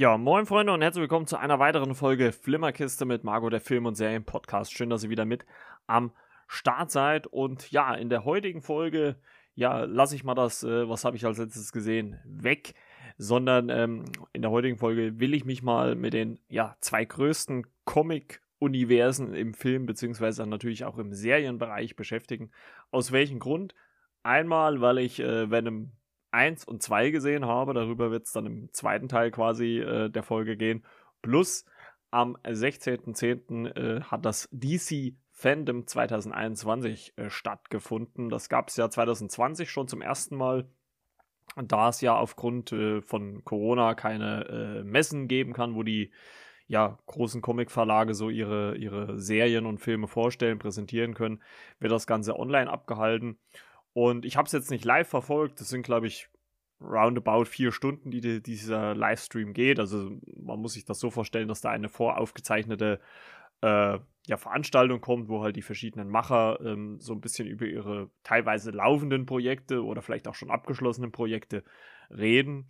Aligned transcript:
Ja, 0.00 0.16
moin 0.16 0.46
Freunde 0.46 0.72
und 0.72 0.80
herzlich 0.80 1.00
willkommen 1.00 1.26
zu 1.26 1.38
einer 1.38 1.58
weiteren 1.58 1.96
Folge 1.96 2.30
Flimmerkiste 2.30 3.04
mit 3.04 3.24
Margot, 3.24 3.52
der 3.52 3.60
Film- 3.60 3.86
und 3.86 3.96
Serien-Podcast. 3.96 4.72
Schön, 4.72 4.90
dass 4.90 5.02
ihr 5.02 5.10
wieder 5.10 5.24
mit 5.24 5.44
am 5.88 6.12
Start 6.46 6.92
seid. 6.92 7.26
Und 7.26 7.72
ja, 7.72 7.92
in 7.96 8.08
der 8.08 8.24
heutigen 8.24 8.62
Folge, 8.62 9.16
ja, 9.56 9.80
lasse 9.82 10.14
ich 10.14 10.22
mal 10.22 10.36
das, 10.36 10.62
äh, 10.62 10.88
was 10.88 11.04
habe 11.04 11.16
ich 11.16 11.26
als 11.26 11.38
letztes 11.38 11.72
gesehen, 11.72 12.20
weg. 12.24 12.74
Sondern 13.16 13.70
ähm, 13.70 14.04
in 14.32 14.42
der 14.42 14.52
heutigen 14.52 14.78
Folge 14.78 15.18
will 15.18 15.34
ich 15.34 15.44
mich 15.44 15.64
mal 15.64 15.96
mit 15.96 16.12
den 16.12 16.38
ja, 16.48 16.76
zwei 16.80 17.04
größten 17.04 17.66
Comic-Universen 17.84 19.34
im 19.34 19.52
Film, 19.52 19.86
beziehungsweise 19.86 20.46
natürlich 20.46 20.84
auch 20.84 20.98
im 20.98 21.12
Serienbereich 21.12 21.96
beschäftigen. 21.96 22.52
Aus 22.92 23.10
welchem 23.10 23.40
Grund? 23.40 23.74
Einmal, 24.22 24.80
weil 24.80 24.98
ich 24.98 25.18
äh, 25.18 25.50
Venom 25.50 25.90
1 26.30 26.64
und 26.64 26.82
2 26.82 27.10
gesehen 27.10 27.46
habe. 27.46 27.74
Darüber 27.74 28.10
wird 28.10 28.26
es 28.26 28.32
dann 28.32 28.46
im 28.46 28.72
zweiten 28.72 29.08
Teil 29.08 29.30
quasi 29.30 29.78
äh, 29.78 30.10
der 30.10 30.22
Folge 30.22 30.56
gehen. 30.56 30.84
Plus 31.22 31.64
am 32.10 32.36
16.10. 32.44 33.76
Äh, 33.76 34.02
hat 34.02 34.24
das 34.24 34.48
DC 34.52 35.14
Fandom 35.30 35.86
2021 35.86 37.14
äh, 37.16 37.30
stattgefunden. 37.30 38.28
Das 38.28 38.48
gab 38.48 38.68
es 38.68 38.76
ja 38.76 38.90
2020 38.90 39.70
schon 39.70 39.88
zum 39.88 40.02
ersten 40.02 40.36
Mal. 40.36 40.68
Da 41.56 41.88
es 41.88 42.00
ja 42.00 42.16
aufgrund 42.16 42.72
äh, 42.72 43.00
von 43.02 43.44
Corona 43.44 43.94
keine 43.94 44.80
äh, 44.80 44.84
Messen 44.84 45.28
geben 45.28 45.52
kann, 45.52 45.74
wo 45.74 45.82
die 45.82 46.12
ja, 46.68 46.98
großen 47.06 47.40
Comicverlage 47.40 48.14
so 48.14 48.28
ihre, 48.28 48.76
ihre 48.76 49.18
Serien 49.18 49.64
und 49.64 49.78
Filme 49.78 50.06
vorstellen, 50.06 50.58
präsentieren 50.58 51.14
können, 51.14 51.42
wird 51.78 51.92
das 51.92 52.06
Ganze 52.06 52.38
online 52.38 52.70
abgehalten. 52.70 53.38
Und 53.98 54.24
ich 54.24 54.36
habe 54.36 54.46
es 54.46 54.52
jetzt 54.52 54.70
nicht 54.70 54.84
live 54.84 55.08
verfolgt. 55.08 55.60
Das 55.60 55.70
sind, 55.70 55.82
glaube 55.82 56.06
ich, 56.06 56.28
roundabout 56.80 57.46
vier 57.46 57.72
Stunden, 57.72 58.12
die, 58.12 58.20
die 58.20 58.40
dieser 58.40 58.94
Livestream 58.94 59.52
geht. 59.52 59.80
Also 59.80 60.12
man 60.36 60.60
muss 60.60 60.74
sich 60.74 60.84
das 60.84 61.00
so 61.00 61.10
vorstellen, 61.10 61.48
dass 61.48 61.62
da 61.62 61.70
eine 61.70 61.88
voraufgezeichnete 61.88 63.00
äh, 63.60 63.98
ja, 64.28 64.36
Veranstaltung 64.36 65.00
kommt, 65.00 65.28
wo 65.28 65.42
halt 65.42 65.56
die 65.56 65.62
verschiedenen 65.62 66.10
Macher 66.10 66.60
ähm, 66.64 67.00
so 67.00 67.12
ein 67.12 67.20
bisschen 67.20 67.48
über 67.48 67.66
ihre 67.66 68.08
teilweise 68.22 68.70
laufenden 68.70 69.26
Projekte 69.26 69.84
oder 69.84 70.00
vielleicht 70.00 70.28
auch 70.28 70.36
schon 70.36 70.52
abgeschlossenen 70.52 71.10
Projekte 71.10 71.64
reden. 72.08 72.68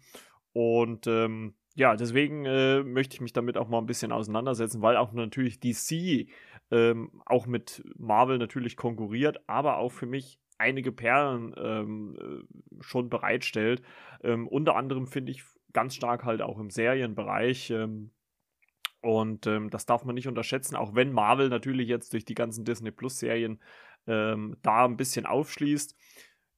Und 0.54 1.06
ähm, 1.08 1.56
ja, 1.74 1.94
deswegen 1.94 2.46
äh, 2.46 2.82
möchte 2.82 3.16
ich 3.16 3.20
mich 3.20 3.34
damit 3.34 3.58
auch 3.58 3.68
mal 3.68 3.80
ein 3.80 3.86
bisschen 3.86 4.12
auseinandersetzen, 4.12 4.80
weil 4.80 4.96
auch 4.96 5.12
natürlich 5.12 5.60
DC 5.60 6.30
ähm, 6.70 7.20
auch 7.26 7.46
mit 7.46 7.84
Marvel 7.98 8.38
natürlich 8.38 8.78
konkurriert, 8.78 9.46
aber 9.46 9.76
auch 9.76 9.92
für 9.92 10.06
mich 10.06 10.40
einige 10.58 10.92
Perlen 10.92 11.54
ähm, 11.56 12.18
äh, 12.20 12.82
schon 12.82 13.08
bereitstellt. 13.08 13.82
Ähm, 14.22 14.46
unter 14.48 14.76
anderem 14.76 15.06
finde 15.06 15.32
ich 15.32 15.44
ganz 15.72 15.94
stark 15.94 16.24
halt 16.24 16.42
auch 16.42 16.58
im 16.58 16.70
Serienbereich. 16.70 17.70
Ähm, 17.70 18.10
und 19.00 19.46
ähm, 19.46 19.70
das 19.70 19.86
darf 19.86 20.04
man 20.04 20.14
nicht 20.14 20.26
unterschätzen, 20.26 20.76
auch 20.76 20.94
wenn 20.94 21.12
Marvel 21.12 21.48
natürlich 21.48 21.88
jetzt 21.88 22.12
durch 22.12 22.24
die 22.24 22.34
ganzen 22.34 22.64
Disney 22.64 22.90
Plus-Serien 22.90 23.60
ähm, 24.06 24.56
da 24.62 24.84
ein 24.84 24.96
bisschen 24.96 25.24
aufschließt. 25.24 25.94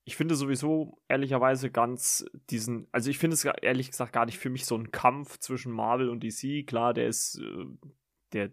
Ich 0.05 0.17
finde 0.17 0.35
sowieso 0.35 0.99
ehrlicherweise 1.09 1.71
ganz 1.71 2.25
diesen, 2.49 2.89
also 2.93 3.11
ich 3.11 3.19
finde 3.19 3.35
es 3.35 3.45
ehrlich 3.45 3.91
gesagt 3.91 4.13
gar 4.13 4.25
nicht 4.25 4.39
für 4.39 4.49
mich 4.49 4.65
so 4.65 4.77
ein 4.77 4.91
Kampf 4.91 5.39
zwischen 5.39 5.73
Marvel 5.73 6.09
und 6.09 6.25
DC. 6.25 6.67
Klar, 6.67 6.95
der 6.95 7.09
ist, 7.09 7.39
äh, 7.39 7.67
der, 8.33 8.51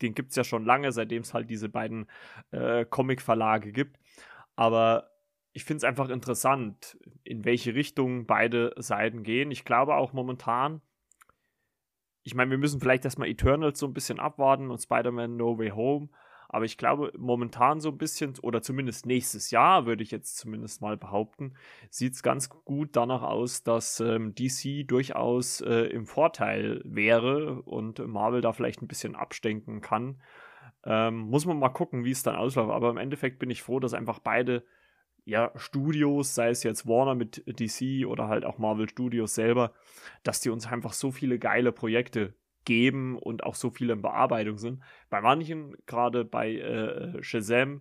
den 0.00 0.14
gibt 0.14 0.30
es 0.30 0.36
ja 0.36 0.44
schon 0.44 0.64
lange, 0.64 0.92
seitdem 0.92 1.22
es 1.22 1.34
halt 1.34 1.50
diese 1.50 1.68
beiden 1.68 2.06
äh, 2.52 2.86
Comic-Verlage 2.86 3.72
gibt. 3.72 3.98
Aber 4.56 5.10
ich 5.52 5.64
finde 5.64 5.78
es 5.78 5.84
einfach 5.84 6.08
interessant, 6.08 6.98
in 7.24 7.44
welche 7.44 7.74
Richtung 7.74 8.26
beide 8.26 8.74
Seiten 8.76 9.22
gehen. 9.22 9.50
Ich 9.50 9.64
glaube 9.64 9.94
auch 9.94 10.12
momentan, 10.12 10.82
ich 12.24 12.34
meine, 12.34 12.50
wir 12.50 12.58
müssen 12.58 12.80
vielleicht 12.80 13.04
erstmal 13.04 13.28
Eternals 13.28 13.78
so 13.78 13.86
ein 13.86 13.94
bisschen 13.94 14.18
abwarten 14.18 14.70
und 14.70 14.82
Spider-Man 14.82 15.36
No 15.36 15.58
Way 15.58 15.70
Home. 15.70 16.08
Aber 16.48 16.64
ich 16.64 16.78
glaube, 16.78 17.12
momentan 17.16 17.80
so 17.80 17.90
ein 17.90 17.98
bisschen, 17.98 18.34
oder 18.42 18.62
zumindest 18.62 19.06
nächstes 19.06 19.50
Jahr, 19.50 19.86
würde 19.86 20.02
ich 20.02 20.10
jetzt 20.10 20.36
zumindest 20.36 20.80
mal 20.80 20.96
behaupten, 20.96 21.54
sieht 21.90 22.14
es 22.14 22.22
ganz 22.22 22.48
gut 22.50 22.90
danach 22.92 23.22
aus, 23.22 23.62
dass 23.62 24.00
ähm, 24.00 24.34
DC 24.34 24.86
durchaus 24.86 25.60
äh, 25.60 25.86
im 25.86 26.06
Vorteil 26.06 26.82
wäre 26.84 27.62
und 27.62 27.98
Marvel 28.06 28.40
da 28.40 28.52
vielleicht 28.52 28.82
ein 28.82 28.88
bisschen 28.88 29.16
abstenken 29.16 29.80
kann. 29.80 30.20
Ähm, 30.86 31.18
muss 31.28 31.44
man 31.44 31.58
mal 31.58 31.68
gucken, 31.68 32.04
wie 32.04 32.12
es 32.12 32.22
dann 32.22 32.36
ausläuft. 32.36 32.70
Aber 32.70 32.90
im 32.90 32.96
Endeffekt 32.96 33.38
bin 33.38 33.50
ich 33.50 33.62
froh, 33.62 33.80
dass 33.80 33.92
einfach 33.92 34.20
beide 34.20 34.64
ja, 35.26 35.50
Studios, 35.56 36.36
sei 36.36 36.50
es 36.50 36.62
jetzt 36.62 36.86
Warner 36.86 37.16
mit 37.16 37.42
DC 37.46 38.06
oder 38.06 38.28
halt 38.28 38.44
auch 38.44 38.58
Marvel 38.58 38.88
Studios 38.88 39.34
selber, 39.34 39.74
dass 40.22 40.40
die 40.40 40.50
uns 40.50 40.66
einfach 40.68 40.92
so 40.92 41.10
viele 41.10 41.40
geile 41.40 41.72
Projekte 41.72 42.34
geben 42.64 43.18
und 43.18 43.42
auch 43.42 43.56
so 43.56 43.70
viele 43.70 43.94
in 43.94 44.02
Bearbeitung 44.02 44.56
sind. 44.56 44.82
Bei 45.10 45.20
manchen, 45.20 45.76
gerade 45.86 46.24
bei 46.24 46.54
äh, 46.54 47.22
Shazam, 47.24 47.80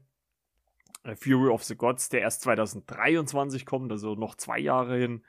äh, 1.03 1.15
Fury 1.15 1.49
of 1.49 1.63
the 1.63 1.75
Gods, 1.75 2.09
der 2.09 2.21
erst 2.21 2.41
2023 2.41 3.65
kommt, 3.65 3.91
also 3.91 4.15
noch 4.15 4.35
zwei 4.35 4.57
Jahre 4.57 4.97
hin, 4.97 5.23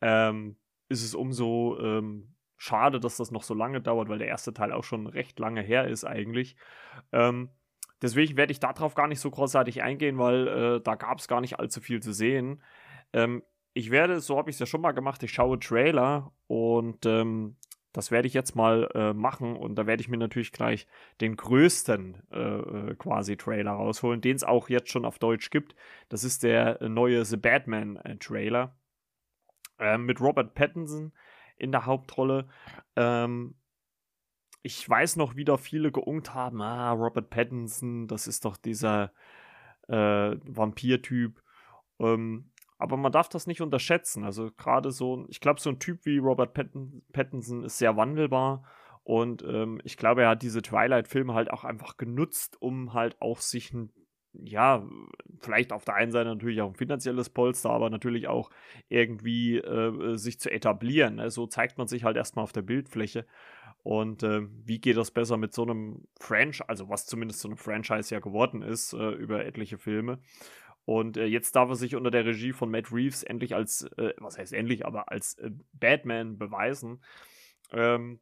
ähm, 0.00 0.56
ist 0.88 1.02
es 1.02 1.16
umso 1.16 1.78
ähm, 1.80 2.35
schade, 2.56 3.00
dass 3.00 3.16
das 3.16 3.30
noch 3.30 3.42
so 3.42 3.54
lange 3.54 3.80
dauert, 3.80 4.08
weil 4.08 4.18
der 4.18 4.28
erste 4.28 4.54
Teil 4.54 4.72
auch 4.72 4.84
schon 4.84 5.06
recht 5.06 5.38
lange 5.38 5.62
her 5.62 5.88
ist 5.88 6.04
eigentlich. 6.04 6.56
Ähm, 7.12 7.50
deswegen 8.02 8.36
werde 8.36 8.52
ich 8.52 8.60
darauf 8.60 8.94
gar 8.94 9.08
nicht 9.08 9.20
so 9.20 9.30
großartig 9.30 9.82
eingehen, 9.82 10.18
weil 10.18 10.48
äh, 10.48 10.80
da 10.80 10.94
gab 10.94 11.18
es 11.18 11.28
gar 11.28 11.40
nicht 11.40 11.58
allzu 11.58 11.80
viel 11.80 12.00
zu 12.00 12.12
sehen. 12.12 12.62
Ähm, 13.12 13.42
ich 13.74 13.90
werde, 13.90 14.20
so 14.20 14.38
habe 14.38 14.48
ich 14.48 14.56
es 14.56 14.60
ja 14.60 14.66
schon 14.66 14.80
mal 14.80 14.92
gemacht, 14.92 15.22
ich 15.22 15.32
schaue 15.32 15.58
Trailer 15.58 16.32
und 16.46 17.04
ähm, 17.04 17.56
das 17.92 18.10
werde 18.10 18.28
ich 18.28 18.34
jetzt 18.34 18.54
mal 18.54 18.90
äh, 18.94 19.12
machen 19.14 19.56
und 19.56 19.74
da 19.76 19.86
werde 19.86 20.02
ich 20.02 20.08
mir 20.08 20.18
natürlich 20.18 20.52
gleich 20.52 20.86
den 21.20 21.36
größten 21.36 22.22
äh, 22.30 22.38
äh 22.38 22.94
quasi 22.94 23.36
Trailer 23.36 23.72
rausholen, 23.72 24.20
den 24.20 24.36
es 24.36 24.44
auch 24.44 24.68
jetzt 24.68 24.90
schon 24.90 25.06
auf 25.06 25.18
Deutsch 25.18 25.50
gibt. 25.50 25.74
Das 26.08 26.24
ist 26.24 26.42
der 26.42 26.88
neue 26.88 27.24
The 27.24 27.38
Batman 27.38 27.96
äh, 27.96 28.16
Trailer 28.16 28.76
äh, 29.78 29.96
mit 29.98 30.20
Robert 30.20 30.54
Pattinson 30.54 31.12
in 31.56 31.72
der 31.72 31.86
Hauptrolle. 31.86 32.48
Ähm, 32.96 33.54
ich 34.62 34.88
weiß 34.88 35.16
noch, 35.16 35.36
wie 35.36 35.44
da 35.44 35.56
viele 35.56 35.92
geungt 35.92 36.34
haben, 36.34 36.60
ah, 36.60 36.90
Robert 36.92 37.30
Pattinson, 37.30 38.08
das 38.08 38.26
ist 38.26 38.44
doch 38.44 38.56
dieser 38.56 39.12
äh, 39.88 40.36
Vampir-Typ. 40.44 41.42
Ähm, 42.00 42.50
aber 42.78 42.96
man 42.96 43.12
darf 43.12 43.28
das 43.28 43.46
nicht 43.46 43.62
unterschätzen. 43.62 44.24
Also 44.24 44.50
gerade 44.52 44.90
so, 44.90 45.24
ich 45.28 45.40
glaube, 45.40 45.60
so 45.60 45.70
ein 45.70 45.78
Typ 45.78 46.04
wie 46.04 46.18
Robert 46.18 46.52
Pattin 46.52 47.02
Pattinson 47.12 47.64
ist 47.64 47.78
sehr 47.78 47.96
wandelbar. 47.96 48.64
Und 49.02 49.44
ähm, 49.44 49.80
ich 49.84 49.96
glaube, 49.96 50.22
er 50.22 50.30
hat 50.30 50.42
diese 50.42 50.62
Twilight-Filme 50.62 51.32
halt 51.32 51.50
auch 51.50 51.64
einfach 51.64 51.96
genutzt, 51.96 52.60
um 52.60 52.92
halt 52.92 53.20
auch 53.22 53.40
sich 53.40 53.72
ein 53.72 53.92
ja, 54.44 54.86
vielleicht 55.40 55.72
auf 55.72 55.84
der 55.84 55.94
einen 55.94 56.12
Seite 56.12 56.28
natürlich 56.28 56.60
auch 56.60 56.70
ein 56.70 56.76
finanzielles 56.76 57.30
Polster, 57.30 57.70
aber 57.70 57.90
natürlich 57.90 58.28
auch 58.28 58.50
irgendwie 58.88 59.58
äh, 59.58 60.16
sich 60.16 60.40
zu 60.40 60.50
etablieren. 60.50 61.16
Ne? 61.16 61.30
So 61.30 61.46
zeigt 61.46 61.78
man 61.78 61.86
sich 61.86 62.04
halt 62.04 62.16
erstmal 62.16 62.42
auf 62.42 62.52
der 62.52 62.62
Bildfläche. 62.62 63.26
Und 63.82 64.22
äh, 64.22 64.42
wie 64.64 64.80
geht 64.80 64.96
das 64.96 65.12
besser 65.12 65.36
mit 65.36 65.54
so 65.54 65.62
einem 65.62 66.08
Franchise, 66.18 66.68
also 66.68 66.88
was 66.88 67.06
zumindest 67.06 67.40
so 67.40 67.48
einem 67.48 67.56
Franchise 67.56 68.12
ja 68.12 68.20
geworden 68.20 68.62
ist, 68.62 68.92
äh, 68.92 69.10
über 69.10 69.44
etliche 69.44 69.78
Filme. 69.78 70.18
Und 70.84 71.16
äh, 71.16 71.26
jetzt 71.26 71.54
darf 71.56 71.68
er 71.68 71.76
sich 71.76 71.94
unter 71.94 72.10
der 72.10 72.24
Regie 72.24 72.52
von 72.52 72.70
Matt 72.70 72.92
Reeves 72.92 73.22
endlich 73.22 73.54
als, 73.54 73.82
äh, 73.96 74.12
was 74.18 74.38
heißt 74.38 74.52
endlich, 74.52 74.86
aber 74.86 75.10
als 75.10 75.34
äh, 75.38 75.50
Batman 75.72 76.38
beweisen. 76.38 77.00
Ähm, 77.72 78.20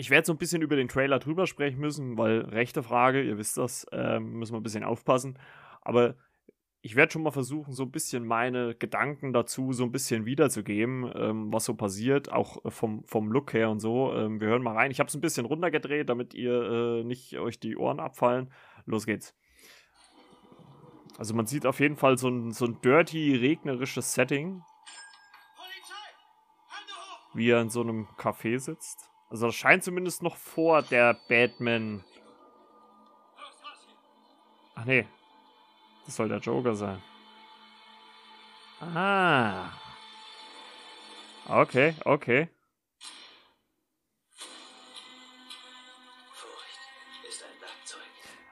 ich 0.00 0.08
werde 0.08 0.26
so 0.26 0.32
ein 0.32 0.38
bisschen 0.38 0.62
über 0.62 0.76
den 0.76 0.88
Trailer 0.88 1.18
drüber 1.18 1.46
sprechen 1.46 1.78
müssen, 1.78 2.16
weil 2.16 2.40
rechte 2.40 2.82
Frage, 2.82 3.22
ihr 3.22 3.36
wisst 3.36 3.58
das, 3.58 3.86
ähm, 3.92 4.38
müssen 4.38 4.54
wir 4.54 4.60
ein 4.60 4.62
bisschen 4.62 4.82
aufpassen. 4.82 5.38
Aber 5.82 6.16
ich 6.80 6.96
werde 6.96 7.12
schon 7.12 7.22
mal 7.22 7.32
versuchen, 7.32 7.74
so 7.74 7.82
ein 7.82 7.90
bisschen 7.90 8.24
meine 8.24 8.74
Gedanken 8.74 9.34
dazu 9.34 9.74
so 9.74 9.84
ein 9.84 9.92
bisschen 9.92 10.24
wiederzugeben, 10.24 11.12
ähm, 11.14 11.52
was 11.52 11.66
so 11.66 11.74
passiert, 11.74 12.32
auch 12.32 12.62
vom, 12.72 13.04
vom 13.04 13.30
Look 13.30 13.52
her 13.52 13.68
und 13.68 13.80
so. 13.80 14.14
Ähm, 14.14 14.40
wir 14.40 14.48
hören 14.48 14.62
mal 14.62 14.74
rein. 14.74 14.90
Ich 14.90 15.00
habe 15.00 15.08
es 15.08 15.14
ein 15.14 15.20
bisschen 15.20 15.44
runtergedreht, 15.44 16.08
damit 16.08 16.32
ihr 16.32 16.62
äh, 16.62 17.04
nicht 17.04 17.36
euch 17.36 17.60
die 17.60 17.76
Ohren 17.76 18.00
abfallen. 18.00 18.50
Los 18.86 19.04
geht's. 19.04 19.36
Also 21.18 21.34
man 21.34 21.44
sieht 21.44 21.66
auf 21.66 21.78
jeden 21.78 21.96
Fall 21.96 22.16
so 22.16 22.30
ein, 22.30 22.52
so 22.52 22.64
ein 22.64 22.80
dirty, 22.80 23.36
regnerisches 23.36 24.14
Setting. 24.14 24.62
Wie 27.34 27.50
er 27.50 27.60
in 27.60 27.68
so 27.68 27.82
einem 27.82 28.06
Café 28.16 28.58
sitzt. 28.58 29.09
Also 29.30 29.46
das 29.46 29.54
scheint 29.54 29.84
zumindest 29.84 30.22
noch 30.22 30.36
vor 30.36 30.82
der 30.82 31.14
Batman. 31.28 32.04
Ach 34.74 34.84
nee. 34.84 35.06
Das 36.04 36.16
soll 36.16 36.28
der 36.28 36.38
Joker 36.38 36.74
sein. 36.74 37.00
Ah. 38.80 39.70
Okay, 41.46 41.94
okay. 42.04 42.48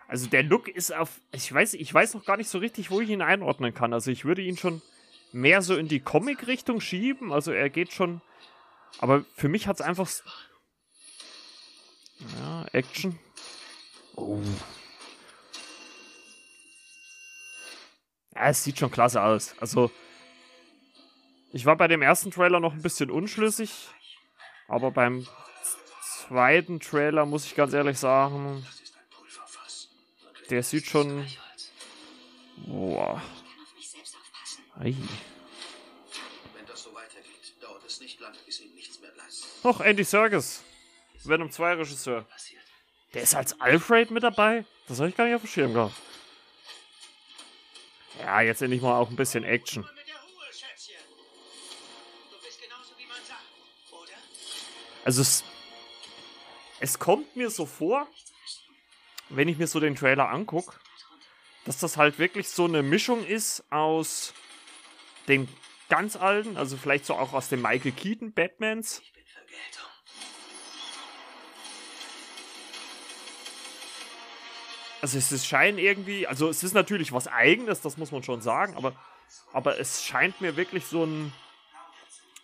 Also 0.07 0.29
der 0.29 0.43
Look 0.43 0.69
ist 0.69 0.95
auf. 0.95 1.21
Ich 1.33 1.53
weiß, 1.53 1.75
ich 1.75 1.93
weiß 1.93 2.15
noch 2.15 2.25
gar 2.25 2.37
nicht 2.37 2.49
so 2.49 2.59
richtig, 2.59 2.91
wo 2.91 3.01
ich 3.01 3.11
ihn 3.11 3.21
einordnen 3.23 3.75
kann. 3.75 3.93
Also 3.93 4.11
ich 4.11 4.25
würde 4.25 4.43
ihn 4.43 4.57
schon 4.57 4.81
mehr 5.33 5.61
so 5.61 5.77
in 5.77 5.89
die 5.89 6.01
Comic-Richtung 6.01 6.81
schieben. 6.81 7.33
Also 7.33 7.53
er 7.53 7.69
geht 7.69 7.93
schon 7.93 8.23
Aber 9.01 9.25
für 9.35 9.49
mich 9.49 9.67
hat 9.67 9.77
es 9.77 9.83
einfach. 9.83 10.09
Action. 12.73 13.19
Oh. 14.17 14.41
Ja, 18.35 18.49
es 18.49 18.65
sieht 18.65 18.79
schon 18.79 18.91
klasse 18.91 19.23
aus. 19.23 19.55
Also, 19.61 19.91
ich 21.53 21.65
war 21.65 21.77
bei 21.77 21.89
dem 21.89 22.03
ersten 22.03 22.31
Trailer 22.31 22.61
noch 22.61 22.73
ein 22.73 22.83
bisschen 22.83 23.11
unschlüssig, 23.11 23.89
aber 24.69 24.91
beim 24.91 25.27
zweiten 26.29 26.81
Trailer 26.81 27.27
muss 27.27 27.47
ich 27.47 27.55
ganz 27.55 27.73
ehrlich 27.73 27.99
sagen, 27.99 28.67
der 30.51 30.63
sieht 30.63 30.87
schon. 30.87 31.27
Boah. 32.67 33.23
Ei. 34.79 34.95
Och, 39.65 39.81
Andy 39.81 40.05
Serkis. 40.05 40.63
Venom 41.25 41.51
2 41.51 41.75
Regisseur. 41.75 42.25
Der 43.15 43.23
ist 43.23 43.35
als 43.35 43.61
Alfred 43.61 44.11
mit 44.11 44.23
dabei? 44.23 44.65
Das 44.87 44.99
habe 44.99 45.09
ich 45.09 45.17
gar 45.17 45.25
nicht 45.25 45.35
auf 45.35 45.43
dem 45.43 45.49
Schirm 45.49 45.75
gehabt. 45.75 45.95
Ja, 48.21 48.41
jetzt 48.41 48.63
endlich 48.63 48.83
mal 48.83 48.99
auch 48.99 49.11
ein 49.11 49.17
bisschen 49.17 49.45
Action. 49.45 49.89
Also 55.05 55.23
es, 55.23 55.43
es 56.81 56.99
kommt 56.99 57.35
mir 57.35 57.49
so 57.49 57.65
vor, 57.65 58.07
wenn 59.31 59.49
ich 59.49 59.57
mir 59.57 59.67
so 59.67 59.81
den 59.81 59.95
Trailer 59.95 60.29
angucke, 60.29 60.79
dass 61.65 61.79
das 61.79 61.97
halt 61.97 62.19
wirklich 62.19 62.49
so 62.49 62.65
eine 62.65 62.83
Mischung 62.83 63.25
ist 63.25 63.65
aus 63.71 64.35
den 65.29 65.49
ganz 65.89 66.17
alten, 66.17 66.57
also 66.57 66.77
vielleicht 66.77 67.07
so 67.07 67.15
auch 67.15 67.33
aus 67.33 67.49
den 67.49 67.63
Michael 67.63 67.93
Keaton 67.93 68.33
Batmans. 68.33 69.03
Also 75.01 75.19
es 75.19 75.47
scheint 75.47 75.79
irgendwie, 75.79 76.27
also 76.27 76.49
es 76.49 76.63
ist 76.63 76.75
natürlich 76.75 77.13
was 77.13 77.29
Eigenes, 77.29 77.81
das 77.81 77.97
muss 77.97 78.11
man 78.11 78.23
schon 78.23 78.41
sagen, 78.41 78.77
aber, 78.77 78.93
aber 79.53 79.79
es 79.79 80.05
scheint 80.05 80.41
mir 80.41 80.57
wirklich 80.57 80.85
so 80.87 81.05
ein 81.05 81.33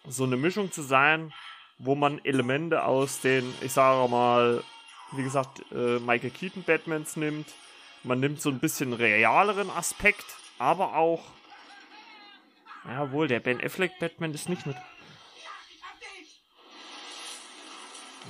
so 0.06 0.24
eine 0.24 0.36
Mischung 0.36 0.70
zu 0.70 0.82
sein 0.82 1.32
wo 1.78 1.94
man 1.94 2.24
Elemente 2.24 2.84
aus 2.84 3.20
den, 3.20 3.52
ich 3.60 3.72
sage 3.72 4.08
mal, 4.08 4.62
wie 5.12 5.22
gesagt, 5.22 5.62
äh, 5.72 5.98
Michael 5.98 6.30
Keaton 6.30 6.62
Batmans 6.62 7.16
nimmt. 7.16 7.48
Man 8.02 8.20
nimmt 8.20 8.40
so 8.40 8.50
ein 8.50 8.58
bisschen 8.58 8.92
realeren 8.92 9.70
Aspekt, 9.70 10.24
aber 10.58 10.96
auch. 10.96 11.22
Jawohl, 12.86 13.28
der 13.28 13.40
Ben 13.40 13.64
Affleck 13.64 13.98
Batman 13.98 14.34
ist 14.34 14.48
nicht 14.48 14.66
mit. 14.66 14.76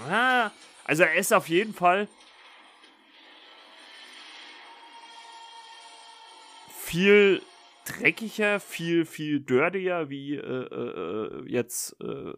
Ah, 0.09 0.51
also 0.85 1.03
er 1.03 1.15
ist 1.15 1.33
auf 1.33 1.49
jeden 1.49 1.75
Fall 1.75 2.09
viel 6.95 7.43
dreckiger, 7.87 8.61
viel, 8.61 9.05
viel 9.05 9.41
dirtier 9.41 10.09
wie 10.11 10.37
äh, 10.37 10.41
äh, 10.41 11.41
äh 11.41 11.51
jetzt 11.51 12.01
äh, 12.01 12.35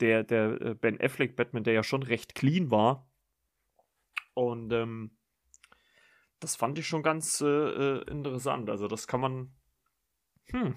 der, 0.00 0.22
der 0.22 0.60
äh, 0.60 0.74
Ben 0.74 1.00
Affleck 1.00 1.34
Batman, 1.34 1.64
der 1.64 1.72
ja 1.72 1.82
schon 1.82 2.02
recht 2.02 2.34
clean 2.34 2.70
war. 2.70 3.08
Und 4.34 4.70
ähm, 4.72 5.16
das 6.40 6.56
fand 6.56 6.78
ich 6.78 6.86
schon 6.86 7.02
ganz 7.02 7.40
äh, 7.40 8.02
interessant. 8.02 8.68
Also 8.68 8.86
das 8.86 9.06
kann 9.06 9.20
man, 9.20 9.54
hm, 10.50 10.74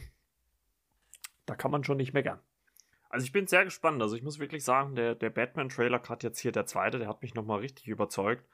da 1.46 1.56
kann 1.56 1.72
man 1.72 1.84
schon 1.84 1.98
nicht 1.98 2.14
meckern. 2.14 2.40
Also 3.10 3.26
ich 3.26 3.34
bin 3.34 3.48
sehr 3.48 3.66
gespannt. 3.66 4.02
Also 4.02 4.16
ich 4.16 4.24
muss 4.24 4.40
wirklich 4.40 4.64
sagen, 4.64 4.96
der, 4.96 5.14
der 5.16 5.30
Batman-Trailer, 5.30 6.00
gerade 6.00 6.26
jetzt 6.26 6.40
hier 6.40 6.54
der 6.54 6.66
zweite, 6.66 7.00
der 7.00 7.10
hat 7.10 7.22
mich 7.22 7.36
nochmal 7.36 7.60
richtig 7.60 7.88
überzeugt. 7.88 8.48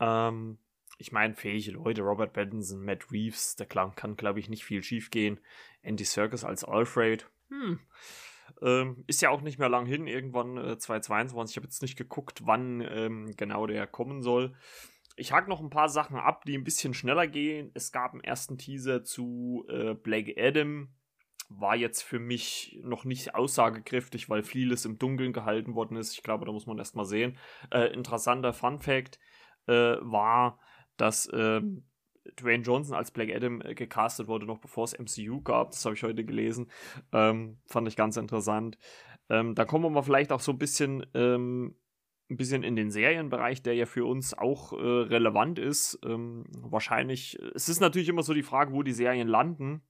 Ähm, 0.00 0.58
ich 0.98 1.12
meine, 1.12 1.34
fähige 1.34 1.70
Leute, 1.70 2.02
Robert 2.02 2.32
Pattinson, 2.32 2.84
Matt 2.84 3.10
Reeves, 3.10 3.56
der 3.56 3.66
Klang 3.66 3.94
kann, 3.94 4.16
glaube 4.16 4.40
ich, 4.40 4.48
nicht 4.48 4.64
viel 4.64 4.82
schief 4.82 5.10
gehen. 5.10 5.40
Andy 5.80 6.04
Serkis 6.04 6.44
als 6.44 6.64
Alfred, 6.64 7.30
hm, 7.48 7.78
ähm, 8.60 9.04
ist 9.06 9.22
ja 9.22 9.30
auch 9.30 9.40
nicht 9.40 9.58
mehr 9.58 9.68
lang 9.68 9.86
hin, 9.86 10.08
irgendwann 10.08 10.58
äh, 10.58 10.76
2022. 10.76 11.52
Ich 11.52 11.56
habe 11.56 11.66
jetzt 11.66 11.82
nicht 11.82 11.96
geguckt, 11.96 12.42
wann 12.44 12.80
ähm, 12.80 13.34
genau 13.36 13.66
der 13.66 13.86
kommen 13.86 14.22
soll. 14.22 14.54
Ich 15.16 15.32
hake 15.32 15.48
noch 15.48 15.60
ein 15.60 15.70
paar 15.70 15.88
Sachen 15.88 16.16
ab, 16.16 16.44
die 16.44 16.56
ein 16.56 16.64
bisschen 16.64 16.94
schneller 16.94 17.26
gehen. 17.26 17.70
Es 17.74 17.92
gab 17.92 18.12
einen 18.12 18.22
ersten 18.22 18.58
Teaser 18.58 19.04
zu 19.04 19.66
äh, 19.68 19.94
Black 19.94 20.34
Adam. 20.36 20.88
War 21.48 21.76
jetzt 21.76 22.02
für 22.02 22.18
mich 22.18 22.78
noch 22.82 23.04
nicht 23.04 23.34
aussagekräftig, 23.34 24.28
weil 24.28 24.42
vieles 24.42 24.84
im 24.84 24.98
Dunkeln 24.98 25.32
gehalten 25.32 25.74
worden 25.74 25.96
ist. 25.96 26.12
Ich 26.12 26.22
glaube, 26.22 26.44
da 26.44 26.52
muss 26.52 26.66
man 26.66 26.78
erst 26.78 26.96
mal 26.96 27.04
sehen. 27.04 27.38
Äh, 27.70 27.92
interessanter 27.92 28.52
Fun 28.52 28.80
Fact 28.80 29.18
äh, 29.66 29.96
war, 30.00 30.60
dass 30.98 31.28
ähm, 31.32 31.84
Dwayne 32.36 32.62
Johnson 32.62 32.94
als 32.94 33.10
Black 33.10 33.30
Adam 33.34 33.62
äh, 33.62 33.74
gecastet 33.74 34.28
wurde, 34.28 34.46
noch 34.46 34.58
bevor 34.58 34.84
es 34.84 34.98
MCU 34.98 35.40
gab. 35.40 35.70
Das 35.70 35.84
habe 35.84 35.94
ich 35.94 36.02
heute 36.02 36.24
gelesen. 36.24 36.70
Ähm, 37.12 37.58
fand 37.66 37.88
ich 37.88 37.96
ganz 37.96 38.16
interessant. 38.16 38.78
Ähm, 39.30 39.54
da 39.54 39.64
kommen 39.64 39.84
wir 39.84 39.90
mal 39.90 40.02
vielleicht 40.02 40.32
auch 40.32 40.40
so 40.40 40.52
ein 40.52 40.58
bisschen, 40.58 41.06
ähm, 41.14 41.74
ein 42.30 42.36
bisschen 42.36 42.62
in 42.62 42.76
den 42.76 42.90
Serienbereich, 42.90 43.62
der 43.62 43.74
ja 43.74 43.86
für 43.86 44.04
uns 44.04 44.34
auch 44.36 44.72
äh, 44.72 44.76
relevant 44.76 45.58
ist. 45.58 45.98
Ähm, 46.04 46.44
wahrscheinlich, 46.50 47.38
es 47.54 47.68
ist 47.68 47.80
natürlich 47.80 48.08
immer 48.08 48.22
so 48.22 48.34
die 48.34 48.42
Frage, 48.42 48.72
wo 48.72 48.82
die 48.82 48.92
Serien 48.92 49.28
landen. 49.28 49.82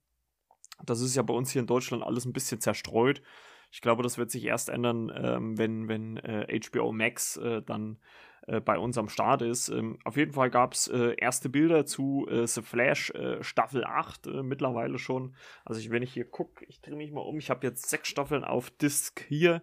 Das 0.85 1.01
ist 1.01 1.17
ja 1.17 1.23
bei 1.23 1.35
uns 1.35 1.51
hier 1.51 1.61
in 1.61 1.67
Deutschland 1.67 2.05
alles 2.05 2.25
ein 2.25 2.33
bisschen 2.33 2.61
zerstreut. 2.61 3.23
Ich 3.71 3.81
glaube, 3.81 4.03
das 4.03 4.17
wird 4.17 4.31
sich 4.31 4.45
erst 4.45 4.69
ändern, 4.69 5.13
ähm, 5.15 5.59
wenn, 5.59 5.89
wenn 5.89 6.17
äh, 6.19 6.61
HBO 6.61 6.93
Max 6.93 7.37
äh, 7.37 7.61
dann 7.63 7.99
äh, 8.49 8.61
bei 8.61 8.79
uns 8.79 8.97
am 8.97 9.09
Start 9.09 9.43
ist. 9.43 9.69
Ähm, 9.69 9.99
auf 10.05 10.17
jeden 10.17 10.33
Fall 10.33 10.50
gab 10.50 10.73
es 10.73 10.89
äh, 10.89 11.15
erste 11.19 11.49
Bilder 11.49 11.85
zu 11.85 12.27
äh, 12.31 12.47
The 12.47 12.62
Flash 12.62 13.11
äh, 13.11 13.43
Staffel 13.43 13.85
8 13.85 14.27
äh, 14.27 14.43
mittlerweile 14.43 14.99
schon. 14.99 15.37
Also 15.65 15.81
ich, 15.81 15.91
wenn 15.91 16.03
ich 16.03 16.12
hier 16.12 16.29
gucke, 16.29 16.65
ich 16.67 16.81
drehe 16.81 16.97
mich 16.97 17.12
mal 17.12 17.21
um, 17.21 17.39
ich 17.39 17.50
habe 17.50 17.67
jetzt 17.67 17.89
sechs 17.89 18.09
Staffeln 18.09 18.45
auf 18.45 18.71
Disc 18.71 19.25
hier. 19.29 19.62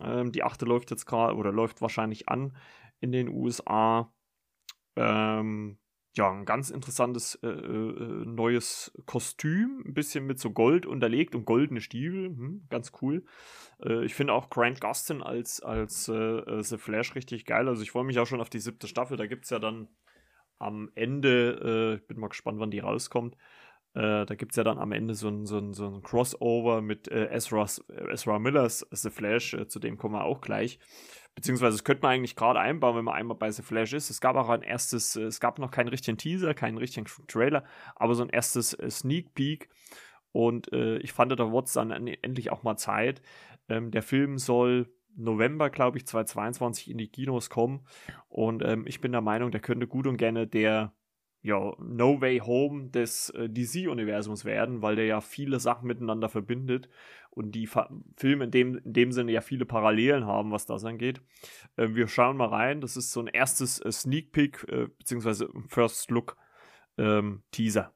Ähm, 0.00 0.32
die 0.32 0.44
achte 0.44 0.64
läuft 0.64 0.90
jetzt 0.90 1.06
gerade 1.06 1.34
oder 1.34 1.52
läuft 1.52 1.82
wahrscheinlich 1.82 2.28
an 2.28 2.56
in 3.00 3.12
den 3.12 3.28
USA. 3.28 4.12
Ähm, 4.96 5.78
ja, 6.16 6.30
ein 6.30 6.44
ganz 6.44 6.70
interessantes 6.70 7.34
äh, 7.42 7.48
äh, 7.48 8.24
neues 8.24 8.92
Kostüm, 9.04 9.82
ein 9.84 9.94
bisschen 9.94 10.26
mit 10.26 10.38
so 10.38 10.50
Gold 10.50 10.86
unterlegt 10.86 11.34
und 11.34 11.44
goldene 11.44 11.80
Stiefel, 11.80 12.26
hm, 12.26 12.66
ganz 12.70 12.92
cool. 13.02 13.24
Äh, 13.82 14.04
ich 14.04 14.14
finde 14.14 14.32
auch 14.32 14.48
Grant 14.48 14.80
Gustin 14.80 15.22
als, 15.22 15.60
als 15.60 16.08
äh, 16.08 16.14
äh, 16.14 16.62
The 16.62 16.78
Flash 16.78 17.16
richtig 17.16 17.46
geil. 17.46 17.68
Also 17.68 17.82
ich 17.82 17.90
freue 17.90 18.04
mich 18.04 18.18
auch 18.20 18.26
schon 18.26 18.40
auf 18.40 18.50
die 18.50 18.60
siebte 18.60 18.86
Staffel. 18.86 19.16
Da 19.16 19.26
gibt 19.26 19.44
es 19.44 19.50
ja 19.50 19.58
dann 19.58 19.88
am 20.58 20.88
Ende, 20.94 21.94
äh, 21.96 22.00
ich 22.00 22.06
bin 22.06 22.20
mal 22.20 22.28
gespannt, 22.28 22.60
wann 22.60 22.70
die 22.70 22.80
rauskommt. 22.80 23.36
da 23.96 24.24
gibt 24.24 24.52
es 24.52 24.56
ja 24.56 24.64
dann 24.64 24.78
am 24.78 24.90
Ende 24.90 25.14
so 25.14 25.28
ein, 25.28 25.46
so 25.46 25.56
ein, 25.58 25.72
so 25.72 25.86
ein 25.86 26.02
Crossover 26.02 26.82
mit 26.82 27.06
Ezra, 27.06 27.66
Ezra 28.10 28.40
Millers 28.40 28.84
The 28.90 29.10
Flash, 29.10 29.56
zu 29.68 29.78
dem 29.78 29.98
kommen 29.98 30.16
wir 30.16 30.24
auch 30.24 30.40
gleich. 30.40 30.80
Beziehungsweise 31.34 31.76
das 31.76 31.84
könnte 31.84 32.02
man 32.02 32.12
eigentlich 32.12 32.36
gerade 32.36 32.60
einbauen, 32.60 32.96
wenn 32.96 33.04
man 33.04 33.14
einmal 33.14 33.36
bei 33.36 33.50
The 33.50 33.62
Flash 33.62 33.92
ist. 33.92 34.10
Es 34.10 34.20
gab 34.20 34.36
auch 34.36 34.48
ein 34.48 34.62
erstes, 34.62 35.16
es 35.16 35.40
gab 35.40 35.58
noch 35.58 35.70
keinen 35.70 35.88
richtigen 35.88 36.16
Teaser, 36.16 36.54
keinen 36.54 36.78
richtigen 36.78 37.06
Trailer, 37.26 37.64
aber 37.96 38.14
so 38.14 38.22
ein 38.22 38.28
erstes 38.28 38.76
Sneak 38.88 39.34
Peek. 39.34 39.68
Und 40.32 40.72
äh, 40.72 40.98
ich 40.98 41.12
fand, 41.12 41.32
da 41.32 41.50
wurde 41.50 41.66
es 41.66 41.72
dann 41.72 41.90
endlich 41.90 42.50
auch 42.50 42.62
mal 42.62 42.76
Zeit. 42.76 43.22
Ähm, 43.68 43.90
der 43.90 44.02
Film 44.02 44.38
soll 44.38 44.92
November, 45.16 45.70
glaube 45.70 45.98
ich, 45.98 46.06
2022 46.06 46.90
in 46.90 46.98
die 46.98 47.08
Kinos 47.08 47.50
kommen. 47.50 47.86
Und 48.28 48.62
ähm, 48.64 48.84
ich 48.86 49.00
bin 49.00 49.12
der 49.12 49.20
Meinung, 49.20 49.50
der 49.50 49.60
könnte 49.60 49.86
gut 49.86 50.06
und 50.06 50.16
gerne 50.16 50.46
der 50.46 50.92
ja, 51.44 51.74
No 51.78 52.22
Way 52.22 52.38
Home 52.38 52.88
des 52.88 53.28
äh, 53.30 53.50
DC-Universums 53.50 54.46
werden, 54.46 54.80
weil 54.80 54.96
der 54.96 55.04
ja 55.04 55.20
viele 55.20 55.60
Sachen 55.60 55.86
miteinander 55.86 56.30
verbindet 56.30 56.88
und 57.28 57.52
die 57.52 57.66
Fa 57.66 57.90
Filme 58.16 58.44
in 58.44 58.50
dem, 58.50 58.78
in 58.78 58.92
dem 58.94 59.12
Sinne 59.12 59.30
ja 59.30 59.42
viele 59.42 59.66
Parallelen 59.66 60.26
haben, 60.26 60.52
was 60.52 60.64
das 60.64 60.86
angeht. 60.86 61.20
Äh, 61.76 61.88
wir 61.90 62.08
schauen 62.08 62.38
mal 62.38 62.48
rein. 62.48 62.80
Das 62.80 62.96
ist 62.96 63.12
so 63.12 63.20
ein 63.20 63.26
erstes 63.26 63.78
äh, 63.78 63.92
Sneak 63.92 64.32
Peek, 64.32 64.64
äh, 64.70 64.86
beziehungsweise 64.98 65.50
First 65.68 66.10
Look 66.10 66.38
ähm, 66.96 67.42
Teaser. 67.50 67.92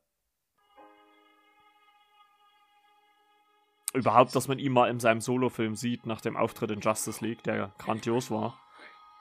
Überhaupt, 3.94 4.36
dass 4.36 4.46
man 4.46 4.58
ihn 4.58 4.72
mal 4.72 4.90
in 4.90 5.00
seinem 5.00 5.22
Solo-Film 5.22 5.74
sieht, 5.74 6.04
nach 6.04 6.20
dem 6.20 6.36
Auftritt 6.36 6.70
in 6.70 6.80
Justice 6.80 7.24
League, 7.24 7.42
der 7.44 7.72
grandios 7.78 8.30
war. 8.30 8.60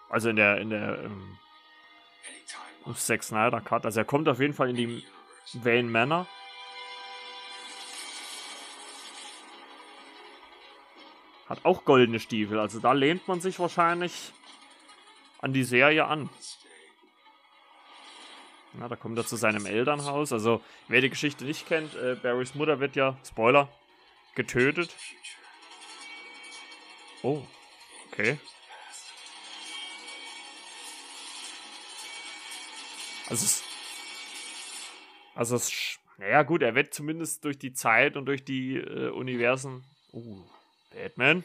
Also 0.09 0.29
in 0.29 0.35
der, 0.35 0.57
in 0.59 0.69
der, 0.69 1.03
ähm, 1.05 1.37
Zack 2.95 3.23
Snyder 3.23 3.61
Cut. 3.61 3.85
Also 3.85 3.99
er 3.99 4.05
kommt 4.05 4.27
auf 4.27 4.39
jeden 4.39 4.53
Fall 4.53 4.69
in 4.69 4.75
die 4.75 5.03
Wayne 5.53 5.89
Manor. 5.89 6.27
Hat 11.47 11.63
auch 11.63 11.85
goldene 11.85 12.19
Stiefel. 12.19 12.59
Also 12.59 12.79
da 12.79 12.93
lehnt 12.93 13.27
man 13.27 13.39
sich 13.41 13.59
wahrscheinlich 13.59 14.33
an 15.39 15.53
die 15.53 15.63
Serie 15.63 16.05
an. 16.05 16.29
Na, 18.73 18.87
da 18.87 18.95
kommt 18.95 19.17
er 19.17 19.25
zu 19.25 19.37
seinem 19.37 19.65
Elternhaus. 19.65 20.31
Also, 20.31 20.61
wer 20.87 21.01
die 21.01 21.09
Geschichte 21.09 21.45
nicht 21.45 21.67
kennt, 21.67 21.95
äh, 21.95 22.15
Barrys 22.21 22.53
Mutter 22.53 22.79
wird 22.79 22.95
ja, 22.95 23.17
Spoiler, 23.25 23.69
getötet. 24.35 24.95
Oh, 27.23 27.41
okay. 28.11 28.37
Also 33.29 33.45
es, 33.45 33.63
also 35.35 35.55
es, 35.57 35.99
naja 36.17 36.43
gut, 36.43 36.61
er 36.61 36.75
wird 36.75 36.93
zumindest 36.93 37.43
durch 37.43 37.59
die 37.59 37.73
Zeit 37.73 38.15
und 38.15 38.25
durch 38.25 38.45
die 38.45 38.77
äh, 38.77 39.09
Universen. 39.09 39.83
Uh, 40.13 40.43
Batman. 40.91 41.43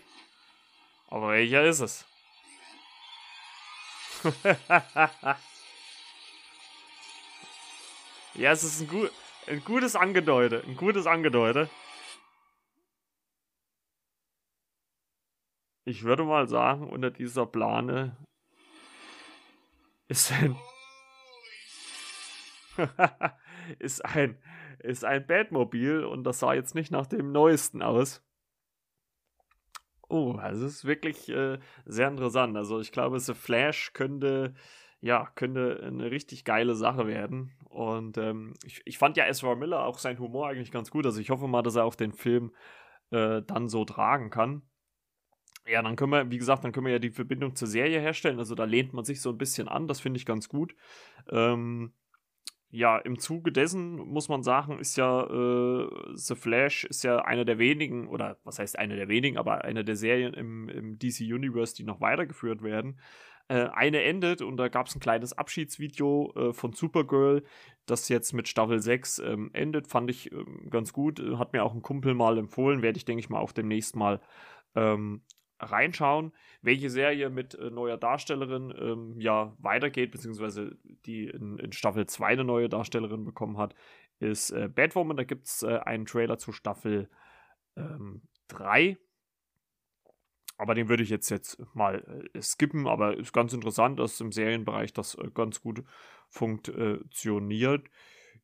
Aber 1.08 1.30
welcher 1.30 1.64
ist 1.64 1.80
es? 1.80 2.06
ja, 8.34 8.52
es 8.52 8.62
ist 8.62 8.80
ein, 8.80 8.88
gut, 8.88 9.10
ein 9.48 9.64
gutes 9.64 9.96
Angedeute. 9.96 10.62
Ein 10.64 10.76
gutes 10.76 11.06
Angedeute. 11.06 11.68
Ich 15.84 16.04
würde 16.04 16.22
mal 16.22 16.48
sagen, 16.48 16.88
unter 16.88 17.10
dieser 17.10 17.44
Plane 17.44 18.16
ist 20.06 20.30
ein 20.30 20.56
ist 23.78 24.04
ein 24.04 24.38
ist 24.78 25.04
ein 25.04 25.26
Batmobil 25.26 26.04
und 26.04 26.24
das 26.24 26.40
sah 26.40 26.54
jetzt 26.54 26.74
nicht 26.74 26.90
nach 26.90 27.06
dem 27.06 27.30
neuesten 27.32 27.82
aus. 27.82 28.24
Oh, 30.08 30.32
also 30.34 30.66
es 30.66 30.74
ist 30.76 30.84
wirklich 30.84 31.28
äh, 31.30 31.58
sehr 31.86 32.08
interessant. 32.08 32.56
Also 32.56 32.80
ich 32.80 32.92
glaube, 32.92 33.18
The 33.20 33.34
Flash 33.34 33.92
könnte 33.92 34.54
ja 35.00 35.30
könnte 35.34 35.82
eine 35.82 36.10
richtig 36.10 36.44
geile 36.44 36.74
Sache 36.74 37.06
werden. 37.06 37.52
Und 37.68 38.18
ähm, 38.18 38.54
ich, 38.64 38.82
ich 38.84 38.98
fand 38.98 39.16
ja 39.16 39.26
Ezra 39.26 39.54
Miller 39.54 39.84
auch 39.84 39.98
sein 39.98 40.18
Humor 40.18 40.48
eigentlich 40.48 40.70
ganz 40.70 40.90
gut. 40.90 41.06
Also 41.06 41.20
ich 41.20 41.30
hoffe 41.30 41.48
mal, 41.48 41.62
dass 41.62 41.76
er 41.76 41.84
auch 41.84 41.94
den 41.94 42.12
Film 42.12 42.52
äh, 43.10 43.42
dann 43.42 43.68
so 43.68 43.84
tragen 43.84 44.30
kann. 44.30 44.62
Ja, 45.66 45.80
dann 45.82 45.96
können 45.96 46.12
wir, 46.12 46.30
wie 46.30 46.38
gesagt, 46.38 46.64
dann 46.64 46.72
können 46.72 46.86
wir 46.86 46.92
ja 46.94 46.98
die 46.98 47.10
Verbindung 47.10 47.54
zur 47.54 47.68
Serie 47.68 48.00
herstellen. 48.00 48.38
Also 48.38 48.54
da 48.54 48.64
lehnt 48.64 48.92
man 48.92 49.04
sich 49.04 49.20
so 49.20 49.30
ein 49.30 49.38
bisschen 49.38 49.68
an, 49.68 49.86
das 49.86 50.00
finde 50.00 50.18
ich 50.18 50.26
ganz 50.26 50.48
gut. 50.48 50.74
Ähm, 51.30 51.92
ja, 52.74 52.96
im 52.96 53.18
Zuge 53.18 53.52
dessen 53.52 53.96
muss 53.96 54.30
man 54.30 54.42
sagen, 54.42 54.78
ist 54.78 54.96
ja 54.96 55.24
äh, 55.24 55.88
The 56.14 56.34
Flash 56.34 56.84
ist 56.84 57.04
ja 57.04 57.18
eine 57.18 57.44
der 57.44 57.58
wenigen, 57.58 58.08
oder 58.08 58.38
was 58.44 58.58
heißt 58.58 58.78
eine 58.78 58.96
der 58.96 59.08
wenigen, 59.08 59.36
aber 59.36 59.64
eine 59.64 59.84
der 59.84 59.94
Serien 59.94 60.32
im, 60.32 60.70
im 60.70 60.98
DC 60.98 61.20
Universe, 61.20 61.74
die 61.74 61.84
noch 61.84 62.00
weitergeführt 62.00 62.62
werden. 62.62 62.98
Äh, 63.48 63.68
eine 63.74 64.02
endet 64.02 64.40
und 64.40 64.56
da 64.56 64.68
gab 64.68 64.86
es 64.86 64.96
ein 64.96 65.00
kleines 65.00 65.36
Abschiedsvideo 65.36 66.32
äh, 66.34 66.52
von 66.54 66.72
Supergirl, 66.72 67.44
das 67.84 68.08
jetzt 68.08 68.32
mit 68.32 68.48
Staffel 68.48 68.80
6 68.80 69.18
ähm, 69.18 69.50
endet. 69.52 69.86
Fand 69.88 70.08
ich 70.08 70.32
ähm, 70.32 70.68
ganz 70.70 70.94
gut. 70.94 71.22
Hat 71.36 71.52
mir 71.52 71.64
auch 71.64 71.74
ein 71.74 71.82
Kumpel 71.82 72.14
mal 72.14 72.38
empfohlen, 72.38 72.80
werde 72.80 72.96
ich, 72.96 73.04
denke 73.04 73.20
ich 73.20 73.28
mal, 73.28 73.40
auch 73.40 73.52
demnächst 73.52 73.96
mal 73.96 74.22
ähm, 74.74 75.20
reinschauen, 75.62 76.32
welche 76.60 76.90
Serie 76.90 77.30
mit 77.30 77.54
äh, 77.54 77.70
neuer 77.70 77.96
Darstellerin 77.96 78.74
ähm, 78.78 79.20
ja 79.20 79.54
weitergeht, 79.58 80.10
beziehungsweise 80.10 80.76
die 81.06 81.26
in, 81.26 81.58
in, 81.58 81.72
Staffel 81.72 82.06
2 82.06 82.26
eine 82.26 82.44
neue 82.44 82.68
Darstellerin 82.68 83.24
bekommen 83.24 83.58
hat, 83.58 83.74
ist 84.18 84.50
äh, 84.50 84.68
Batwoman. 84.68 85.16
Da 85.16 85.24
gibt 85.24 85.46
es 85.46 85.62
äh, 85.62 85.78
einen 85.78 86.06
Trailer 86.06 86.38
zu 86.38 86.52
Staffel 86.52 87.08
ähm, 87.76 88.22
3. 88.48 88.98
Aber 90.58 90.74
den 90.74 90.88
würde 90.88 91.02
ich 91.02 91.10
jetzt, 91.10 91.30
jetzt 91.30 91.60
mal 91.74 92.28
äh, 92.34 92.42
skippen, 92.42 92.86
aber 92.86 93.16
ist 93.16 93.32
ganz 93.32 93.52
interessant, 93.52 93.98
dass 93.98 94.20
im 94.20 94.32
Serienbereich 94.32 94.92
das 94.92 95.14
äh, 95.16 95.30
ganz 95.32 95.60
gut 95.60 95.82
funktioniert. 96.28 97.88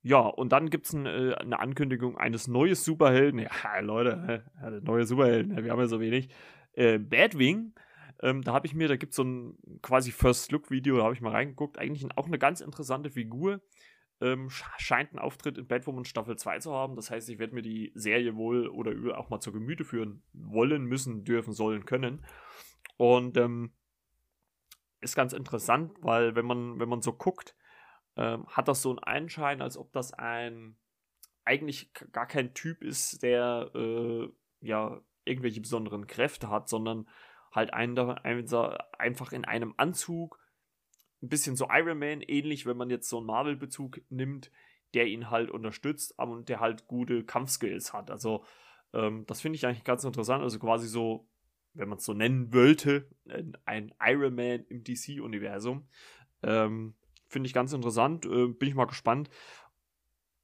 Ja, 0.03 0.21
und 0.21 0.53
dann 0.53 0.71
gibt 0.71 0.87
es 0.87 0.93
ein, 0.93 1.07
äh, 1.07 1.35
eine 1.35 1.59
Ankündigung 1.59 2.17
eines 2.17 2.49
neuen 2.49 2.75
Superhelden. 2.75 3.41
Ja, 3.65 3.81
Leute, 3.81 4.45
äh, 4.63 4.71
neue 4.81 5.05
Superhelden, 5.05 5.65
wir 5.65 5.71
haben 5.71 5.81
ja 5.81 5.87
so 5.87 6.01
wenig 6.01 6.29
äh, 6.79 6.99
Badwing. 6.99 7.75
Ähm, 8.21 8.43
da 8.43 8.53
habe 8.53 8.67
ich 8.67 8.75
mir, 8.75 8.89
da 8.89 8.97
gibt 8.97 9.11
es 9.11 9.17
so 9.17 9.25
ein 9.25 9.59
quasi 9.83 10.13
First-Look-Video, 10.13 10.97
da 10.97 11.05
habe 11.05 11.15
ich 11.15 11.21
mal 11.21 11.33
reingeguckt. 11.33 11.79
Eigentlich 11.79 12.07
auch 12.17 12.27
eine 12.27 12.39
ganz 12.39 12.61
interessante 12.61 13.11
Figur. 13.11 13.61
Ähm, 14.21 14.49
scheint 14.79 15.11
einen 15.11 15.19
Auftritt 15.19 15.59
in 15.59 15.67
Batwoman 15.67 16.05
Staffel 16.05 16.37
2 16.37 16.61
zu 16.61 16.73
haben. 16.73 16.97
Das 16.97 17.11
heißt, 17.11 17.29
ich 17.29 17.39
werde 17.39 17.55
mir 17.55 17.63
die 17.63 17.93
Serie 17.95 18.37
wohl 18.37 18.69
oder 18.69 19.19
auch 19.19 19.29
mal 19.29 19.41
zur 19.41 19.53
Gemüte 19.53 19.85
führen 19.85 20.23
wollen, 20.33 20.85
müssen, 20.85 21.25
dürfen, 21.25 21.53
sollen, 21.53 21.85
können. 21.85 22.25
Und 22.97 23.37
ähm, 23.37 23.73
ist 25.01 25.15
ganz 25.15 25.33
interessant, 25.33 25.93
weil 26.01 26.35
wenn 26.35 26.47
man, 26.47 26.81
wenn 26.81 26.89
man 26.89 27.03
so 27.03 27.13
guckt, 27.13 27.55
ähm, 28.17 28.47
hat 28.49 28.67
das 28.67 28.83
so 28.83 28.91
einen 28.91 28.99
Einschein, 28.99 29.63
als 29.63 29.77
ob 29.77 29.93
das 29.93 30.13
ein 30.13 30.77
eigentlich 31.45 31.93
gar 32.13 32.27
kein 32.27 32.55
Typ 32.55 32.83
ist, 32.83 33.23
der 33.23 33.71
äh, 33.75 34.29
ja 34.61 35.01
irgendwelche 35.29 35.61
besonderen 35.61 36.07
Kräfte 36.07 36.49
hat, 36.49 36.69
sondern 36.69 37.09
halt 37.53 37.73
einfach 37.73 39.33
in 39.33 39.45
einem 39.45 39.75
Anzug, 39.77 40.39
ein 41.23 41.29
bisschen 41.29 41.57
so 41.57 41.69
Iron 41.71 41.99
Man 41.99 42.21
ähnlich, 42.21 42.67
wenn 42.67 42.77
man 42.77 42.91
jetzt 42.91 43.09
so 43.09 43.19
einen 43.19 43.27
Marvel-Bezug 43.27 44.01
nimmt, 44.09 44.51
der 44.95 45.07
ihn 45.07 45.31
halt 45.31 45.51
unterstützt 45.51 46.19
und 46.19 46.49
der 46.49 46.61
halt 46.61 46.87
gute 46.87 47.25
Kampfskills 47.25 47.93
hat. 47.93 48.11
Also 48.11 48.45
ähm, 48.93 49.25
das 49.27 49.41
finde 49.41 49.57
ich 49.57 49.67
eigentlich 49.67 49.85
ganz 49.85 50.05
interessant. 50.05 50.43
Also 50.43 50.59
quasi 50.59 50.87
so, 50.87 51.29
wenn 51.75 51.89
man 51.89 51.99
es 51.99 52.05
so 52.05 52.15
nennen 52.15 52.53
wollte, 52.53 53.09
ein 53.65 53.93
Iron 54.01 54.35
Man 54.35 54.65
im 54.69 54.85
DC-Universum. 54.85 55.89
Ähm, 56.43 56.95
finde 57.27 57.49
ich 57.49 57.53
ganz 57.53 57.73
interessant. 57.73 58.25
Äh, 58.25 58.49
bin 58.49 58.69
ich 58.69 58.75
mal 58.75 58.87
gespannt 58.87 59.29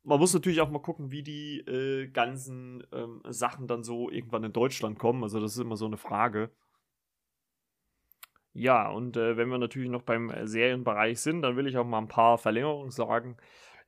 man 0.05 0.19
muss 0.21 0.35
natürlich 0.35 0.61
auch 0.61 0.71
mal 0.71 0.83
gucken, 0.83 1.11
wie 1.11 1.23
die 1.23 1.61
äh, 1.61 2.09
ganzen 2.09 2.87
ähm, 2.93 3.23
Sachen 3.29 3.67
dann 3.67 3.83
so 3.83 4.11
irgendwann 4.11 4.45
in 4.45 4.53
Deutschland 4.53 4.99
kommen. 4.99 5.23
Also 5.23 5.41
das 5.41 5.53
ist 5.53 5.61
immer 5.63 5.77
so 5.77 5.87
eine 5.87 5.97
Frage. 5.97 6.51
Ja, 8.53 8.89
und 8.89 9.17
äh, 9.17 9.37
wenn 9.37 9.49
wir 9.49 9.59
natürlich 9.59 9.91
noch 9.91 10.03
beim 10.03 10.31
äh, 10.31 10.47
Serienbereich 10.47 11.21
sind, 11.21 11.43
dann 11.43 11.57
will 11.57 11.67
ich 11.67 11.77
auch 11.77 11.85
mal 11.85 11.99
ein 11.99 12.09
paar 12.09 12.39
Verlängerungen 12.39 12.93
sagen. 12.93 13.37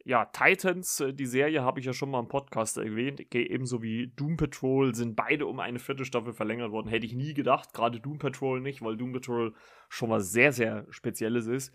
Ja, 0.05 0.25
Titans, 0.25 1.01
äh, 1.01 1.13
die 1.13 1.27
Serie 1.27 1.63
habe 1.63 1.81
ich 1.81 1.87
ja 1.87 1.93
schon 1.93 2.11
mal 2.11 2.21
im 2.21 2.29
Podcast 2.29 2.77
erwähnt, 2.79 3.21
ebenso 3.35 3.83
wie 3.83 4.09
Doom 4.17 4.37
Patrol 4.37 4.95
sind 4.95 5.17
beide 5.17 5.47
um 5.47 5.61
eine 5.61 5.79
vierte 5.79 6.05
Staffel 6.05 6.33
verlängert 6.33 6.73
worden. 6.73 6.89
Hätte 6.89 7.07
ich 7.07 7.15
nie 7.15 7.35
gedacht, 7.35 7.75
gerade 7.75 8.01
Doom 8.01 8.19
Patrol 8.19 8.61
nicht, 8.61 8.83
weil 8.83 8.97
Doom 8.97 9.13
Patrol 9.13 9.55
schon 9.89 10.11
was 10.11 10.33
sehr, 10.33 10.53
sehr 10.53 10.87
Spezielles 10.91 11.47
ist. 11.47 11.73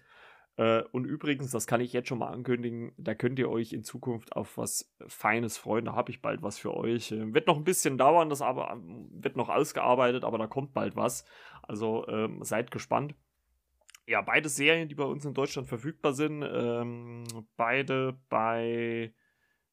Äh, 0.58 0.84
und 0.92 1.06
übrigens, 1.06 1.52
das 1.52 1.68
kann 1.68 1.82
ich 1.82 1.94
jetzt 1.94 2.10
schon 2.10 2.20
mal 2.20 2.32
ankündigen, 2.32 2.94
da 2.98 3.16
könnt 3.16 3.40
ihr 3.40 3.50
euch 3.50 3.74
in 3.74 3.84
Zukunft 3.84 4.36
auf 4.36 4.58
was 4.58 4.94
Feines 5.08 5.58
freuen. 5.58 5.86
Da 5.86 5.96
habe 5.96 6.12
ich 6.12 6.22
bald 6.22 6.42
was 6.42 6.60
für 6.60 6.76
euch. 6.76 7.12
Äh, 7.12 7.34
wird 7.34 7.48
noch 7.48 7.58
ein 7.58 7.64
bisschen 7.64 7.98
dauern, 7.98 8.30
das 8.30 8.42
aber 8.42 8.72
ähm, 8.72 9.10
wird 9.12 9.38
noch 9.38 9.50
ausgearbeitet, 9.50 10.24
aber 10.24 10.38
da 10.38 10.48
kommt 10.48 10.74
bald 10.74 10.96
was. 10.96 11.26
Also 11.64 12.08
ähm, 12.08 12.44
seid 12.44 12.72
gespannt. 12.72 13.16
Ja, 14.08 14.22
beide 14.22 14.50
Serien, 14.50 14.90
die 14.90 14.96
bei 14.96 15.06
uns 15.06 15.24
in 15.26 15.34
Deutschland 15.34 15.68
verfügbar 15.68 16.14
sind, 16.14 16.44
ähm, 16.44 17.24
beide 17.56 18.20
bei. 18.30 19.14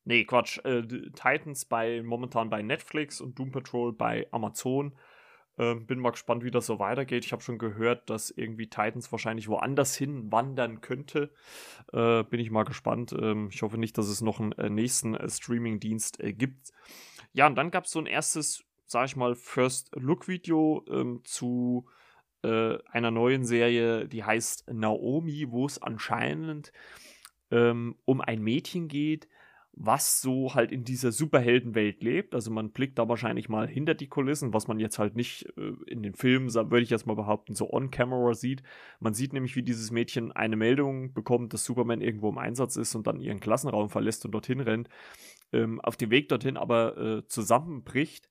Nee, 0.05 0.25
Quatsch. 0.25 0.59
Äh, 0.65 0.83
Titans 0.83 1.65
bei 1.65 2.03
momentan 2.03 2.49
bei 2.49 2.63
Netflix 2.63 3.21
und 3.21 3.39
Doom 3.39 3.51
Patrol 3.51 3.93
bei 3.93 4.29
Amazon. 4.31 4.97
Ähm, 5.59 5.87
bin 5.87 5.99
mal 5.99 6.11
gespannt, 6.11 6.45
wie 6.45 6.51
das 6.51 6.67
so 6.67 6.79
weitergeht. 6.79 7.25
Ich 7.25 7.33
habe 7.33 7.43
schon 7.43 7.59
gehört, 7.59 8.09
dass 8.09 8.31
irgendwie 8.31 8.69
Titans 8.69 9.11
wahrscheinlich 9.11 9.49
woanders 9.49 9.97
hin 9.97 10.31
wandern 10.31 10.81
könnte. 10.81 11.33
Äh, 11.93 12.23
bin 12.25 12.41
ich 12.41 12.51
mal 12.51 12.65
gespannt. 12.65 13.13
Ähm, 13.13 13.49
ich 13.53 13.63
hoffe 13.63 13.77
nicht, 13.77 13.99
dass 13.99 14.09
es 14.09 14.21
noch 14.21 14.41
einen 14.41 14.53
äh, 14.53 14.71
nächsten 14.71 15.15
äh, 15.15 15.29
Streaming-Dienst 15.29 16.21
äh, 16.21 16.33
gibt. 16.33 16.73
Ja, 17.33 17.47
und 17.47 17.57
dann 17.57 17.71
gab 17.71 17.85
es 17.85 17.91
so 17.91 17.99
ein 17.99 18.07
erstes, 18.07 18.65
sag 18.87 19.07
ich 19.07 19.17
mal, 19.17 19.35
First-Look-Video 19.35 20.85
ähm, 20.89 21.21
zu 21.25 21.87
äh, 22.43 22.79
einer 22.93 23.11
neuen 23.11 23.45
Serie, 23.45 24.07
die 24.09 24.25
heißt 24.25 24.73
Naomi, 24.73 25.51
wo 25.51 25.67
es 25.67 25.83
anscheinend 25.83 26.73
ähm, 27.51 27.97
um 28.05 28.21
ein 28.21 28.43
Mädchen 28.43 28.89
geht, 28.89 29.29
was 29.81 30.21
so 30.21 30.55
halt 30.55 30.73
in 30.73 30.83
dieser 30.83 31.13
Superheldenwelt 31.13 32.03
lebt. 32.03 32.35
Also 32.35 32.51
man 32.51 32.71
blickt 32.71 32.99
da 32.99 33.09
wahrscheinlich 33.09 33.49
mal 33.49 33.69
hinter 33.69 33.95
die 33.95 34.09
Kulissen, 34.09 34.53
was 34.53 34.67
man 34.67 34.81
jetzt 34.81 34.99
halt 34.99 35.15
nicht 35.15 35.47
äh, 35.57 35.73
in 35.87 36.03
den 36.03 36.15
Filmen, 36.15 36.53
würde 36.53 36.83
ich 36.83 36.91
jetzt 36.91 37.07
mal 37.07 37.15
behaupten, 37.15 37.55
so 37.55 37.73
on-camera 37.73 38.35
sieht. 38.35 38.65
Man 38.99 39.15
sieht 39.15 39.33
nämlich, 39.33 39.55
wie 39.55 39.63
dieses 39.63 39.93
Mädchen 39.93 40.33
eine 40.33 40.57
Meldung 40.57 41.13
bekommt, 41.13 41.55
dass 41.55 41.65
Superman 41.65 42.01
irgendwo 42.01 42.29
im 42.29 42.39
Einsatz 42.39 42.75
ist 42.77 42.97
und 42.97 43.07
dann 43.07 43.21
ihren 43.21 43.39
Klassenraum 43.39 43.89
verlässt 43.89 44.25
und 44.25 44.33
dorthin 44.33 44.61
rennt. 44.61 44.89
Ähm, 45.53 45.81
auf 45.81 45.97
dem 45.97 46.11
Weg 46.11 46.29
dorthin 46.29 46.57
aber 46.57 46.97
äh, 46.99 47.27
zusammenbricht 47.29 48.29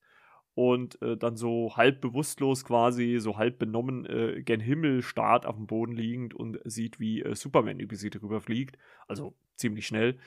und 0.54 1.00
äh, 1.00 1.16
dann 1.16 1.36
so 1.36 1.76
halb 1.76 2.02
bewusstlos 2.02 2.64
quasi, 2.64 3.18
so 3.20 3.38
halb 3.38 3.58
benommen 3.58 4.04
äh, 4.04 4.42
gen 4.42 4.60
Himmel 4.60 5.02
starrt 5.02 5.46
auf 5.46 5.56
dem 5.56 5.66
Boden 5.66 5.92
liegend 5.92 6.34
und 6.34 6.60
sieht, 6.64 7.00
wie 7.00 7.22
äh, 7.22 7.34
Superman 7.34 7.80
über 7.80 7.96
sie 7.96 8.10
drüber 8.10 8.42
fliegt. 8.42 8.76
Also 9.06 9.34
ziemlich 9.56 9.86
schnell. 9.86 10.18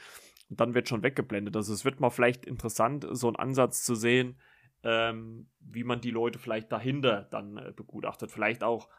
Und 0.52 0.60
dann 0.60 0.74
wird 0.74 0.90
schon 0.90 1.02
weggeblendet. 1.02 1.56
Also 1.56 1.74
es 1.74 1.86
wird 1.86 2.02
mal 2.02 2.10
vielleicht 2.10 2.46
interessant, 2.46 3.08
so 3.12 3.28
einen 3.28 3.38
Ansatz 3.38 3.86
zu 3.86 3.96
sehen, 3.96 4.38
ähm, 4.84 5.50
wie 5.62 5.86
man 5.86 6.02
die 6.02 6.12
Leute 6.12 6.40
vielleicht 6.40 6.74
dahinter 6.74 7.30
dann 7.32 7.56
äh, 7.56 7.72
begutachtet. 7.74 8.32
Vielleicht 8.32 8.62
auch, 8.62 8.90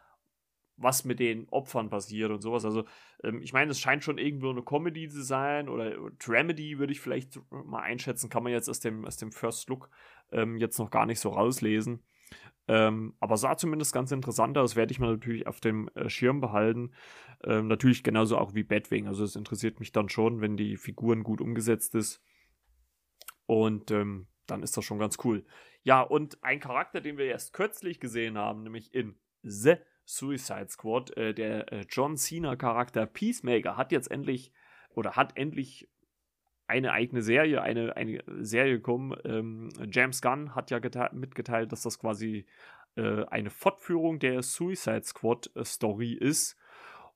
was 0.77 1.05
mit 1.05 1.19
den 1.19 1.47
Opfern 1.49 1.91
passiert 1.91 2.31
und 2.31 2.41
sowas. 2.41 2.65
Also 2.65 2.85
ähm, 3.23 3.39
ich 3.43 3.53
meine, 3.53 3.69
es 3.69 3.79
scheint 3.79 4.03
schon 4.03 4.17
irgendwo 4.17 4.49
eine 4.49 4.63
Comedy 4.63 5.07
zu 5.09 5.21
sein 5.21 5.69
oder, 5.69 6.01
oder 6.01 6.15
Dramedy 6.17 6.79
würde 6.79 6.91
ich 6.91 7.01
vielleicht 7.01 7.39
mal 7.51 7.83
einschätzen. 7.83 8.31
Kann 8.31 8.41
man 8.41 8.51
jetzt 8.51 8.67
aus 8.67 8.79
dem, 8.79 9.05
aus 9.05 9.17
dem 9.17 9.31
First 9.31 9.69
Look 9.69 9.91
ähm, 10.31 10.57
jetzt 10.57 10.79
noch 10.79 10.89
gar 10.89 11.05
nicht 11.05 11.19
so 11.19 11.29
rauslesen. 11.29 12.03
Ähm, 12.67 13.15
aber 13.19 13.37
sah 13.37 13.57
zumindest 13.57 13.93
ganz 13.93 14.11
interessant 14.11 14.57
aus, 14.57 14.75
werde 14.75 14.91
ich 14.91 14.99
mir 14.99 15.07
natürlich 15.07 15.47
auf 15.47 15.59
dem 15.59 15.89
äh, 15.95 16.09
Schirm 16.09 16.39
behalten. 16.39 16.91
Ähm, 17.43 17.67
natürlich 17.67 18.03
genauso 18.03 18.37
auch 18.37 18.53
wie 18.53 18.63
Batwing. 18.63 19.07
Also 19.07 19.23
es 19.23 19.35
interessiert 19.35 19.79
mich 19.79 19.91
dann 19.91 20.09
schon, 20.09 20.39
wenn 20.39 20.55
die 20.55 20.77
Figuren 20.77 21.23
gut 21.23 21.41
umgesetzt 21.41 21.93
ist. 21.95 22.23
Und 23.45 23.91
ähm, 23.91 24.27
dann 24.47 24.63
ist 24.63 24.77
das 24.77 24.85
schon 24.85 24.99
ganz 24.99 25.17
cool. 25.23 25.45
Ja, 25.83 26.01
und 26.01 26.41
ein 26.43 26.61
Charakter, 26.61 27.01
den 27.01 27.17
wir 27.17 27.25
erst 27.25 27.53
kürzlich 27.53 27.99
gesehen 27.99 28.37
haben, 28.37 28.63
nämlich 28.63 28.93
in 28.93 29.19
The 29.41 29.75
Suicide 30.05 30.69
Squad, 30.69 31.15
äh, 31.17 31.33
der 31.33 31.71
äh, 31.71 31.85
John 31.89 32.15
Cena-Charakter 32.15 33.05
Peacemaker, 33.05 33.75
hat 33.75 33.91
jetzt 33.91 34.09
endlich 34.09 34.53
oder 34.95 35.15
hat 35.15 35.37
endlich 35.37 35.89
eine 36.67 36.91
eigene 36.91 37.21
Serie, 37.21 37.61
eine, 37.61 37.95
eine 37.95 38.23
Serie 38.39 38.73
gekommen. 38.73 39.15
Ähm, 39.25 39.69
James 39.91 40.21
Gunn 40.21 40.55
hat 40.55 40.71
ja 40.71 40.79
mitgeteilt, 41.11 41.71
dass 41.71 41.81
das 41.81 41.99
quasi 41.99 42.45
äh, 42.95 43.25
eine 43.25 43.49
Fortführung 43.49 44.19
der 44.19 44.41
Suicide 44.41 45.03
Squad 45.03 45.49
äh, 45.55 45.65
Story 45.65 46.13
ist. 46.13 46.57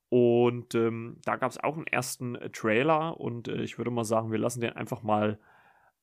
Und 0.09 0.73
ähm, 0.75 1.19
da 1.25 1.35
gab 1.35 1.51
es 1.51 1.61
auch 1.61 1.75
einen 1.75 1.87
ersten 1.87 2.35
äh, 2.35 2.49
Trailer 2.49 3.19
und 3.19 3.47
äh, 3.47 3.61
ich 3.61 3.77
würde 3.77 3.91
mal 3.91 4.05
sagen, 4.05 4.31
wir 4.31 4.39
lassen 4.39 4.61
den 4.61 4.73
einfach 4.73 5.03
mal 5.03 5.37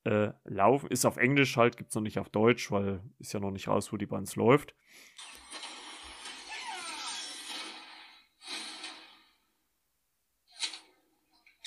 äh, 0.05 0.31
laufen. 0.45 0.91
Ist 0.91 1.07
auf 1.07 1.17
Englisch 1.17 1.57
halt, 1.57 1.77
gibt 1.77 1.91
es 1.91 1.95
noch 1.95 2.03
nicht 2.03 2.19
auf 2.19 2.29
Deutsch, 2.29 2.71
weil 2.71 3.01
ist 3.19 3.33
ja 3.33 3.41
noch 3.41 3.51
nicht 3.51 3.69
raus, 3.69 3.93
wo 3.93 3.97
die 3.97 4.07
Bands 4.07 4.37
läuft. 4.37 4.75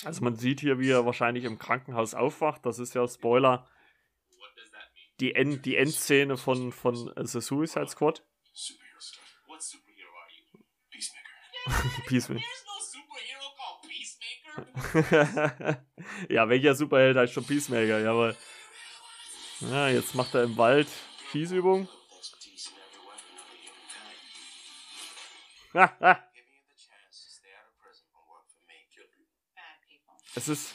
Also 0.08 0.24
man 0.24 0.36
sieht 0.36 0.60
hier, 0.60 0.78
wie 0.78 0.88
er 0.88 1.04
wahrscheinlich 1.04 1.44
im 1.44 1.58
Krankenhaus 1.58 2.14
aufwacht. 2.14 2.64
Das 2.64 2.78
ist 2.78 2.94
ja 2.94 3.06
Spoiler. 3.06 3.68
Die, 5.20 5.34
End 5.34 5.66
die 5.66 5.76
Endszene 5.76 6.38
von, 6.38 6.72
von 6.72 7.12
The 7.14 7.42
Suicide 7.42 7.88
Squad. 7.88 8.24
Peacemaker. 12.06 12.42
ja, 16.30 16.48
welcher 16.48 16.74
Superheld 16.74 17.18
heißt 17.18 17.34
schon 17.34 17.44
Peacemaker? 17.44 17.98
Jawohl. 17.98 18.34
Ja, 19.60 19.90
jetzt 19.90 20.14
macht 20.14 20.34
er 20.34 20.44
im 20.44 20.56
Wald 20.56 20.88
Schießübung. 21.32 21.86
es 30.38 30.48
ist. 30.48 30.74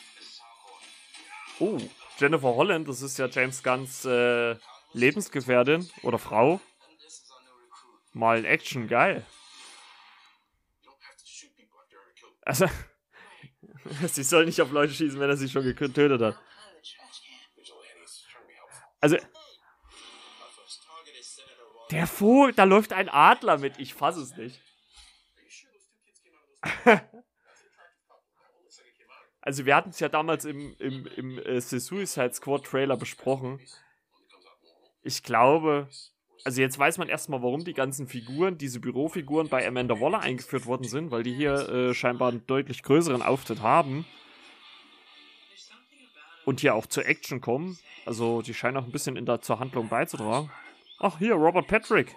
Oh, 1.59 1.77
Jennifer 2.17 2.55
Holland, 2.55 2.87
das 2.87 3.01
ist 3.01 3.17
ja 3.17 3.27
James 3.27 3.63
Gunns 3.63 4.05
äh, 4.05 4.55
Lebensgefährtin 4.93 5.89
oder 6.03 6.19
Frau. 6.19 6.59
Mal 8.13 8.39
in 8.39 8.45
Action, 8.45 8.87
geil. 8.87 9.25
Also, 12.41 12.67
sie 14.07 14.23
soll 14.23 14.45
nicht 14.45 14.61
auf 14.61 14.71
Leute 14.71 14.93
schießen, 14.93 15.19
wenn 15.19 15.29
er 15.29 15.37
sie 15.37 15.49
schon 15.49 15.63
getötet 15.63 16.21
hat. 16.21 16.37
Also, 18.99 19.17
der 21.91 22.07
Vogel, 22.07 22.53
da 22.53 22.63
läuft 22.63 22.93
ein 22.93 23.09
Adler 23.09 23.57
mit. 23.57 23.79
Ich 23.79 23.93
fasse 23.93 24.21
es 24.21 24.35
nicht. 24.35 24.61
also, 29.45 29.65
wir 29.65 29.75
hatten 29.75 29.89
es 29.89 29.99
ja 29.99 30.07
damals 30.07 30.45
im, 30.45 30.73
im, 30.79 31.05
im 31.17 31.37
äh, 31.39 31.59
The 31.59 31.79
Suicide 31.79 32.33
Squad 32.33 32.63
Trailer 32.63 32.95
besprochen. 32.95 33.59
Ich 35.01 35.21
glaube, 35.21 35.89
also 36.45 36.61
jetzt 36.61 36.79
weiß 36.79 36.97
man 36.97 37.09
erstmal, 37.09 37.41
warum 37.41 37.65
die 37.65 37.73
ganzen 37.73 38.07
Figuren, 38.07 38.57
diese 38.57 38.79
Bürofiguren 38.79 39.49
bei 39.49 39.67
Amanda 39.67 39.99
Waller 39.99 40.21
eingeführt 40.21 40.65
worden 40.65 40.87
sind, 40.87 41.11
weil 41.11 41.23
die 41.23 41.33
hier 41.33 41.69
äh, 41.69 41.93
scheinbar 41.93 42.29
einen 42.31 42.47
deutlich 42.47 42.83
größeren 42.83 43.21
Auftritt 43.21 43.61
haben. 43.61 44.05
Und 46.45 46.61
hier 46.61 46.75
auch 46.75 46.85
zur 46.85 47.05
Action 47.05 47.41
kommen. 47.41 47.77
Also 48.05 48.41
die 48.41 48.53
scheinen 48.53 48.77
auch 48.77 48.85
ein 48.85 48.91
bisschen 48.91 49.17
in 49.17 49.25
der, 49.25 49.41
zur 49.41 49.59
Handlung 49.59 49.89
beizutragen. 49.89 50.49
Ach, 50.99 51.19
hier, 51.19 51.33
Robert 51.35 51.67
Patrick. 51.67 52.15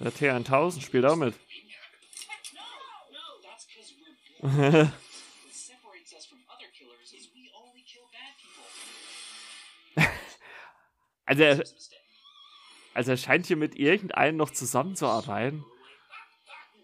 Der 0.00 0.12
T1000 0.12 0.80
spielt 0.80 1.04
auch 1.04 1.16
also 11.26 11.42
er, 11.42 11.64
also 12.94 13.10
er 13.10 13.16
scheint 13.16 13.46
hier 13.46 13.56
mit 13.56 13.76
irgendeinem 13.76 14.36
noch 14.36 14.50
zusammenzuarbeiten. 14.50 15.64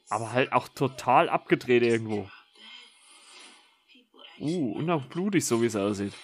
Aber 0.08 0.32
halt 0.32 0.52
auch 0.52 0.68
total 0.68 1.28
abgedreht 1.28 1.82
irgendwo. 1.82 2.28
Uh, 4.40 4.72
und 4.72 4.90
auch 4.90 5.04
blutig, 5.04 5.46
so 5.46 5.62
wie 5.62 5.66
es 5.66 5.76
aussieht. 5.76 6.14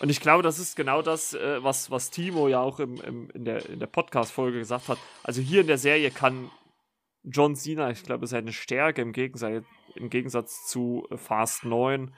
Und 0.00 0.10
ich 0.10 0.20
glaube, 0.20 0.42
das 0.44 0.58
ist 0.58 0.76
genau 0.76 1.02
das, 1.02 1.34
äh, 1.34 1.62
was, 1.62 1.90
was 1.90 2.10
Timo 2.10 2.46
ja 2.48 2.60
auch 2.60 2.78
im, 2.78 3.00
im, 3.00 3.30
in 3.30 3.44
der, 3.44 3.68
in 3.68 3.80
der 3.80 3.88
Podcast-Folge 3.88 4.58
gesagt 4.58 4.88
hat. 4.88 4.98
Also 5.24 5.40
hier 5.40 5.62
in 5.62 5.66
der 5.66 5.78
Serie 5.78 6.10
kann 6.10 6.50
John 7.30 7.56
Cena, 7.56 7.90
ich 7.90 8.02
glaube, 8.02 8.26
seine 8.26 8.52
Stärke 8.52 9.02
im 9.02 9.12
Gegensatz, 9.12 9.64
im 9.94 10.08
Gegensatz 10.08 10.66
zu 10.66 11.06
Fast 11.14 11.64
9 11.64 12.14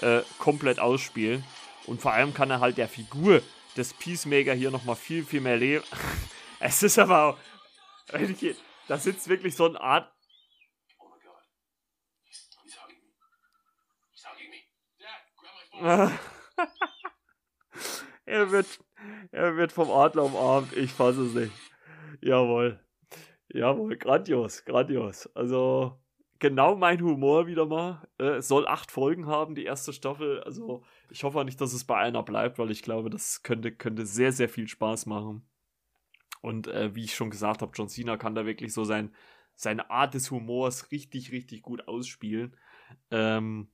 äh, 0.00 0.22
komplett 0.38 0.78
ausspielen. 0.78 1.44
Und 1.86 2.00
vor 2.00 2.12
allem 2.12 2.32
kann 2.32 2.50
er 2.50 2.60
halt 2.60 2.78
der 2.78 2.88
Figur 2.88 3.42
des 3.76 3.92
Peacemaker 3.94 4.54
hier 4.54 4.70
nochmal 4.70 4.96
viel, 4.96 5.24
viel 5.24 5.40
mehr 5.40 5.56
leben. 5.56 5.84
es 6.60 6.82
ist 6.82 6.98
aber 6.98 7.24
auch, 7.24 7.38
da 8.88 8.98
sitzt 8.98 9.28
wirklich 9.28 9.54
so 9.54 9.68
eine 9.68 9.80
Art. 9.80 10.10
Oh 10.98 11.08
my 11.08 11.18
phone. 15.70 16.18
er 18.24 18.50
wird, 18.50 18.80
er 19.32 19.56
wird 19.56 19.72
vom 19.72 19.90
Adler 19.90 20.24
umarmt. 20.24 20.72
Ich 20.74 20.92
fasse 20.92 21.26
es 21.26 21.34
nicht. 21.34 21.52
Jawohl. 22.22 22.85
Jawohl, 23.56 23.96
grandios, 23.96 24.64
grandios. 24.64 25.28
Also, 25.34 25.98
genau 26.38 26.76
mein 26.76 27.00
Humor 27.00 27.46
wieder 27.46 27.66
mal. 27.66 28.06
Äh, 28.18 28.36
es 28.36 28.48
soll 28.48 28.66
acht 28.66 28.90
Folgen 28.90 29.26
haben, 29.26 29.54
die 29.54 29.64
erste 29.64 29.92
Staffel. 29.92 30.42
Also 30.42 30.84
ich 31.10 31.24
hoffe 31.24 31.44
nicht, 31.44 31.60
dass 31.60 31.72
es 31.72 31.84
bei 31.84 31.96
einer 31.96 32.22
bleibt, 32.22 32.58
weil 32.58 32.70
ich 32.70 32.82
glaube, 32.82 33.10
das 33.10 33.42
könnte, 33.42 33.72
könnte 33.72 34.06
sehr, 34.06 34.32
sehr 34.32 34.48
viel 34.48 34.68
Spaß 34.68 35.06
machen. 35.06 35.48
Und 36.42 36.68
äh, 36.68 36.94
wie 36.94 37.04
ich 37.04 37.14
schon 37.14 37.30
gesagt 37.30 37.62
habe, 37.62 37.72
John 37.74 37.88
Cena 37.88 38.16
kann 38.16 38.34
da 38.34 38.46
wirklich 38.46 38.72
so 38.72 38.84
sein, 38.84 39.14
seine 39.54 39.90
Art 39.90 40.14
des 40.14 40.30
Humors 40.30 40.90
richtig, 40.90 41.32
richtig 41.32 41.62
gut 41.62 41.88
ausspielen. 41.88 42.56
Ähm, 43.10 43.68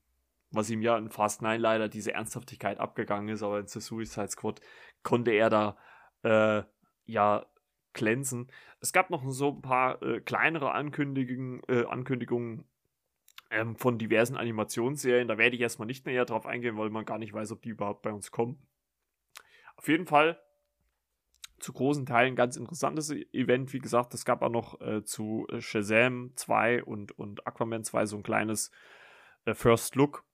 was 0.53 0.71
ihm 0.71 0.83
ja 0.83 0.97
in 0.97 1.11
Fast 1.11 1.43
9 1.43 1.61
leider 1.61 1.89
diese 1.89 2.13
Ernsthaftigkeit 2.13 2.79
abgegangen 2.79 3.31
ist, 3.31 3.43
aber 3.43 3.59
in 3.59 3.67
The 3.67 3.81
Suicide 3.81 4.29
Squad 4.29 4.61
konnte 5.03 5.33
er 5.33 5.51
da 5.51 5.77
äh, 6.23 6.63
ja 7.05 7.47
glänzen. 7.95 8.51
Es 8.81 8.93
gab 8.93 9.11
noch 9.11 9.23
so 9.29 9.51
ein 9.51 9.63
paar 9.63 10.03
äh, 10.03 10.21
kleinere 10.21 10.73
Ankündigungen, 10.73 11.63
äh, 11.69 11.85
Ankündigungen 11.85 12.65
ähm, 13.51 13.77
von 13.77 13.99
diversen 13.99 14.37
Animationsserien. 14.37 15.29
Da 15.29 15.39
werde 15.39 15.57
ich 15.57 15.63
erstmal 15.63 15.87
nicht 15.87 16.07
näher 16.07 16.25
drauf 16.25 16.47
eingehen, 16.47 16.79
weil 16.79 16.91
man 16.91 17.05
gar 17.05 17.19
nicht 17.19 17.33
weiß, 17.33 17.53
ob 17.53 17.63
die 17.63 17.71
überhaupt 17.71 18.03
bei 18.03 18.13
uns 18.13 18.31
kommen. 18.31 18.67
Auf 19.77 19.89
jeden 19.89 20.07
Fall 20.07 20.41
zu 21.59 21.73
großen 21.73 22.07
Teilen 22.07 22.35
ganz 22.35 22.57
interessantes 22.57 23.11
e-, 23.11 23.27
Event. 23.33 23.73
Wie 23.73 23.79
gesagt, 23.79 24.15
es 24.15 24.25
gab 24.25 24.43
auch 24.43 24.51
noch 24.51 24.81
äh, 24.81 25.05
zu 25.05 25.47
Shazam 25.59 26.33
2 26.35 26.85
und, 26.85 27.17
und 27.19 27.47
Aquaman 27.47 27.85
2 27.85 28.07
so 28.07 28.17
ein 28.17 28.23
kleines 28.23 28.71
äh, 29.45 29.55
First 29.55 29.95
Look. 29.95 30.25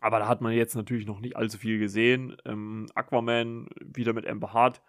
Aber 0.00 0.18
da 0.18 0.28
hat 0.28 0.40
man 0.40 0.52
jetzt 0.52 0.74
natürlich 0.74 1.06
noch 1.06 1.20
nicht 1.20 1.36
allzu 1.36 1.58
viel 1.58 1.78
gesehen. 1.78 2.36
Ähm, 2.44 2.86
Aquaman 2.94 3.68
wieder 3.80 4.12
mit 4.12 4.26
Amber 4.26 4.52
Hart 4.52 4.82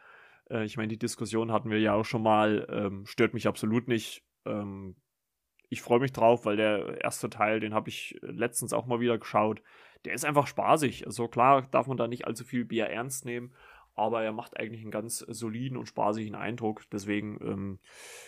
äh, 0.49 0.65
ich 0.65 0.77
meine, 0.77 0.89
die 0.89 0.99
Diskussion 0.99 1.51
hatten 1.51 1.69
wir 1.69 1.79
ja 1.79 1.93
auch 1.93 2.05
schon 2.05 2.23
mal, 2.23 2.67
ähm, 2.69 3.05
stört 3.05 3.33
mich 3.33 3.47
absolut 3.47 3.87
nicht. 3.87 4.23
Ähm, 4.45 4.95
ich 5.69 5.81
freue 5.81 5.99
mich 5.99 6.13
drauf, 6.13 6.45
weil 6.45 6.55
der 6.55 7.01
erste 7.03 7.29
Teil, 7.29 7.59
den 7.59 7.73
habe 7.73 7.89
ich 7.89 8.17
letztens 8.21 8.73
auch 8.73 8.85
mal 8.85 8.99
wieder 8.99 9.17
geschaut. 9.17 9.61
Der 10.05 10.13
ist 10.13 10.25
einfach 10.25 10.47
spaßig. 10.47 11.05
Also 11.05 11.27
klar 11.27 11.63
darf 11.71 11.87
man 11.87 11.97
da 11.97 12.07
nicht 12.07 12.25
allzu 12.25 12.45
viel 12.45 12.63
Bier 12.63 12.85
ernst 12.85 13.25
nehmen, 13.25 13.53
aber 13.93 14.23
er 14.23 14.31
macht 14.31 14.57
eigentlich 14.57 14.81
einen 14.83 14.91
ganz 14.91 15.19
soliden 15.27 15.75
und 15.75 15.87
spaßigen 15.87 16.35
Eindruck. 16.35 16.83
Deswegen, 16.91 17.39
ähm, 17.41 17.79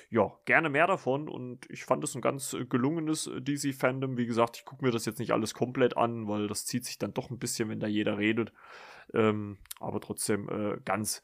ja, 0.10 0.34
gerne 0.46 0.70
mehr 0.70 0.88
davon 0.88 1.30
und 1.30 1.70
ich 1.70 1.86
fand 1.86 2.04
es 2.04 2.16
ein 2.16 2.22
ganz 2.22 2.58
gelungenes 2.70 3.32
DC-Fandom. 3.40 4.18
Wie 4.18 4.26
gesagt, 4.26 4.58
ich 4.58 4.66
gucke 4.66 4.84
mir 4.84 4.92
das 4.92 5.06
jetzt 5.06 5.20
nicht 5.20 5.32
alles 5.32 5.54
komplett 5.54 5.96
an, 5.96 6.28
weil 6.28 6.48
das 6.48 6.66
zieht 6.66 6.86
sich 6.86 6.98
dann 6.98 7.14
doch 7.14 7.30
ein 7.30 7.40
bisschen, 7.40 7.70
wenn 7.70 7.80
da 7.80 7.88
jeder 7.88 8.18
redet. 8.18 8.52
Ähm, 9.14 9.60
aber 9.80 10.02
trotzdem 10.02 10.50
äh, 10.50 10.78
ganz 10.84 11.22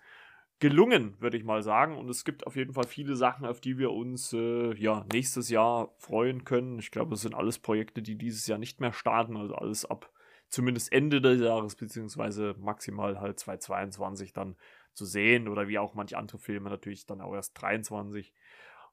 gelungen, 0.59 1.19
würde 1.19 1.37
ich 1.37 1.43
mal 1.43 1.61
sagen. 1.63 1.97
Und 1.97 2.09
es 2.09 2.25
gibt 2.25 2.47
auf 2.47 2.55
jeden 2.55 2.73
Fall 2.73 2.87
viele 2.87 3.15
Sachen, 3.15 3.45
auf 3.45 3.59
die 3.59 3.77
wir 3.77 3.91
uns 3.91 4.33
äh, 4.33 4.73
ja, 4.75 5.05
nächstes 5.11 5.49
Jahr 5.49 5.93
freuen 5.97 6.43
können. 6.43 6.79
Ich 6.79 6.91
glaube, 6.91 7.15
es 7.15 7.21
sind 7.21 7.35
alles 7.35 7.59
Projekte, 7.59 8.01
die 8.01 8.17
dieses 8.17 8.47
Jahr 8.47 8.57
nicht 8.57 8.79
mehr 8.79 8.93
starten, 8.93 9.37
also 9.37 9.55
alles 9.55 9.85
ab 9.85 10.11
zumindest 10.49 10.91
Ende 10.91 11.21
des 11.21 11.41
Jahres, 11.41 11.75
beziehungsweise 11.75 12.55
maximal 12.59 13.19
halt 13.19 13.39
2022 13.39 14.31
dann 14.31 14.55
zu 14.93 15.05
sehen 15.05 15.47
oder 15.47 15.67
wie 15.67 15.79
auch 15.79 15.93
manche 15.93 16.17
andere 16.17 16.37
Filme 16.37 16.69
natürlich 16.69 17.05
dann 17.05 17.21
auch 17.21 17.33
erst 17.33 17.59
23. 17.61 18.33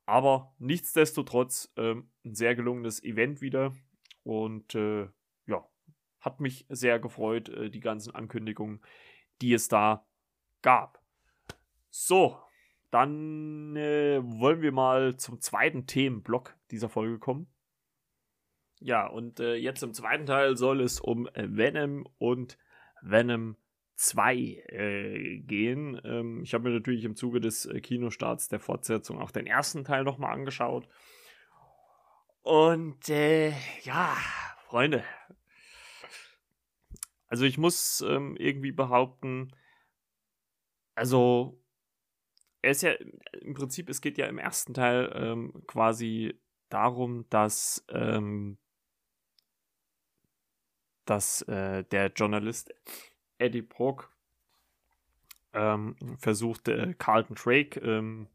Aber 0.05 0.55
nichtsdestotrotz 0.59 1.73
ähm, 1.77 2.11
ein 2.25 2.35
sehr 2.35 2.57
gelungenes 2.57 3.03
Event 3.05 3.41
wieder 3.41 3.73
und 4.25 4.75
äh, 4.75 5.09
ja, 5.47 5.69
hat 6.21 6.41
mich 6.41 6.67
sehr 6.69 6.99
gefreut, 6.99 7.49
äh, 7.49 7.71
die 7.71 7.81
ganzen 7.81 8.15
Ankündigungen, 8.15 8.81
die 9.41 9.53
es 9.53 9.69
da 9.69 10.05
gab. 10.63 11.02
So, 11.95 12.39
dann 12.91 13.77
äh, 13.77 14.21
wollen 14.25 14.63
wir 14.63 14.73
mal 14.73 15.19
zum 15.19 15.43
zweiten 15.43 15.87
Themenblock 15.87 16.57
dieser 16.71 16.89
Folge 16.89 17.19
kommen. 17.19 17.49
Ja, 18.81 19.07
und 19.07 19.41
äh, 19.41 19.57
jetzt 19.57 19.83
im 19.83 19.93
zweiten 19.93 20.25
Teil 20.25 20.57
soll 20.57 20.81
es 20.81 21.01
um 21.01 21.29
Venom 21.35 22.09
und 22.17 22.57
Venom 23.03 23.59
2 23.97 24.35
äh, 24.37 25.39
gehen. 25.41 26.01
Ähm, 26.03 26.43
ich 26.43 26.55
habe 26.55 26.65
mir 26.65 26.75
natürlich 26.75 27.05
im 27.05 27.15
Zuge 27.15 27.41
des 27.41 27.67
äh, 27.67 27.83
Kinostarts 27.83 28.49
der 28.49 28.59
Fortsetzung 28.59 29.21
auch 29.21 29.31
den 29.31 29.47
ersten 29.47 29.85
Teil 29.85 30.03
nochmal 30.03 30.33
angeschaut. 30.33 30.89
Und 32.41 33.07
äh, 33.11 33.51
ja, 33.83 34.17
Freunde. 34.65 35.05
Also 37.29 37.45
ich 37.45 37.59
muss 37.59 38.01
ähm, 38.01 38.35
irgendwie 38.39 38.73
behaupten, 38.73 39.55
also 40.95 41.62
er 42.63 42.71
ist 42.71 42.83
ja 42.83 42.93
im 43.41 43.55
Prinzip, 43.55 43.89
es 43.89 44.01
geht 44.01 44.19
ja 44.19 44.27
im 44.27 44.39
ersten 44.39 44.73
Teil 44.73 45.13
ähm, 45.15 45.65
quasi 45.67 46.35
darum, 46.69 47.27
dass, 47.29 47.85
ähm, 47.89 48.57
dass 51.05 51.43
äh, 51.43 51.85
der 51.85 52.13
Journalist 52.13 52.73
Eddie 53.39 53.63
Brock 53.63 54.11
ähm, 55.53 55.97
versucht, 56.19 56.69
äh, 56.69 56.95
Carlton 56.97 57.37
Drake, 57.37 57.81
ähm, 57.81 58.29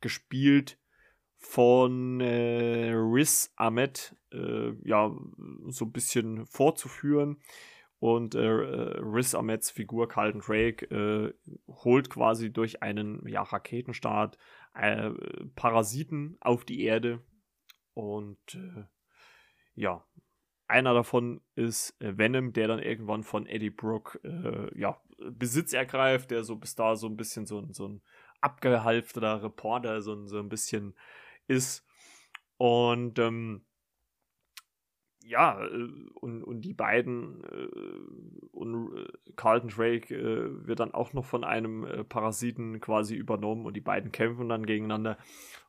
gespielt 0.00 0.78
von 1.36 2.20
äh, 2.20 2.90
Riz 2.92 3.52
Ahmed, 3.56 4.14
äh, 4.32 4.72
ja, 4.84 5.10
so 5.68 5.86
ein 5.86 5.92
bisschen 5.92 6.46
vorzuführen. 6.46 7.40
Und 8.00 8.34
äh, 8.34 8.40
äh 8.40 9.00
Riz 9.00 9.34
Ahmeds 9.34 9.70
Figur 9.70 10.08
Carlton 10.08 10.40
Drake 10.40 10.86
äh, 10.86 11.34
holt 11.66 12.10
quasi 12.10 12.52
durch 12.52 12.82
einen 12.82 13.26
ja, 13.26 13.42
Raketenstart 13.42 14.38
äh, 14.74 15.10
Parasiten 15.56 16.36
auf 16.40 16.64
die 16.64 16.84
Erde. 16.84 17.22
Und 17.94 18.54
äh, 18.54 18.84
ja, 19.74 20.04
einer 20.68 20.94
davon 20.94 21.40
ist 21.56 22.00
äh, 22.00 22.16
Venom, 22.16 22.52
der 22.52 22.68
dann 22.68 22.78
irgendwann 22.78 23.24
von 23.24 23.46
Eddie 23.46 23.70
Brook 23.70 24.20
äh, 24.22 24.78
ja, 24.78 25.00
Besitz 25.30 25.72
ergreift, 25.72 26.30
der 26.30 26.44
so 26.44 26.56
bis 26.56 26.74
da 26.74 26.94
so 26.94 27.08
ein 27.08 27.16
bisschen 27.16 27.46
so, 27.46 27.58
ein, 27.58 27.72
so 27.72 27.88
ein 27.88 28.02
abgehalfterter 28.40 29.42
Reporter, 29.42 30.02
so, 30.02 30.14
ein, 30.14 30.28
so 30.28 30.38
ein 30.38 30.48
bisschen 30.48 30.94
ist. 31.46 31.84
Und 32.58 33.18
ähm, 33.18 33.64
ja, 35.28 35.62
äh, 35.62 35.88
und, 36.14 36.42
und 36.42 36.62
die 36.62 36.74
beiden 36.74 37.44
äh, 37.44 38.48
und 38.52 38.96
äh, 38.96 39.06
Carlton 39.36 39.70
Drake 39.70 40.08
wird 40.66 40.80
dann 40.80 40.94
auch 40.94 41.12
noch 41.12 41.24
von 41.24 41.44
einem 41.44 42.06
Parasiten 42.08 42.80
quasi 42.80 43.14
übernommen 43.14 43.66
und 43.66 43.74
die 43.74 43.80
beiden 43.80 44.10
kämpfen 44.10 44.48
dann 44.48 44.66
gegeneinander. 44.66 45.18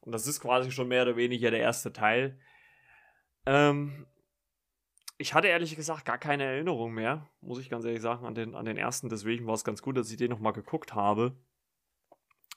Und 0.01 0.11
das 0.11 0.25
ist 0.27 0.39
quasi 0.39 0.71
schon 0.71 0.87
mehr 0.87 1.03
oder 1.03 1.15
weniger 1.15 1.51
der 1.51 1.59
erste 1.59 1.93
Teil. 1.93 2.39
Ähm, 3.45 4.07
ich 5.17 5.33
hatte 5.33 5.49
ehrlich 5.49 5.75
gesagt 5.75 6.05
gar 6.05 6.17
keine 6.17 6.45
Erinnerung 6.45 6.93
mehr, 6.93 7.29
muss 7.41 7.59
ich 7.59 7.69
ganz 7.69 7.85
ehrlich 7.85 8.01
sagen, 8.01 8.25
an 8.25 8.33
den, 8.33 8.55
an 8.55 8.65
den 8.65 8.77
ersten. 8.77 9.09
Deswegen 9.09 9.45
war 9.45 9.53
es 9.53 9.65
ganz 9.65 9.81
gut, 9.81 9.97
dass 9.97 10.09
ich 10.09 10.17
den 10.17 10.31
nochmal 10.31 10.53
geguckt 10.53 10.95
habe, 10.95 11.37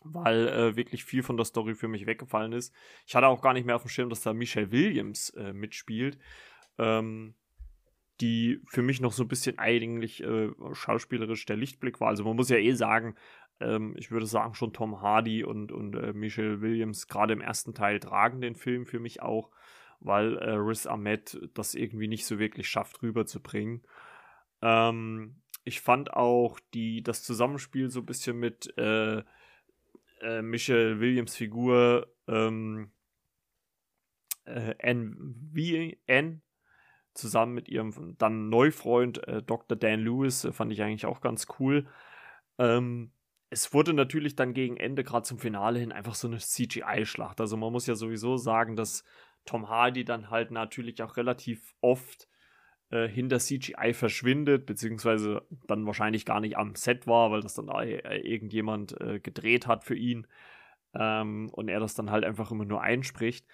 weil 0.05 0.77
wirklich 0.77 1.05
viel 1.05 1.25
von 1.25 1.37
der 1.37 1.45
Story 1.45 1.75
für 1.75 1.89
mich 1.89 2.07
weggefallen 2.07 2.53
ist. 2.53 2.73
Ich 3.07 3.17
hatte 3.17 3.27
auch 3.27 3.43
gar 3.43 3.53
nicht 3.53 3.67
mehr 3.67 3.77
auf 3.77 3.83
dem 3.83 3.89
Schirm, 3.89 4.09
dass 4.09 4.23
da 4.23 4.33
Michelle 4.33 4.71
Williams 4.71 5.33
mitspielt, 5.53 6.19
ähm, 6.79 7.35
die 8.21 8.61
für 8.69 8.83
mich 8.83 9.01
noch 9.01 9.13
so 9.13 9.25
ein 9.25 9.29
bisschen 9.29 9.59
eigentlich 9.59 10.23
äh, 10.23 10.51
schauspielerisch 10.73 11.45
der 11.47 11.57
Lichtblick 11.57 12.01
war. 12.01 12.09
Also 12.09 12.25
man 12.25 12.37
muss 12.37 12.51
ja 12.51 12.57
eh 12.57 12.73
sagen, 12.73 13.17
ähm, 13.61 13.95
ich 13.99 14.11
würde 14.11 14.27
sagen, 14.27 14.55
schon 14.55 14.73
Tom 14.73 15.01
Hardy 15.01 15.45
und, 15.45 15.73
und 15.73 15.97
äh, 15.97 16.13
Michelle 16.13 16.61
Williams 16.61 17.09
gerade 17.09 17.33
im 17.33 17.41
ersten 17.41 17.75
Teil 17.75 18.01
tragen 18.01 18.41
den 18.41 18.55
Film 18.55 18.87
für 18.87 19.01
mich 19.01 19.23
auch 19.23 19.51
weil 20.05 20.37
äh, 20.39 20.51
Riz 20.53 20.87
Ahmed 20.87 21.49
das 21.55 21.75
irgendwie 21.75 22.09
nicht 22.09 22.27
so 22.27 22.39
wirklich 22.39 22.69
schafft 22.69 23.03
rüberzubringen. 23.03 23.83
Ähm, 24.61 25.43
ich 25.65 25.81
fand 25.81 26.13
auch 26.13 26.59
die, 26.75 27.03
das 27.03 27.23
Zusammenspiel 27.23 27.91
so 27.91 28.01
ein 28.01 28.07
bisschen 28.07 28.39
mit 28.39 28.77
äh, 28.77 29.23
äh, 30.21 30.43
Michelle 30.43 31.01
Williams 31.01 31.37
Figur 31.37 32.13
ähm, 32.27 32.91
äh, 34.45 34.75
N, 34.79 36.43
zusammen 37.15 37.55
mit 37.55 37.69
ihrem 37.69 38.17
dann 38.19 38.49
Neufreund 38.49 39.27
äh, 39.29 39.43
Dr. 39.43 39.77
Dan 39.77 40.01
Lewis 40.01 40.45
äh, 40.45 40.53
fand 40.53 40.73
ich 40.73 40.83
eigentlich 40.83 41.07
auch 41.07 41.21
ganz 41.21 41.47
cool. 41.59 41.87
Ähm, 42.59 43.13
es 43.51 43.75
wurde 43.75 43.93
natürlich 43.93 44.35
dann 44.35 44.55
gegen 44.55 44.79
Ende, 44.79 45.05
gerade 45.05 45.25
zum 45.25 45.39
Finale 45.39 45.79
hin, 45.79 45.93
einfach 45.93 46.15
so 46.15 46.27
eine 46.27 46.39
CGI-Schlacht. 46.39 47.41
Also 47.41 47.57
man 47.57 47.73
muss 47.73 47.87
ja 47.87 47.95
sowieso 47.95 48.39
sagen, 48.39 48.77
dass 48.77 49.05
Tom 49.45 49.69
Hardy 49.69 50.05
dann 50.05 50.31
halt 50.31 50.51
natürlich 50.51 51.03
auch 51.03 51.17
relativ 51.17 51.75
oft 51.83 52.29
äh, 52.91 53.09
hinter 53.09 53.39
CGI 53.39 53.93
verschwindet, 53.93 54.67
beziehungsweise 54.67 55.47
dann 55.67 55.87
wahrscheinlich 55.87 56.25
gar 56.25 56.41
nicht 56.41 56.57
am 56.57 56.75
Set 56.77 57.07
war, 57.07 57.31
weil 57.31 57.43
das 57.43 57.55
dann 57.55 57.69
äh, 57.69 58.19
irgendjemand 58.19 58.99
äh, 59.01 59.21
gedreht 59.21 59.67
hat 59.67 59.85
für 59.85 59.97
ihn 59.97 60.27
ähm, 60.95 61.51
und 61.51 61.69
er 61.69 61.81
das 61.81 61.95
dann 61.95 62.11
halt 62.11 62.25
einfach 62.25 62.51
immer 62.51 62.65
nur 62.65 62.83
einspricht. 62.83 63.47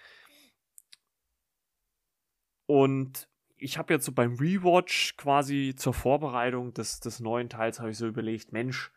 Und 2.67 3.27
ich 3.59 3.77
habe 3.77 3.93
jetzt 3.93 4.05
so 4.05 4.11
beim 4.11 4.35
Rewatch 4.35 5.17
quasi 5.17 5.75
zur 5.77 5.93
Vorbereitung 5.93 6.73
des, 6.73 6.99
des 6.99 7.19
neuen 7.19 7.49
Teils 7.49 7.79
habe 7.79 7.91
ich 7.91 7.97
so 7.97 8.07
überlegt, 8.07 8.51
Mensch, 8.51 8.91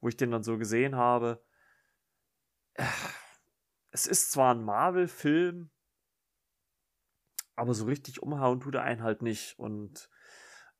wo 0.00 0.08
ich 0.08 0.16
den 0.16 0.30
dann 0.30 0.42
so 0.42 0.58
gesehen 0.58 0.96
habe, 0.96 1.42
es 3.90 4.06
ist 4.06 4.32
zwar 4.32 4.54
ein 4.54 4.64
Marvel-Film, 4.64 5.70
aber 7.56 7.74
so 7.74 7.86
richtig 7.86 8.22
umhauen 8.22 8.60
tut 8.60 8.74
er 8.74 8.82
einen 8.82 9.02
halt 9.02 9.22
nicht. 9.22 9.58
Und 9.58 10.08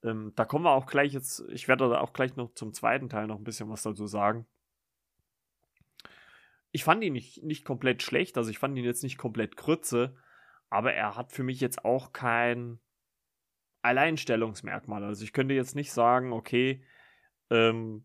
ähm, 0.02 0.32
da 0.36 0.44
kommen 0.44 0.64
wir 0.64 0.72
auch 0.72 0.86
gleich 0.86 1.12
jetzt, 1.12 1.44
ich 1.48 1.68
werde 1.68 1.88
da 1.88 2.00
auch 2.00 2.12
gleich 2.12 2.36
noch 2.36 2.54
zum 2.54 2.72
zweiten 2.72 3.08
Teil 3.08 3.26
noch 3.26 3.38
ein 3.38 3.44
bisschen 3.44 3.68
was 3.70 3.82
dazu 3.82 4.06
sagen. 4.06 4.46
Ich 6.70 6.84
fand 6.84 7.04
ihn 7.04 7.12
nicht, 7.12 7.42
nicht 7.42 7.64
komplett 7.64 8.02
schlecht, 8.02 8.38
also 8.38 8.50
ich 8.50 8.58
fand 8.58 8.76
ihn 8.78 8.84
jetzt 8.84 9.02
nicht 9.02 9.18
komplett 9.18 9.56
krütze, 9.56 10.16
aber 10.70 10.94
er 10.94 11.16
hat 11.16 11.32
für 11.32 11.42
mich 11.42 11.60
jetzt 11.60 11.84
auch 11.84 12.12
kein 12.12 12.80
Alleinstellungsmerkmal. 13.82 15.04
Also 15.04 15.24
ich 15.24 15.32
könnte 15.32 15.54
jetzt 15.54 15.74
nicht 15.74 15.92
sagen, 15.92 16.32
okay, 16.32 16.82
ähm, 17.50 18.04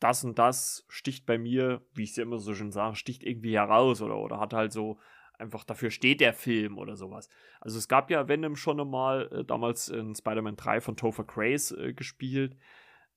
das 0.00 0.24
und 0.24 0.38
das 0.38 0.84
sticht 0.88 1.26
bei 1.26 1.38
mir, 1.38 1.84
wie 1.92 2.04
ich 2.04 2.10
es 2.10 2.16
ja 2.16 2.22
immer 2.22 2.38
so 2.38 2.54
schön 2.54 2.70
sage, 2.70 2.96
sticht 2.96 3.24
irgendwie 3.24 3.56
heraus 3.56 4.00
oder, 4.00 4.16
oder 4.16 4.38
hat 4.38 4.52
halt 4.52 4.72
so 4.72 4.98
einfach 5.38 5.64
dafür 5.64 5.90
steht 5.90 6.20
der 6.20 6.34
Film 6.34 6.78
oder 6.78 6.96
sowas. 6.96 7.28
Also 7.60 7.78
es 7.78 7.88
gab 7.88 8.10
ja 8.10 8.28
Venom 8.28 8.56
schon 8.56 8.80
einmal 8.80 9.28
äh, 9.32 9.44
damals 9.44 9.88
in 9.88 10.14
Spider-Man 10.14 10.56
3 10.56 10.80
von 10.80 10.96
Topher 10.96 11.24
Grace 11.24 11.72
äh, 11.72 11.92
gespielt. 11.94 12.56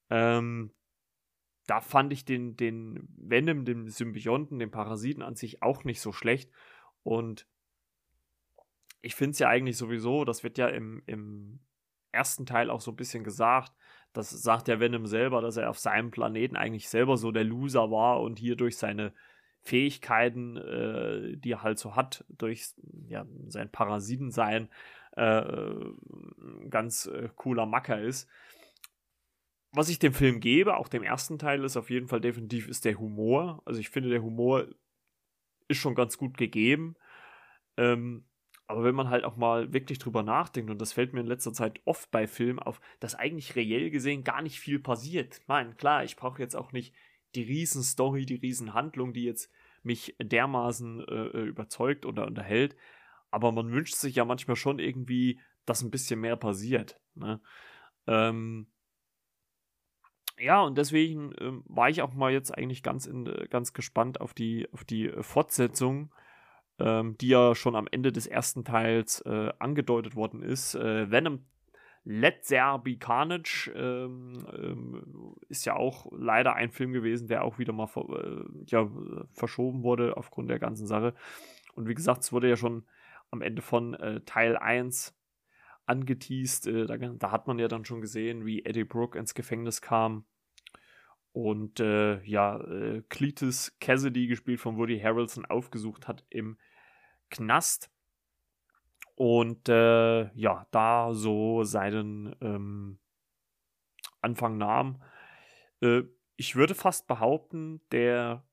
Ähm, 0.09 0.71
da 1.67 1.81
fand 1.81 2.13
ich 2.13 2.25
den, 2.25 2.55
den 2.57 3.07
Venom, 3.17 3.65
den 3.65 3.87
Symbionten, 3.89 4.59
den 4.59 4.71
Parasiten 4.71 5.23
an 5.23 5.35
sich 5.35 5.63
auch 5.63 5.83
nicht 5.83 6.01
so 6.01 6.11
schlecht. 6.11 6.51
Und 7.03 7.47
ich 9.01 9.15
finde 9.15 9.31
es 9.31 9.39
ja 9.39 9.49
eigentlich 9.49 9.77
sowieso, 9.77 10.25
das 10.25 10.43
wird 10.43 10.57
ja 10.57 10.67
im, 10.67 11.01
im 11.05 11.59
ersten 12.11 12.45
Teil 12.45 12.69
auch 12.69 12.81
so 12.81 12.91
ein 12.91 12.97
bisschen 12.97 13.23
gesagt, 13.23 13.73
das 14.13 14.29
sagt 14.29 14.67
der 14.67 14.79
Venom 14.79 15.05
selber, 15.05 15.41
dass 15.41 15.57
er 15.57 15.69
auf 15.69 15.79
seinem 15.79 16.11
Planeten 16.11 16.55
eigentlich 16.55 16.89
selber 16.89 17.17
so 17.17 17.31
der 17.31 17.45
Loser 17.45 17.91
war 17.91 18.21
und 18.21 18.39
hier 18.39 18.55
durch 18.55 18.77
seine 18.77 19.13
Fähigkeiten, 19.61 20.57
äh, 20.57 21.37
die 21.37 21.51
er 21.51 21.63
halt 21.63 21.79
so 21.79 21.95
hat, 21.95 22.25
durch 22.29 22.73
ja, 23.07 23.25
sein 23.47 23.71
Parasitensein, 23.71 24.69
äh, 25.15 25.43
ganz 26.69 27.05
äh, 27.05 27.29
cooler 27.35 27.65
Macker 27.65 28.01
ist. 28.01 28.27
Was 29.71 29.87
ich 29.87 29.99
dem 29.99 30.13
Film 30.13 30.39
gebe, 30.39 30.75
auch 30.75 30.89
dem 30.89 31.03
ersten 31.03 31.39
Teil, 31.39 31.63
ist 31.63 31.77
auf 31.77 31.89
jeden 31.89 32.07
Fall 32.07 32.19
definitiv 32.19 32.67
ist 32.67 32.83
der 32.83 32.99
Humor. 32.99 33.61
Also 33.65 33.79
ich 33.79 33.89
finde, 33.89 34.09
der 34.09 34.21
Humor 34.21 34.67
ist 35.69 35.77
schon 35.77 35.95
ganz 35.95 36.17
gut 36.17 36.37
gegeben. 36.37 36.95
Ähm, 37.77 38.25
aber 38.71 38.85
wenn 38.85 38.95
man 38.95 39.09
halt 39.09 39.25
auch 39.25 39.35
mal 39.35 39.73
wirklich 39.73 39.99
drüber 39.99 40.23
nachdenkt, 40.23 40.71
und 40.71 40.79
das 40.79 40.93
fällt 40.93 41.13
mir 41.13 41.19
in 41.19 41.27
letzter 41.27 41.51
Zeit 41.51 41.81
oft 41.85 42.09
bei 42.09 42.25
Filmen 42.25 42.59
auf, 42.59 42.79
dass 43.01 43.15
eigentlich 43.15 43.55
reell 43.55 43.89
gesehen 43.89 44.23
gar 44.23 44.41
nicht 44.41 44.59
viel 44.59 44.79
passiert. 44.79 45.41
Meine, 45.47 45.75
klar, 45.75 46.05
ich 46.05 46.15
brauche 46.15 46.41
jetzt 46.41 46.55
auch 46.55 46.71
nicht 46.71 46.95
die 47.35 47.43
Riesenstory, 47.43 48.25
die 48.25 48.35
Riesenhandlung, 48.35 49.11
die 49.11 49.25
jetzt 49.25 49.51
mich 49.83 50.15
dermaßen 50.21 51.01
äh, 51.01 51.13
äh, 51.13 51.45
überzeugt 51.45 52.05
oder 52.05 52.25
unterhält. 52.25 52.77
Aber 53.29 53.51
man 53.51 53.71
wünscht 53.71 53.95
sich 53.95 54.15
ja 54.15 54.25
manchmal 54.25 54.55
schon 54.55 54.79
irgendwie, 54.79 55.39
dass 55.65 55.81
ein 55.81 55.91
bisschen 55.91 56.21
mehr 56.21 56.37
passiert. 56.37 56.99
Ne? 57.15 57.41
Ähm, 58.07 58.67
ja, 60.37 60.61
und 60.61 60.77
deswegen 60.77 61.33
ähm, 61.39 61.63
war 61.67 61.89
ich 61.89 62.01
auch 62.01 62.13
mal 62.13 62.31
jetzt 62.31 62.57
eigentlich 62.57 62.83
ganz, 62.83 63.05
in, 63.05 63.25
ganz 63.49 63.73
gespannt 63.73 64.21
auf 64.21 64.33
die, 64.33 64.67
auf 64.71 64.85
die 64.85 65.11
Fortsetzung, 65.19 66.13
ähm, 66.83 67.17
die 67.19 67.29
ja 67.29 67.55
schon 67.55 67.75
am 67.75 67.87
Ende 67.89 68.11
des 68.11 68.27
ersten 68.27 68.63
Teils 68.63 69.21
äh, 69.21 69.51
angedeutet 69.59 70.15
worden 70.15 70.41
ist. 70.41 70.75
Äh, 70.75 71.11
Venom 71.11 71.45
Let 72.03 72.47
There 72.47 72.79
Be 72.83 72.97
Carnage 72.97 73.71
ähm, 73.75 74.47
ähm, 74.53 75.35
ist 75.49 75.65
ja 75.65 75.75
auch 75.75 76.11
leider 76.11 76.55
ein 76.55 76.71
Film 76.71 76.93
gewesen, 76.93 77.27
der 77.27 77.43
auch 77.43 77.59
wieder 77.59 77.73
mal 77.73 77.87
äh, 77.95 78.63
ja, 78.65 78.89
verschoben 79.33 79.83
wurde 79.83 80.17
aufgrund 80.17 80.49
der 80.49 80.57
ganzen 80.57 80.87
Sache. 80.87 81.13
Und 81.75 81.87
wie 81.87 81.93
gesagt, 81.93 82.23
es 82.23 82.33
wurde 82.33 82.49
ja 82.49 82.57
schon 82.57 82.85
am 83.29 83.41
Ende 83.41 83.61
von 83.61 83.93
äh, 83.93 84.21
Teil 84.21 84.57
1 84.57 85.15
angeteased. 85.85 86.67
Äh, 86.67 86.87
da, 86.87 86.97
da, 86.97 87.31
hat 87.31 87.45
man 87.45 87.59
ja 87.59 87.67
dann 87.67 87.85
schon 87.85 88.01
gesehen, 88.01 88.45
wie 88.45 88.65
Eddie 88.65 88.83
Brooke 88.83 89.17
ins 89.17 89.35
Gefängnis 89.35 89.81
kam. 89.81 90.25
Und 91.33 91.79
äh, 91.79 92.21
ja, 92.23 92.59
äh, 92.59 93.03
Cletus 93.09 93.77
Cassidy, 93.79 94.27
gespielt 94.27 94.59
von 94.59 94.77
Woody 94.77 94.99
Harrelson, 94.99 95.45
aufgesucht 95.45 96.07
hat 96.07 96.25
im 96.29 96.57
Knast. 97.31 97.91
Und 99.15 99.69
äh, 99.69 100.31
ja, 100.35 100.67
da 100.71 101.13
so 101.13 101.63
seinen 101.63 102.35
ähm, 102.41 102.99
Anfang 104.21 104.57
nahm. 104.57 105.01
Äh, 105.81 106.03
ich 106.37 106.55
würde 106.55 106.75
fast 106.75 107.07
behaupten, 107.07 107.81
der 107.91 108.43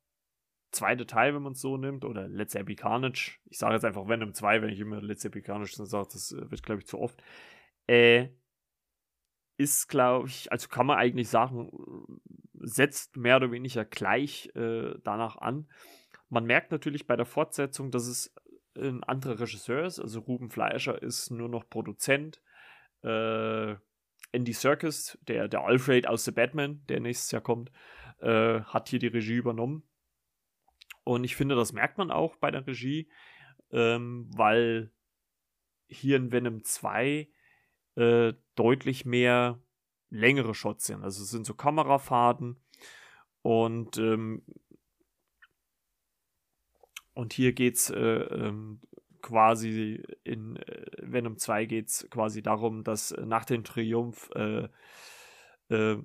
zweite 0.72 1.06
Teil, 1.06 1.34
wenn 1.34 1.42
man 1.42 1.52
es 1.52 1.60
so 1.60 1.76
nimmt, 1.76 2.04
oder 2.04 2.28
Let's 2.28 2.54
Happy 2.54 2.74
Carnage, 2.74 3.38
ich 3.46 3.58
sage 3.58 3.74
jetzt 3.74 3.84
einfach 3.84 4.08
Venom 4.08 4.34
2, 4.34 4.62
wenn 4.62 4.70
ich 4.70 4.80
immer 4.80 5.00
Let's 5.00 5.24
Happy 5.24 5.42
Carnage 5.42 5.72
sage, 5.84 6.08
das 6.12 6.32
äh, 6.32 6.50
wird, 6.50 6.62
glaube 6.62 6.80
ich, 6.80 6.86
zu 6.86 6.98
oft, 6.98 7.22
äh, 7.86 8.28
ist, 9.56 9.88
glaube 9.88 10.28
ich, 10.28 10.52
also 10.52 10.68
kann 10.68 10.86
man 10.86 10.98
eigentlich 10.98 11.28
sagen, 11.28 11.70
setzt 12.60 13.16
mehr 13.16 13.36
oder 13.36 13.50
weniger 13.50 13.84
gleich 13.84 14.54
äh, 14.54 14.94
danach 15.02 15.36
an. 15.36 15.68
Man 16.28 16.44
merkt 16.44 16.70
natürlich 16.70 17.06
bei 17.06 17.16
der 17.16 17.26
Fortsetzung, 17.26 17.90
dass 17.90 18.06
es 18.06 18.34
ein 18.80 19.02
anderer 19.04 19.40
Regisseur 19.40 19.84
ist, 19.84 19.98
also 19.98 20.20
Ruben 20.20 20.50
Fleischer 20.50 21.02
ist 21.02 21.30
nur 21.30 21.48
noch 21.48 21.68
Produzent. 21.68 22.40
Äh, 23.02 23.76
Andy 24.32 24.52
Serkis, 24.52 25.18
der, 25.22 25.48
der 25.48 25.64
Alfred 25.64 26.06
aus 26.06 26.24
The 26.24 26.32
Batman, 26.32 26.84
der 26.88 27.00
nächstes 27.00 27.30
Jahr 27.30 27.42
kommt, 27.42 27.70
äh, 28.20 28.60
hat 28.60 28.88
hier 28.88 28.98
die 28.98 29.06
Regie 29.06 29.36
übernommen. 29.36 29.82
Und 31.04 31.24
ich 31.24 31.36
finde, 31.36 31.54
das 31.54 31.72
merkt 31.72 31.96
man 31.96 32.10
auch 32.10 32.36
bei 32.36 32.50
der 32.50 32.66
Regie, 32.66 33.08
ähm, 33.70 34.28
weil 34.34 34.92
hier 35.86 36.16
in 36.16 36.32
Venom 36.32 36.62
2 36.64 37.28
äh, 37.94 38.32
deutlich 38.54 39.06
mehr 39.06 39.62
längere 40.10 40.54
Shots 40.54 40.86
sind. 40.86 41.02
Also 41.02 41.22
es 41.22 41.30
sind 41.30 41.46
so 41.46 41.54
Kamerafahrten 41.54 42.60
und 43.42 43.96
ähm, 43.98 44.44
und 47.18 47.32
hier 47.32 47.52
geht's 47.52 47.90
äh, 47.90 47.98
ähm, 47.98 48.78
quasi 49.22 50.00
in 50.22 50.54
äh, 50.54 50.86
Venom 51.02 51.36
2 51.36 51.64
geht 51.64 51.88
es 51.88 52.06
quasi 52.10 52.42
darum, 52.42 52.84
dass 52.84 53.12
nach 53.24 53.44
dem 53.44 53.64
Triumph 53.64 54.30
äh, 54.36 54.68
äh, 55.68 55.96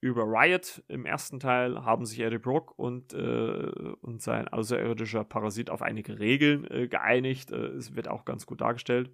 über 0.00 0.22
Riot 0.24 0.82
im 0.88 1.04
ersten 1.04 1.40
Teil 1.40 1.84
haben 1.84 2.06
sich 2.06 2.20
Eddie 2.20 2.38
Brock 2.38 2.72
und, 2.78 3.12
äh, 3.12 3.66
und 4.00 4.22
sein 4.22 4.48
außerirdischer 4.48 5.24
Parasit 5.24 5.68
auf 5.68 5.82
einige 5.82 6.18
Regeln 6.18 6.64
äh, 6.70 6.88
geeinigt. 6.88 7.50
Es 7.50 7.94
wird 7.94 8.08
auch 8.08 8.24
ganz 8.24 8.46
gut 8.46 8.62
dargestellt. 8.62 9.10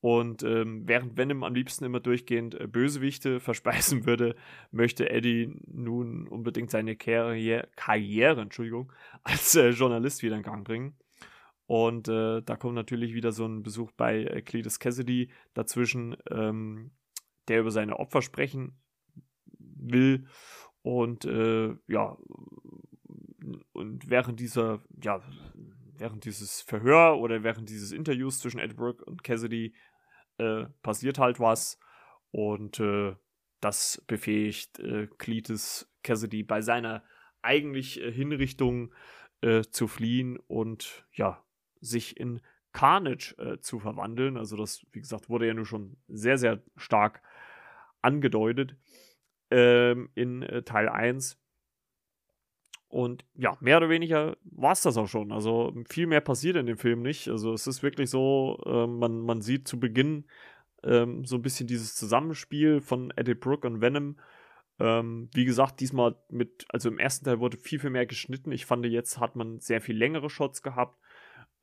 Und 0.00 0.44
ähm, 0.44 0.86
während 0.86 1.16
Venom 1.16 1.42
am 1.42 1.54
liebsten 1.54 1.84
immer 1.84 2.00
durchgehend 2.00 2.54
äh, 2.54 2.66
Bösewichte 2.68 3.40
verspeisen 3.40 4.06
würde, 4.06 4.36
möchte 4.70 5.10
Eddie 5.10 5.60
nun 5.66 6.28
unbedingt 6.28 6.70
seine 6.70 6.96
Karriere, 6.96 7.68
Karriere 7.74 8.40
Entschuldigung, 8.40 8.92
als 9.22 9.54
äh, 9.56 9.70
Journalist 9.70 10.22
wieder 10.22 10.36
in 10.36 10.42
Gang 10.42 10.64
bringen. 10.64 10.94
Und 11.66 12.08
äh, 12.08 12.40
da 12.42 12.56
kommt 12.56 12.76
natürlich 12.76 13.12
wieder 13.12 13.30
so 13.32 13.44
ein 13.44 13.62
Besuch 13.62 13.90
bei 13.92 14.24
äh, 14.24 14.40
Cletus 14.40 14.78
Cassidy 14.78 15.30
dazwischen, 15.52 16.16
ähm, 16.30 16.92
der 17.48 17.60
über 17.60 17.70
seine 17.70 17.98
Opfer 17.98 18.22
sprechen 18.22 18.78
will. 19.58 20.26
Und 20.82 21.26
äh, 21.26 21.74
ja, 21.88 22.16
und 23.72 24.08
während 24.08 24.40
dieser, 24.40 24.80
ja, 25.02 25.20
während 25.98 26.24
dieses 26.24 26.60
Verhör 26.60 27.18
oder 27.18 27.42
während 27.42 27.68
dieses 27.68 27.92
Interviews 27.92 28.40
zwischen 28.40 28.60
Edward 28.60 29.02
und 29.02 29.22
Cassidy 29.24 29.74
äh, 30.38 30.66
passiert 30.82 31.18
halt 31.18 31.40
was. 31.40 31.78
Und 32.30 32.80
äh, 32.80 33.14
das 33.60 34.02
befähigt 34.06 34.78
äh, 34.78 35.08
Cletus 35.18 35.90
Cassidy 36.02 36.42
bei 36.42 36.60
seiner 36.60 37.02
eigentlich 37.42 38.00
äh, 38.00 38.12
Hinrichtung 38.12 38.94
äh, 39.40 39.62
zu 39.62 39.86
fliehen 39.88 40.38
und 40.46 41.06
ja, 41.12 41.44
sich 41.80 42.18
in 42.18 42.40
Carnage 42.72 43.34
äh, 43.38 43.60
zu 43.60 43.78
verwandeln. 43.78 44.36
Also 44.36 44.56
das, 44.56 44.84
wie 44.92 45.00
gesagt, 45.00 45.28
wurde 45.28 45.46
ja 45.46 45.54
nur 45.54 45.66
schon 45.66 45.96
sehr, 46.08 46.38
sehr 46.38 46.62
stark 46.76 47.22
angedeutet 48.02 48.76
ähm, 49.50 50.10
in 50.14 50.46
Teil 50.64 50.88
1. 50.88 51.40
Und 52.88 53.24
ja, 53.34 53.56
mehr 53.60 53.76
oder 53.76 53.90
weniger 53.90 54.36
war 54.44 54.72
es 54.72 54.82
das 54.82 54.96
auch 54.96 55.08
schon. 55.08 55.30
Also 55.30 55.74
viel 55.88 56.06
mehr 56.06 56.22
passiert 56.22 56.56
in 56.56 56.66
dem 56.66 56.78
Film 56.78 57.02
nicht. 57.02 57.28
Also 57.28 57.52
es 57.52 57.66
ist 57.66 57.82
wirklich 57.82 58.08
so, 58.08 58.58
äh, 58.64 58.86
man, 58.86 59.20
man 59.20 59.42
sieht 59.42 59.68
zu 59.68 59.78
Beginn 59.78 60.24
ähm, 60.82 61.24
so 61.24 61.36
ein 61.36 61.42
bisschen 61.42 61.66
dieses 61.66 61.94
Zusammenspiel 61.96 62.80
von 62.80 63.10
Eddie 63.16 63.34
Brooke 63.34 63.66
und 63.66 63.82
Venom. 63.82 64.16
Ähm, 64.80 65.28
wie 65.34 65.44
gesagt, 65.44 65.80
diesmal 65.80 66.16
mit, 66.30 66.64
also 66.70 66.88
im 66.88 66.98
ersten 66.98 67.26
Teil 67.26 67.40
wurde 67.40 67.58
viel, 67.58 67.78
viel 67.78 67.90
mehr 67.90 68.06
geschnitten. 68.06 68.52
Ich 68.52 68.64
fand, 68.64 68.86
jetzt 68.86 69.18
hat 69.18 69.36
man 69.36 69.60
sehr 69.60 69.82
viel 69.82 69.96
längere 69.96 70.30
Shots 70.30 70.62
gehabt. 70.62 70.98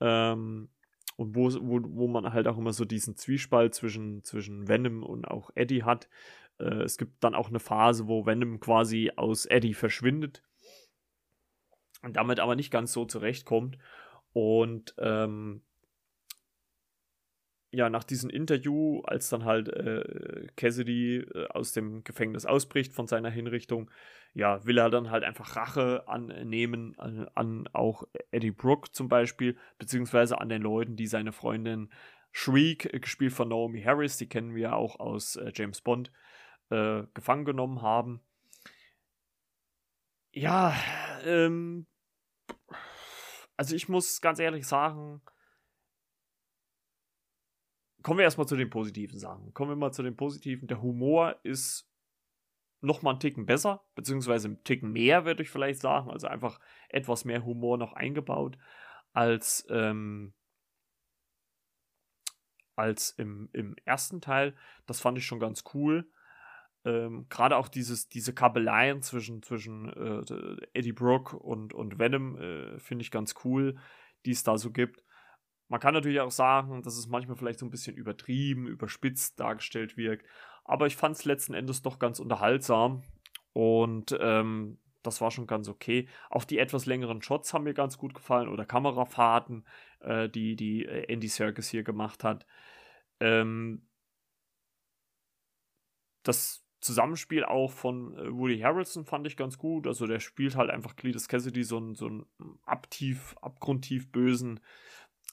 Ähm, 0.02 0.70
und 1.18 1.36
wo, 1.36 1.50
wo, 1.62 1.80
wo 1.82 2.08
man 2.08 2.34
halt 2.34 2.48
auch 2.48 2.58
immer 2.58 2.74
so 2.74 2.86
diesen 2.86 3.16
Zwiespalt 3.16 3.74
zwischen, 3.74 4.24
zwischen 4.24 4.68
Venom 4.68 5.02
und 5.02 5.26
auch 5.26 5.50
Eddie 5.56 5.84
hat. 5.84 6.08
Äh, 6.60 6.84
es 6.84 6.98
gibt 6.98 7.24
dann 7.24 7.34
auch 7.34 7.50
eine 7.50 7.60
Phase, 7.60 8.08
wo 8.08 8.28
Venom 8.28 8.60
quasi 8.60 9.12
aus 9.16 9.48
Eddie 9.48 9.74
verschwindet 9.74 10.44
und 12.06 12.16
damit 12.16 12.40
aber 12.40 12.56
nicht 12.56 12.72
ganz 12.72 12.94
so 12.94 13.06
zurechtkommt. 13.06 13.78
Und 14.32 14.96
ähm, 14.98 15.62
ja, 17.72 17.90
nach 17.90 18.04
diesem 18.04 18.30
Interview, 18.30 19.02
als 19.02 19.30
dann 19.30 19.44
halt 19.44 19.68
äh, 19.68 20.48
Cassidy 20.56 21.18
äh, 21.18 21.48
aus 21.50 21.74
dem 21.74 22.04
Gefängnis 22.04 22.46
ausbricht 22.46 22.94
von 22.94 23.08
seiner 23.08 23.30
Hinrichtung, 23.30 23.92
ja, 24.34 24.66
will 24.66 24.78
er 24.78 24.90
dann 24.90 25.12
halt 25.12 25.24
einfach 25.24 25.56
Rache 25.56 26.08
annehmen 26.08 26.98
an, 26.98 27.28
an 27.36 27.68
auch 27.74 28.04
Eddie 28.32 28.52
Brooke 28.52 28.92
zum 28.92 29.10
Beispiel, 29.10 29.58
beziehungsweise 29.78 30.40
an 30.40 30.50
den 30.50 30.62
Leuten, 30.62 30.96
die 30.96 31.08
seine 31.08 31.32
Freundin 31.32 31.90
Shriek, 32.32 32.94
äh, 32.94 33.00
gespielt 33.00 33.34
von 33.34 33.50
Naomi 33.50 33.82
Harris, 33.82 34.18
die 34.18 34.30
kennen 34.30 34.56
wir 34.56 34.76
auch 34.76 35.00
aus 35.00 35.36
äh, 35.36 35.52
James 35.54 35.82
Bond, 35.82 36.12
äh, 36.70 37.04
gefangen 37.14 37.46
genommen 37.46 37.82
haben. 37.82 38.22
Ja, 40.32 40.76
ähm, 41.26 41.88
also 43.58 43.76
ich 43.76 43.90
muss 43.90 44.22
ganz 44.22 44.40
ehrlich 44.40 44.68
sagen, 44.68 45.22
kommen 48.04 48.20
wir 48.20 48.24
erstmal 48.24 48.48
zu 48.48 48.56
den 48.56 48.70
positiven 48.70 49.18
Sachen. 49.18 49.54
Kommen 49.54 49.72
wir 49.72 49.76
mal 49.76 49.92
zu 49.92 50.04
den 50.04 50.16
positiven. 50.16 50.68
Der 50.68 50.82
Humor 50.82 51.40
ist 51.44 51.90
noch 52.82 53.02
mal 53.02 53.12
einen 53.12 53.20
Ticken 53.20 53.46
besser, 53.46 53.84
beziehungsweise 53.96 54.48
einen 54.48 54.64
Ticken 54.64 54.92
mehr, 54.92 55.26
würde 55.26 55.42
ich 55.42 55.50
vielleicht 55.50 55.82
sagen. 55.82 56.12
Also 56.12 56.28
einfach 56.28 56.60
etwas 56.90 57.26
mehr 57.26 57.44
Humor 57.44 57.78
noch 57.78 57.94
eingebaut 57.94 58.58
als, 59.14 59.66
ähm, 59.70 60.34
als 62.76 63.10
im, 63.12 63.50
im 63.54 63.76
ersten 63.86 64.22
Teil. 64.22 64.56
Das 64.86 65.00
fand 65.00 65.18
ich 65.18 65.26
schon 65.26 65.40
ganz 65.40 65.64
cool. 65.74 66.08
Ähm, 66.86 67.26
Gerade 67.30 67.58
auch 67.58 67.68
dieses, 67.68 68.08
diese 68.08 68.34
Kabeleien 68.34 69.02
zwischen, 69.02 69.42
zwischen 69.42 69.90
äh, 69.90 70.68
Eddie 70.74 70.94
Brooke 70.94 71.36
und, 71.36 71.74
und 71.74 72.00
Venom 72.00 72.38
äh, 72.38 72.80
finde 72.80 73.02
ich 73.02 73.12
ganz 73.12 73.36
cool, 73.44 73.76
die 74.26 74.32
es 74.32 74.44
da 74.44 74.58
so 74.58 74.72
gibt. 74.72 75.04
Man 75.68 75.80
kann 75.80 75.96
natürlich 75.96 76.20
auch 76.20 76.32
sagen, 76.32 76.84
dass 76.84 76.96
es 76.96 77.08
manchmal 77.08 77.38
vielleicht 77.38 77.60
so 77.60 77.66
ein 77.66 77.72
bisschen 77.72 77.96
übertrieben, 77.98 78.68
überspitzt 78.68 79.40
dargestellt 79.40 79.98
wirkt. 79.98 80.28
Aber 80.64 80.86
ich 80.86 80.96
fand 80.96 81.16
es 81.16 81.26
letzten 81.26 81.56
Endes 81.56 81.82
doch 81.82 81.98
ganz 81.98 82.20
unterhaltsam. 82.20 83.04
Und 83.54 84.16
ähm, 84.20 84.78
das 85.02 85.22
war 85.22 85.32
schon 85.32 85.48
ganz 85.48 85.68
okay. 85.68 86.08
Auch 86.30 86.44
die 86.44 86.60
etwas 86.60 86.86
längeren 86.86 87.22
Shots 87.22 87.54
haben 87.54 87.64
mir 87.64 87.74
ganz 87.74 87.98
gut 87.98 88.14
gefallen. 88.14 88.48
Oder 88.50 88.66
Kamerafahrten, 88.66 89.66
äh, 90.02 90.30
die, 90.30 90.56
die 90.56 90.86
äh, 90.86 91.12
Andy 91.12 91.28
Serkis 91.28 91.70
hier 91.70 91.84
gemacht 91.84 92.24
hat. 92.24 92.46
Ähm, 93.20 93.88
das 96.24 96.65
Zusammenspiel 96.86 97.44
auch 97.44 97.72
von 97.72 98.16
äh, 98.16 98.32
Woody 98.32 98.60
Harrelson 98.60 99.06
fand 99.06 99.26
ich 99.26 99.36
ganz 99.36 99.58
gut. 99.58 99.88
Also 99.88 100.06
der 100.06 100.20
spielt 100.20 100.56
halt 100.56 100.70
einfach 100.70 100.96
Cletus 100.96 101.28
Cassidy 101.28 101.64
so 101.64 101.78
einen, 101.78 101.96
so 101.96 102.26
abtief, 102.64 103.36
abgrundtief 103.42 104.12
bösen 104.12 104.60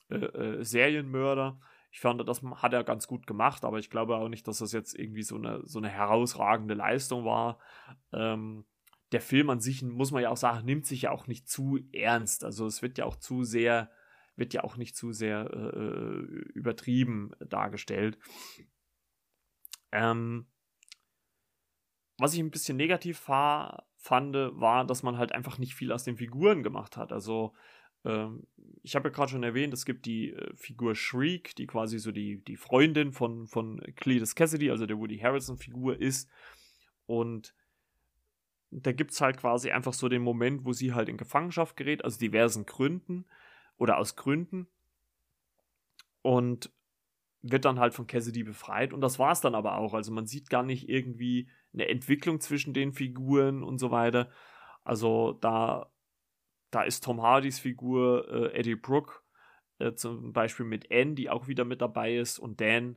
äh, 0.09 0.17
äh, 0.17 0.65
Serienmörder. 0.65 1.61
Ich 1.91 2.01
fand, 2.01 2.27
das 2.27 2.43
hat 2.43 2.73
er 2.73 2.85
ganz 2.85 3.07
gut 3.07 3.27
gemacht, 3.27 3.65
aber 3.65 3.79
ich 3.79 3.91
glaube 3.91 4.17
auch 4.17 4.31
nicht, 4.31 4.49
dass 4.49 4.59
das 4.59 4.73
jetzt 4.73 4.99
irgendwie 4.99 5.23
so 5.23 5.37
eine, 5.37 5.61
so 5.65 5.79
eine 5.79 5.91
herausragende 5.91 6.73
Leistung 6.73 7.27
war. 7.27 7.59
Ähm, 8.15 8.65
der 9.13 9.21
Film 9.21 9.51
an 9.51 9.61
sich, 9.61 9.83
muss 9.83 10.11
man 10.11 10.23
ja 10.23 10.31
auch 10.31 10.39
sagen, 10.39 10.65
nimmt 10.65 10.87
sich 10.87 11.03
ja 11.03 11.11
auch 11.11 11.27
nicht 11.27 11.51
zu 11.51 11.81
ernst. 11.93 12.45
Also 12.45 12.65
es 12.65 12.81
wird 12.81 12.97
ja 12.97 13.05
auch 13.05 13.17
zu 13.17 13.45
sehr, 13.45 13.91
wird 14.37 14.55
ja 14.55 14.65
auch 14.65 14.79
nicht 14.79 14.97
zu 14.97 15.13
sehr 15.13 15.51
äh, 15.53 15.79
äh 15.79 16.23
übertrieben 16.55 17.33
dargestellt. 17.41 18.19
Ähm, 19.93 20.47
was 22.23 22.35
ich 22.35 22.41
ein 22.41 22.51
bisschen 22.51 22.77
negativ 22.77 23.29
war, 23.29 23.87
fand, 23.97 24.35
war, 24.35 24.87
dass 24.87 25.03
man 25.03 25.19
halt 25.19 25.33
einfach 25.33 25.59
nicht 25.59 25.75
viel 25.75 25.93
aus 25.93 26.05
den 26.05 26.17
Figuren 26.17 26.63
gemacht 26.63 26.97
hat. 26.97 27.13
Also 27.13 27.53
ähm, 28.05 28.47
ich 28.83 28.95
habe 28.95 29.09
ja 29.09 29.15
gerade 29.15 29.31
schon 29.31 29.43
erwähnt, 29.43 29.75
es 29.75 29.85
gibt 29.85 30.07
die 30.07 30.33
äh, 30.33 30.55
Figur 30.57 30.95
Shriek, 30.95 31.55
die 31.57 31.67
quasi 31.67 31.99
so 31.99 32.13
die, 32.13 32.43
die 32.45 32.57
Freundin 32.57 33.13
von, 33.13 33.47
von 33.47 33.81
Cletus 33.97 34.35
Cassidy, 34.35 34.71
also 34.71 34.87
der 34.87 34.99
Woody 34.99 35.19
Harrison-Figur 35.19 36.01
ist. 36.01 36.29
Und 37.07 37.55
da 38.71 38.93
gibt 38.93 39.13
es 39.13 39.21
halt 39.21 39.37
quasi 39.37 39.71
einfach 39.71 39.93
so 39.93 40.09
den 40.09 40.23
Moment, 40.23 40.65
wo 40.65 40.73
sie 40.73 40.95
halt 40.95 41.09
in 41.09 41.17
Gefangenschaft 41.17 41.77
gerät, 41.77 42.05
aus 42.05 42.19
diversen 42.19 42.67
Gründen 42.67 43.27
oder 43.77 43.99
aus 43.99 44.17
Gründen. 44.17 44.67
Und 46.23 46.71
wird 47.43 47.65
dann 47.65 47.81
halt 47.81 47.93
von 47.95 48.07
Cassidy 48.07 48.45
befreit. 48.45 48.93
Und 48.93 49.01
das 49.01 49.19
war 49.19 49.33
es 49.33 49.41
dann 49.41 49.57
aber 49.57 49.77
auch. 49.77 49.95
Also 49.95 50.13
man 50.13 50.27
sieht 50.27 50.49
gar 50.49 50.63
nicht 50.63 50.89
irgendwie 50.89 51.49
eine 51.73 51.89
Entwicklung 51.89 52.41
zwischen 52.41 52.75
den 52.75 52.93
Figuren 52.93 53.63
und 53.63 53.79
so 53.79 53.91
weiter. 53.91 54.31
Also 54.85 55.33
da 55.41 55.93
da 56.73 56.83
ist 56.83 57.05
Tom 57.05 57.23
Hardys 57.23 57.61
Figur 57.61 58.27
äh, 58.29 58.59
Eddie 58.59 58.75
Brooke 58.75 59.21
äh, 59.79 59.95
zum 59.95 60.33
Beispiel 60.33 60.67
mit 60.67 60.91
Anne, 60.91 61.15
die 61.15 61.31
auch 61.31 61.47
wieder 61.47 61.65
mit 61.65 61.81
dabei 61.81 62.17
ist, 62.17 62.39
und 62.39 62.61
Dan, 62.61 62.97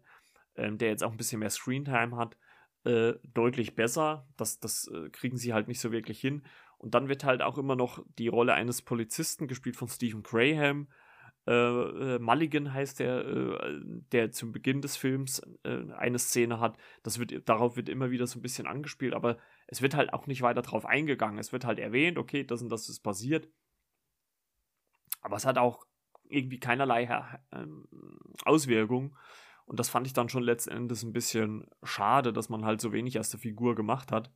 ähm, 0.56 0.78
der 0.78 0.90
jetzt 0.90 1.04
auch 1.04 1.12
ein 1.12 1.18
bisschen 1.18 1.40
mehr 1.40 1.50
Screentime 1.50 2.16
hat, 2.16 2.38
äh, 2.86 3.14
deutlich 3.34 3.76
besser. 3.76 4.28
Das, 4.38 4.60
das 4.60 4.88
äh, 4.88 5.10
kriegen 5.10 5.38
sie 5.38 5.54
halt 5.54 5.68
nicht 5.68 5.80
so 5.80 5.92
wirklich 5.92 6.20
hin. 6.20 6.44
Und 6.78 6.96
dann 6.96 7.10
wird 7.10 7.24
halt 7.24 7.42
auch 7.42 7.58
immer 7.58 7.76
noch 7.76 8.04
die 8.18 8.28
Rolle 8.28 8.54
eines 8.54 8.82
Polizisten 8.82 9.48
gespielt 9.48 9.76
von 9.76 9.88
Stephen 9.90 10.24
Graham. 10.24 10.88
Äh, 11.48 11.52
äh, 11.52 12.20
Mulligan 12.20 12.74
heißt 12.74 13.00
der, 13.00 13.80
der 14.12 14.32
zum 14.32 14.52
Beginn 14.52 14.82
des 14.82 14.98
Films 14.98 15.42
eine 15.64 16.20
Szene 16.20 16.60
hat. 16.60 16.78
Das 17.04 17.20
wird, 17.20 17.48
darauf 17.48 17.76
wird 17.76 17.90
immer 17.90 18.12
wieder 18.12 18.28
so 18.28 18.40
ein 18.40 18.42
bisschen 18.42 18.68
angespielt, 18.68 19.14
aber 19.14 19.38
es 19.68 19.82
wird 19.82 19.96
halt 19.96 20.14
auch 20.14 20.28
nicht 20.28 20.42
weiter 20.42 20.62
drauf 20.62 20.86
eingegangen. 20.86 21.40
Es 21.40 21.52
wird 21.52 21.66
halt 21.66 21.80
erwähnt, 21.80 22.18
okay, 22.18 22.44
das 22.44 22.62
und 22.62 22.70
das 22.70 22.90
ist 22.90 23.02
passiert. 23.02 23.48
Aber 25.22 25.38
es 25.38 25.46
hat 25.46 25.58
auch 25.58 25.86
irgendwie 26.30 26.60
keinerlei 26.60 27.08
ähm, 27.52 27.88
Auswirkung. 28.44 29.16
Und 29.66 29.80
das 29.80 29.90
fand 29.90 30.06
ich 30.06 30.14
dann 30.14 30.30
schon 30.30 30.44
letztendlich 30.44 31.02
ein 31.04 31.14
bisschen 31.14 31.68
schade, 31.84 32.32
dass 32.32 32.50
man 32.50 32.66
halt 32.66 32.82
so 32.82 32.94
wenig 32.94 33.20
aus 33.20 33.32
der 33.32 33.40
Figur 33.40 33.76
gemacht 33.76 34.12
hat. 34.12 34.32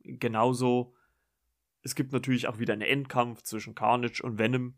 Genauso, 0.00 0.94
es 1.82 1.94
gibt 1.94 2.12
natürlich 2.12 2.48
auch 2.48 2.58
wieder 2.58 2.72
einen 2.72 2.82
Endkampf 2.82 3.42
zwischen 3.42 3.74
Carnage 3.76 4.22
und 4.22 4.38
Venom, 4.38 4.74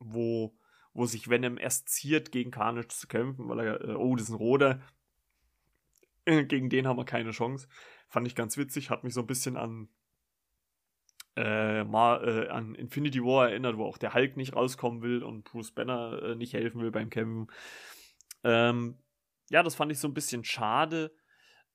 wo, 0.00 0.56
wo 0.92 1.06
sich 1.06 1.30
Venom 1.30 1.58
erst 1.58 1.88
ziert, 1.88 2.32
gegen 2.32 2.50
Carnage 2.50 2.88
zu 2.88 3.06
kämpfen, 3.06 3.48
weil 3.48 3.60
er, 3.60 3.80
äh, 3.82 3.94
oh, 3.94 4.16
das 4.16 4.24
ist 4.24 4.30
ein 4.30 4.36
Roder. 4.36 4.80
gegen 6.24 6.68
den 6.68 6.86
haben 6.86 6.98
wir 6.98 7.04
keine 7.04 7.30
Chance. 7.30 7.68
Fand 8.08 8.26
ich 8.26 8.34
ganz 8.34 8.56
witzig, 8.56 8.90
hat 8.90 9.04
mich 9.04 9.14
so 9.14 9.20
ein 9.20 9.26
bisschen 9.26 9.56
an 9.56 9.88
äh, 11.36 11.84
mal 11.84 12.26
äh, 12.26 12.48
an 12.48 12.74
Infinity 12.74 13.22
War 13.22 13.48
erinnert, 13.48 13.76
wo 13.76 13.84
auch 13.84 13.98
der 13.98 14.14
Hulk 14.14 14.36
nicht 14.36 14.56
rauskommen 14.56 15.00
will 15.00 15.22
und 15.22 15.44
Bruce 15.44 15.70
Banner 15.70 16.20
äh, 16.22 16.34
nicht 16.34 16.54
helfen 16.54 16.80
will 16.80 16.90
beim 16.90 17.08
Kämpfen. 17.08 17.46
Ähm, 18.42 18.98
ja, 19.48 19.62
das 19.62 19.74
fand 19.74 19.92
ich 19.92 19.98
so 19.98 20.08
ein 20.08 20.14
bisschen 20.14 20.44
schade. 20.44 21.12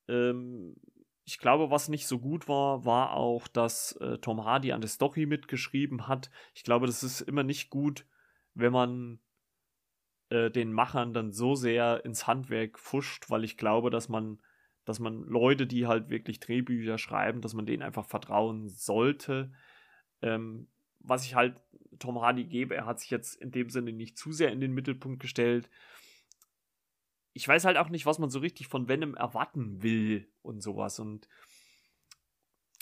Ähm, 0.08 0.76
ich 1.24 1.40
glaube, 1.40 1.72
was 1.72 1.90
nicht 1.90 2.08
so 2.08 2.20
gut 2.20 2.48
war, 2.48 2.86
war 2.86 3.14
auch, 3.14 3.48
dass 3.48 3.94
äh, 3.94 4.18
Tom 4.20 4.46
Hardy 4.46 4.72
an 4.72 4.82
der 4.82 4.90
Story 4.90 5.26
mitgeschrieben 5.26 6.08
hat. 6.08 6.30
Ich 6.54 6.64
glaube, 6.64 6.86
das 6.86 7.02
ist 7.02 7.22
immer 7.22 7.44
nicht 7.44 7.70
gut, 7.70 8.06
wenn 8.56 8.74
man 8.74 9.20
äh, 10.30 10.50
den 10.50 10.74
Machern 10.74 11.13
dann 11.13 11.32
so 11.32 11.56
sehr 11.56 12.04
ins 12.04 12.26
Handwerk 12.26 12.80
fuscht, 12.80 13.30
weil 13.30 13.44
ich 13.44 13.58
glaube, 13.58 13.89
dass 13.89 14.10
man 14.10 14.39
dass 14.86 15.00
man 15.00 15.24
Leute, 15.24 15.65
die 15.68 15.88
halt 15.88 16.10
wirklich 16.10 16.39
Drehbücher 16.39 16.98
schreiben, 16.98 17.41
dass 17.41 17.56
man 17.56 17.65
denen 17.65 17.82
einfach 17.82 18.06
vertrauen 18.06 18.70
sollte. 18.70 19.52
Ähm, 20.22 20.68
was 21.00 21.26
ich 21.26 21.36
halt 21.36 21.60
Tom 22.00 22.22
Hardy 22.22 22.46
gebe, 22.46 22.76
er 22.76 22.86
hat 22.86 23.00
sich 23.00 23.10
jetzt 23.10 23.41
in 23.41 23.52
dem 23.52 23.70
Sinne 23.70 23.94
nicht 23.94 24.18
zu 24.18 24.32
sehr 24.32 24.52
in 24.52 24.62
den 24.62 24.74
Mittelpunkt 24.74 25.20
gestellt. 25.20 25.70
Ich 27.34 27.48
weiß 27.48 27.65
halt 27.65 27.78
auch 27.78 27.89
nicht, 27.89 28.06
was 28.06 28.20
man 28.20 28.30
so 28.30 28.39
richtig 28.39 28.68
von 28.68 28.88
Venom 28.88 29.15
erwarten 29.15 29.82
will 29.82 30.32
und 30.41 30.62
sowas. 30.62 31.00
Und 31.00 31.28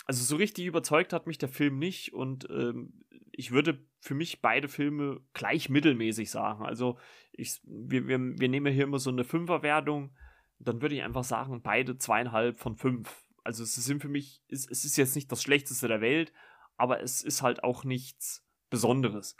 also 0.06 0.22
so 0.22 0.36
richtig 0.36 0.66
überzeugt 0.66 1.12
hat 1.12 1.26
mich 1.26 1.38
der 1.38 1.48
Film 1.48 1.78
nicht 1.78 2.12
und 2.12 2.48
ähm, 2.50 3.03
ich 3.36 3.50
würde 3.50 3.84
für 4.00 4.14
mich 4.14 4.40
beide 4.40 4.68
Filme 4.68 5.20
gleich 5.32 5.68
mittelmäßig 5.68 6.30
sagen. 6.30 6.64
Also 6.64 6.98
ich, 7.32 7.60
wir, 7.64 8.06
wir, 8.06 8.18
wir 8.18 8.48
nehmen 8.48 8.72
hier 8.72 8.84
immer 8.84 8.98
so 8.98 9.10
eine 9.10 9.24
Fünferwertung 9.24 10.14
dann 10.58 10.82
würde 10.82 10.94
ich 10.94 11.02
einfach 11.02 11.24
sagen, 11.24 11.62
beide 11.62 11.98
zweieinhalb 11.98 12.58
von 12.58 12.76
fünf. 12.76 13.22
Also 13.42 13.62
es 13.62 13.74
sind 13.74 14.00
für 14.00 14.08
mich, 14.08 14.42
es, 14.48 14.68
es 14.68 14.84
ist 14.84 14.96
jetzt 14.96 15.14
nicht 15.14 15.30
das 15.30 15.42
Schlechteste 15.42 15.88
der 15.88 16.00
Welt, 16.00 16.32
aber 16.76 17.02
es 17.02 17.22
ist 17.22 17.42
halt 17.42 17.62
auch 17.62 17.84
nichts 17.84 18.46
Besonderes. 18.70 19.36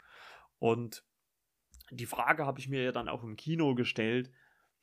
Und 0.59 1.03
die 1.91 2.05
Frage 2.05 2.45
habe 2.45 2.59
ich 2.59 2.69
mir 2.69 2.83
ja 2.83 2.91
dann 2.91 3.09
auch 3.09 3.23
im 3.23 3.35
Kino 3.35 3.75
gestellt, 3.75 4.31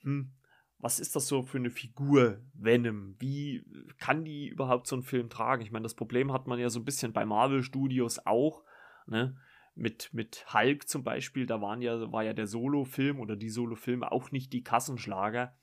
hm, 0.01 0.33
was 0.79 0.99
ist 0.99 1.15
das 1.15 1.29
so 1.29 1.43
für 1.43 1.59
eine 1.59 1.71
Figur, 1.71 2.43
Venom? 2.55 3.15
Wie 3.21 3.65
kann 3.99 4.25
die 4.25 4.49
überhaupt 4.49 4.89
so 4.89 4.97
einen 4.97 5.05
Film 5.05 5.31
tragen? 5.31 5.63
Ich 5.63 5.71
meine, 5.71 5.85
das 5.85 5.95
Problem 5.95 6.33
hat 6.33 6.49
man 6.49 6.59
ja 6.59 6.71
so 6.71 6.81
ein 6.81 6.85
bisschen 6.85 7.13
bei 7.13 7.25
Marvel 7.25 7.63
Studios 7.63 8.19
auch, 8.27 8.65
ne? 9.07 9.37
Mit, 9.75 10.13
mit 10.13 10.45
Hulk 10.53 10.87
zum 10.87 11.03
Beispiel, 11.03 11.47
da 11.47 11.63
waren 11.63 11.81
ja, 11.81 12.13
war 12.13 12.23
ja 12.23 12.35
der 12.35 12.47
Solo-Film 12.47 13.21
oder 13.21 13.37
die 13.37 13.49
Solo-Filme 13.49 14.13
auch 14.13 14.31
nicht 14.31 14.53
die 14.53 14.63
Kassenschlager. 14.63 15.57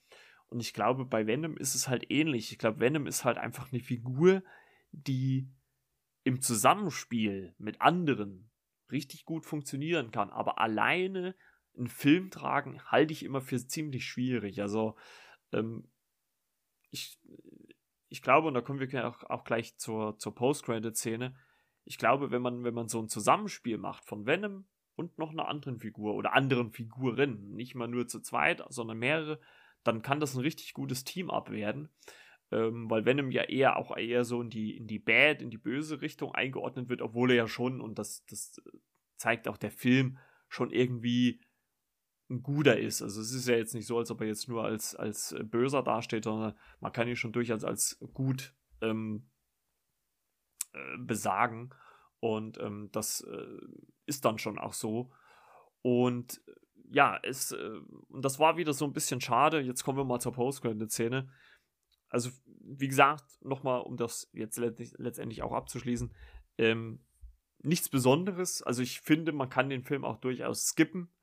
Und 0.47 0.62
ich 0.62 0.73
glaube, 0.73 1.06
bei 1.06 1.28
Venom 1.28 1.58
ist 1.58 1.75
es 1.75 1.88
halt 1.88 2.10
ähnlich. 2.10 2.52
Ich 2.52 2.58
glaube, 2.58 2.80
Venom 2.80 3.06
ist 3.06 3.23
halt 3.23 3.38
einfach 3.38 3.71
eine 3.71 3.82
Figur, 3.82 4.41
die 4.91 5.47
im 6.23 6.41
Zusammenspiel 6.41 7.54
mit 7.60 7.82
anderen 7.82 8.49
richtig 8.91 9.25
gut 9.25 9.45
funktionieren 9.45 10.10
kann. 10.10 10.32
Aber 10.32 10.60
alleine 10.60 11.36
einen 11.78 11.88
Film 11.88 12.32
tragen, 12.32 12.82
halte 12.86 13.13
ich 13.13 13.23
immer 13.23 13.41
für 13.41 13.58
ziemlich 13.65 14.06
schwierig. 14.06 14.62
Also, 14.62 14.97
ähm, 15.52 15.88
ich, 16.89 17.19
ich 18.10 18.21
glaube, 18.21 18.47
und 18.47 18.56
da 18.56 18.62
kommen 18.62 18.80
wir 18.80 19.08
auch, 19.08 19.23
auch 19.23 19.43
gleich 19.43 19.78
zur, 19.78 20.17
zur 20.17 20.34
Post-Credit-Szene, 20.34 21.36
ich 21.85 21.97
glaube, 21.97 22.31
wenn 22.31 22.41
man, 22.41 22.63
wenn 22.63 22.73
man 22.73 22.87
so 22.87 23.01
ein 23.01 23.09
Zusammenspiel 23.09 23.77
macht 23.77 24.05
von 24.05 24.25
Venom 24.25 24.65
und 24.95 25.17
noch 25.17 25.31
einer 25.31 25.47
anderen 25.47 25.79
Figur 25.79 26.15
oder 26.15 26.33
anderen 26.33 26.71
Figuren, 26.71 27.51
nicht 27.51 27.75
mal 27.75 27.87
nur 27.87 28.07
zu 28.07 28.19
zweit, 28.19 28.63
sondern 28.69 28.99
mehrere, 28.99 29.39
dann 29.83 30.01
kann 30.01 30.19
das 30.19 30.35
ein 30.35 30.41
richtig 30.41 30.73
gutes 30.73 31.03
Team 31.03 31.29
abwerden. 31.29 31.89
Ähm, 32.51 32.89
weil 32.89 33.05
Venom 33.05 33.31
ja 33.31 33.43
eher 33.43 33.77
auch 33.77 33.95
eher 33.95 34.25
so 34.25 34.41
in 34.41 34.49
die, 34.49 34.75
in 34.75 34.87
die 34.87 34.99
Bad, 34.99 35.41
in 35.41 35.51
die 35.51 35.57
böse 35.57 36.01
Richtung 36.01 36.33
eingeordnet 36.33 36.89
wird, 36.89 37.01
obwohl 37.01 37.29
er 37.29 37.37
ja 37.37 37.47
schon, 37.47 37.79
und 37.79 37.99
das, 37.99 38.25
das 38.25 38.59
zeigt 39.17 39.47
auch 39.47 39.57
der 39.57 39.71
Film, 39.71 40.17
schon 40.47 40.71
irgendwie 40.71 41.41
ein 42.29 42.41
guter 42.41 42.77
ist. 42.77 43.01
Also 43.01 43.21
es 43.21 43.31
ist 43.31 43.47
ja 43.47 43.55
jetzt 43.55 43.73
nicht 43.73 43.87
so, 43.87 43.97
als 43.97 44.11
ob 44.11 44.21
er 44.21 44.27
jetzt 44.27 44.47
nur 44.47 44.63
als, 44.63 44.95
als 44.95 45.35
böser 45.43 45.83
dasteht, 45.83 46.23
sondern 46.23 46.55
man 46.79 46.91
kann 46.91 47.07
ihn 47.07 47.15
schon 47.15 47.31
durchaus 47.31 47.63
als 47.63 47.99
gut 48.13 48.55
ähm, 48.82 49.30
äh, 50.74 50.97
besagen. 50.97 51.70
Und 52.20 52.59
ähm, 52.59 52.89
das 52.91 53.22
äh, 53.22 53.59
ist 54.05 54.26
dann 54.26 54.38
schon 54.38 54.57
auch 54.57 54.74
so. 54.74 55.11
Und 55.82 56.41
ja, 56.91 57.20
es, 57.24 57.51
äh, 57.51 57.80
das 58.09 58.39
war 58.39 58.57
wieder 58.57 58.74
so 58.74 58.86
ein 58.86 58.93
bisschen 58.93 59.22
schade. 59.22 59.59
Jetzt 59.61 59.84
kommen 59.84 59.97
wir 59.97 60.05
mal 60.05 60.20
zur 60.20 60.34
Post-Credit-Szene. 60.34 61.30
Also, 62.09 62.32
wie 62.45 62.88
gesagt, 62.88 63.24
nochmal, 63.41 63.82
um 63.82 63.95
das 63.95 64.30
jetzt 64.34 64.57
letztendlich 64.57 65.43
auch 65.43 65.53
abzuschließen, 65.53 66.13
ähm, 66.57 67.05
nichts 67.59 67.89
Besonderes. 67.89 68.63
Also, 68.63 68.82
ich 68.82 69.01
finde, 69.01 69.32
man 69.32 69.49
kann 69.49 69.70
den 69.70 69.84
Film 69.84 70.03
auch 70.03 70.17
durchaus 70.17 70.65
skippen. 70.65 71.13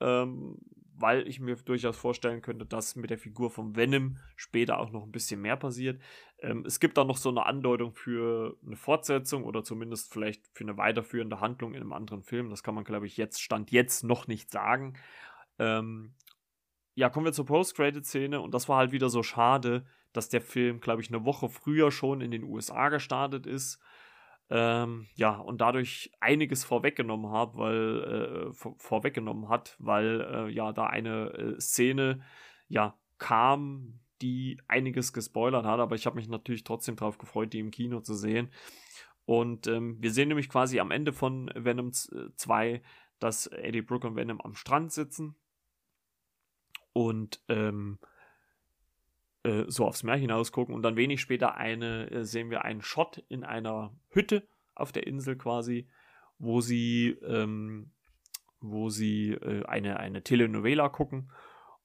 Ähm, 0.00 0.58
weil 1.00 1.28
ich 1.28 1.40
mir 1.40 1.56
durchaus 1.56 1.96
vorstellen 1.96 2.42
könnte, 2.42 2.66
dass 2.66 2.96
mit 2.96 3.10
der 3.10 3.18
Figur 3.18 3.50
von 3.50 3.76
Venom 3.76 4.18
später 4.36 4.78
auch 4.78 4.90
noch 4.90 5.04
ein 5.04 5.12
bisschen 5.12 5.40
mehr 5.40 5.56
passiert. 5.56 6.00
Ähm, 6.40 6.64
es 6.66 6.80
gibt 6.80 6.96
da 6.96 7.04
noch 7.04 7.16
so 7.16 7.30
eine 7.30 7.46
Andeutung 7.46 7.94
für 7.94 8.56
eine 8.64 8.76
Fortsetzung 8.76 9.44
oder 9.44 9.64
zumindest 9.64 10.12
vielleicht 10.12 10.46
für 10.52 10.64
eine 10.64 10.76
weiterführende 10.76 11.40
Handlung 11.40 11.74
in 11.74 11.80
einem 11.80 11.92
anderen 11.92 12.22
Film. 12.22 12.50
Das 12.50 12.62
kann 12.62 12.74
man, 12.74 12.84
glaube 12.84 13.06
ich, 13.06 13.16
jetzt, 13.16 13.42
Stand 13.42 13.70
jetzt 13.70 14.04
noch 14.04 14.28
nicht 14.28 14.50
sagen. 14.50 14.94
Ähm, 15.58 16.14
ja, 16.94 17.10
kommen 17.10 17.26
wir 17.26 17.32
zur 17.32 17.46
Post-Credit-Szene 17.46 18.40
und 18.40 18.54
das 18.54 18.68
war 18.68 18.78
halt 18.78 18.92
wieder 18.92 19.08
so 19.08 19.22
schade, 19.22 19.86
dass 20.12 20.28
der 20.28 20.40
Film, 20.40 20.80
glaube 20.80 21.02
ich, 21.02 21.08
eine 21.08 21.24
Woche 21.24 21.48
früher 21.48 21.90
schon 21.90 22.20
in 22.20 22.30
den 22.30 22.44
USA 22.44 22.88
gestartet 22.88 23.46
ist. 23.46 23.80
Ähm, 24.50 25.06
ja, 25.14 25.36
und 25.36 25.60
dadurch 25.60 26.10
einiges 26.20 26.64
vorweggenommen 26.64 27.30
hat, 27.30 27.56
weil 27.56 28.48
äh, 28.48 28.52
vor, 28.52 28.74
vorweggenommen 28.78 29.48
hat, 29.48 29.76
weil 29.78 30.20
äh, 30.22 30.48
ja 30.50 30.72
da 30.72 30.86
eine 30.86 31.32
äh, 31.34 31.60
Szene 31.60 32.22
ja 32.66 32.98
kam, 33.18 34.00
die 34.20 34.60
einiges 34.68 35.12
gespoilert 35.12 35.64
hat, 35.64 35.80
aber 35.80 35.94
ich 35.94 36.06
habe 36.06 36.16
mich 36.16 36.28
natürlich 36.28 36.64
trotzdem 36.64 36.96
darauf 36.96 37.18
gefreut, 37.18 37.52
die 37.52 37.60
im 37.60 37.70
Kino 37.70 38.00
zu 38.00 38.14
sehen. 38.14 38.50
Und 39.24 39.66
ähm, 39.66 39.98
wir 40.00 40.10
sehen 40.10 40.28
nämlich 40.28 40.48
quasi 40.48 40.80
am 40.80 40.90
Ende 40.90 41.12
von 41.12 41.50
Venom 41.54 41.92
2, 41.92 42.68
äh, 42.70 42.80
dass 43.18 43.46
Eddie 43.46 43.82
Brooke 43.82 44.06
und 44.06 44.16
Venom 44.16 44.40
am 44.40 44.54
Strand 44.54 44.92
sitzen 44.92 45.36
und 46.92 47.42
ähm, 47.48 47.98
äh, 49.42 49.64
so 49.68 49.86
aufs 49.86 50.02
Meer 50.02 50.16
hinaus 50.16 50.52
gucken. 50.52 50.74
Und 50.74 50.82
dann 50.82 50.96
wenig 50.96 51.20
später 51.20 51.56
eine, 51.56 52.10
äh, 52.10 52.24
sehen 52.24 52.50
wir 52.50 52.64
einen 52.64 52.82
Shot 52.82 53.24
in 53.28 53.44
einer 53.44 53.94
Hütte 54.08 54.48
auf 54.74 54.92
der 54.92 55.06
Insel 55.06 55.36
quasi, 55.36 55.88
wo 56.38 56.60
sie, 56.60 57.10
ähm, 57.22 57.92
wo 58.60 58.88
sie 58.88 59.32
äh, 59.32 59.64
eine, 59.66 60.00
eine 60.00 60.22
Telenovela 60.22 60.88
gucken. 60.88 61.30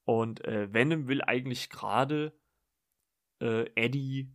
Und 0.06 0.44
äh, 0.46 0.74
Venom 0.74 1.08
will 1.08 1.22
eigentlich 1.22 1.70
gerade 1.70 2.34
äh, 3.40 3.66
Eddie 3.76 4.34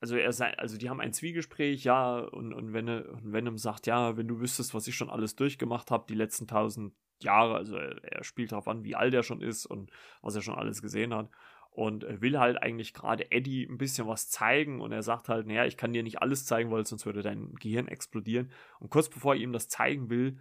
also 0.00 0.16
er 0.16 0.32
sei, 0.32 0.56
also 0.56 0.78
die 0.78 0.88
haben 0.88 1.00
ein 1.00 1.12
Zwiegespräch, 1.12 1.84
ja, 1.84 2.18
und, 2.18 2.54
und, 2.54 2.72
wenn, 2.72 2.88
und 2.88 3.32
Venom 3.32 3.58
sagt, 3.58 3.86
ja, 3.86 4.16
wenn 4.16 4.28
du 4.28 4.40
wüsstest, 4.40 4.74
was 4.74 4.86
ich 4.86 4.96
schon 4.96 5.10
alles 5.10 5.36
durchgemacht 5.36 5.90
habe, 5.90 6.06
die 6.08 6.14
letzten 6.14 6.46
tausend 6.46 6.94
Jahre, 7.22 7.56
also 7.56 7.76
er, 7.76 8.02
er, 8.02 8.24
spielt 8.24 8.52
darauf 8.52 8.66
an, 8.66 8.82
wie 8.82 8.96
alt 8.96 9.12
er 9.12 9.22
schon 9.22 9.42
ist 9.42 9.66
und 9.66 9.90
was 10.22 10.34
er 10.34 10.42
schon 10.42 10.54
alles 10.54 10.80
gesehen 10.80 11.14
hat. 11.14 11.28
Und 11.70 12.02
er 12.02 12.20
will 12.22 12.38
halt 12.38 12.60
eigentlich 12.60 12.94
gerade 12.94 13.30
Eddie 13.30 13.64
ein 13.64 13.78
bisschen 13.78 14.08
was 14.08 14.30
zeigen 14.30 14.80
und 14.80 14.90
er 14.90 15.02
sagt 15.02 15.28
halt, 15.28 15.46
naja, 15.46 15.66
ich 15.66 15.76
kann 15.76 15.92
dir 15.92 16.02
nicht 16.02 16.20
alles 16.22 16.46
zeigen, 16.46 16.70
weil 16.70 16.86
sonst 16.86 17.04
würde 17.04 17.22
dein 17.22 17.54
Gehirn 17.56 17.86
explodieren. 17.86 18.50
Und 18.80 18.90
kurz 18.90 19.08
bevor 19.10 19.34
er 19.34 19.40
ihm 19.40 19.52
das 19.52 19.68
zeigen 19.68 20.08
will, 20.08 20.40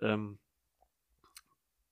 ähm, 0.00 0.38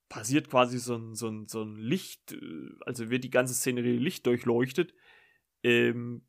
passiert 0.08 0.48
quasi 0.48 0.78
so 0.78 0.96
ein, 0.96 1.14
so, 1.14 1.28
ein, 1.28 1.46
so 1.46 1.62
ein 1.62 1.76
Licht, 1.76 2.32
äh, 2.32 2.70
also 2.86 3.10
wird 3.10 3.24
die 3.24 3.30
ganze 3.30 3.54
Szenerie 3.54 3.98
Licht 3.98 4.26
durchleuchtet. 4.26 4.94
Ähm, 5.62 6.22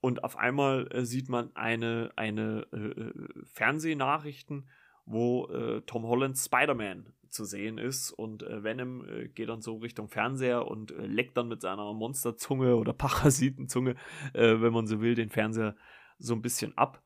und 0.00 0.22
auf 0.22 0.36
einmal 0.36 0.88
äh, 0.92 1.04
sieht 1.04 1.28
man 1.28 1.54
eine, 1.56 2.12
eine 2.16 2.66
äh, 2.72 2.76
äh, 2.76 3.12
Fernsehnachrichten, 3.44 4.68
wo 5.06 5.46
äh, 5.46 5.82
Tom 5.82 6.04
Hollands 6.04 6.44
Spider-Man 6.44 7.12
zu 7.28 7.44
sehen 7.44 7.78
ist 7.78 8.12
und 8.12 8.42
äh, 8.42 8.62
Venom 8.62 9.04
geht 9.34 9.48
dann 9.48 9.60
so 9.60 9.78
Richtung 9.78 10.08
Fernseher 10.08 10.66
und 10.68 10.94
leckt 10.96 11.36
dann 11.36 11.48
mit 11.48 11.60
seiner 11.62 11.92
Monsterzunge 11.92 12.76
oder 12.76 12.92
Parasitenzunge, 12.94 13.96
wenn 14.34 14.72
man 14.72 14.86
so 14.86 15.00
will, 15.00 15.14
den 15.14 15.30
Fernseher 15.30 15.74
so 16.18 16.34
ein 16.34 16.42
bisschen 16.42 16.76
ab. 16.78 17.02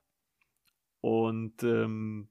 Und 1.01 1.63
ähm, 1.63 2.29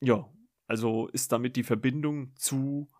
ja, 0.00 0.30
also 0.66 1.08
ist 1.08 1.32
damit 1.32 1.56
die 1.56 1.64
Verbindung 1.64 2.34
zu 2.36 2.90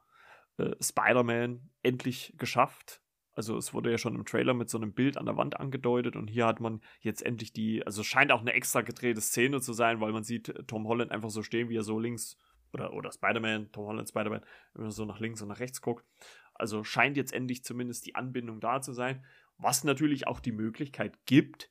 Spider-Man 0.81 1.69
endlich 1.83 2.33
geschafft 2.39 3.03
also 3.37 3.59
es 3.59 3.75
wurde 3.75 3.91
ja 3.91 3.99
schon 3.99 4.14
im 4.14 4.25
Trailer 4.25 4.55
mit 4.55 4.71
so 4.71 4.79
einem 4.79 4.95
Bild 4.95 5.19
an 5.19 5.27
der 5.27 5.37
Wand 5.37 5.61
angedeutet 5.61 6.17
und 6.17 6.29
hier 6.29 6.47
hat 6.47 6.59
man 6.59 6.81
jetzt 7.01 7.21
endlich 7.23 7.53
die, 7.53 7.85
also 7.87 8.03
scheint 8.03 8.33
auch 8.33 8.41
eine 8.41 8.55
extra 8.55 8.81
gedrehte 8.81 9.21
Szene 9.21 9.61
zu 9.61 9.75
sein, 9.75 10.01
weil 10.01 10.12
man 10.12 10.25
sieht 10.25 10.49
äh, 10.49 10.64
Tom 10.64 10.89
Holland 10.89 11.12
einfach 11.12 11.29
so 11.29 11.43
stehen, 11.43 11.69
wie 11.69 11.77
er 11.77 11.83
so 11.83 11.99
links 11.99 12.39
oder, 12.73 12.95
oder 12.95 13.12
Spider-Man, 13.12 13.73
Tom 13.73 13.87
Holland, 13.87 14.09
Spider-Man, 14.09 14.41
wenn 14.73 14.85
er 14.87 14.91
so 14.91 15.05
nach 15.05 15.21
links 15.21 15.43
und 15.43 15.49
nach 15.49 15.61
rechts 15.61 15.83
guckt. 15.83 16.07
Also 16.55 16.83
scheint 16.83 17.19
jetzt 17.19 17.35
endlich 17.35 17.62
zumindest 17.62 18.07
die 18.07 18.14
Anbindung 18.14 18.59
da 18.59 18.81
zu 18.81 18.95
sein, 18.95 19.23
was 19.59 19.85
natürlich 19.85 20.27
auch 20.27 20.41
die 20.41 20.53
Möglichkeit 20.53 21.19
gibt, 21.27 21.71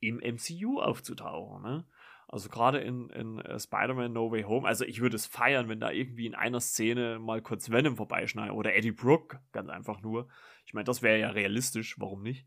im 0.00 0.16
MCU 0.16 0.80
aufzutauchen. 0.80 1.62
Ne? 1.62 1.86
Also 2.28 2.48
gerade 2.48 2.78
in, 2.78 3.08
in 3.10 3.38
uh, 3.38 3.58
Spider-Man 3.58 4.12
No 4.12 4.32
Way 4.32 4.42
Home, 4.42 4.66
also 4.66 4.84
ich 4.84 5.00
würde 5.00 5.16
es 5.16 5.26
feiern, 5.26 5.68
wenn 5.68 5.78
da 5.78 5.90
irgendwie 5.90 6.26
in 6.26 6.34
einer 6.34 6.60
Szene 6.60 7.20
mal 7.20 7.40
kurz 7.40 7.70
Venom 7.70 7.96
vorbeischneidet 7.96 8.52
oder 8.52 8.74
Eddie 8.74 8.92
Brooke, 8.92 9.40
ganz 9.52 9.68
einfach 9.68 10.02
nur. 10.02 10.28
Ich 10.64 10.74
meine, 10.74 10.84
das 10.84 11.02
wäre 11.02 11.20
ja 11.20 11.30
realistisch, 11.30 12.00
warum 12.00 12.22
nicht? 12.22 12.46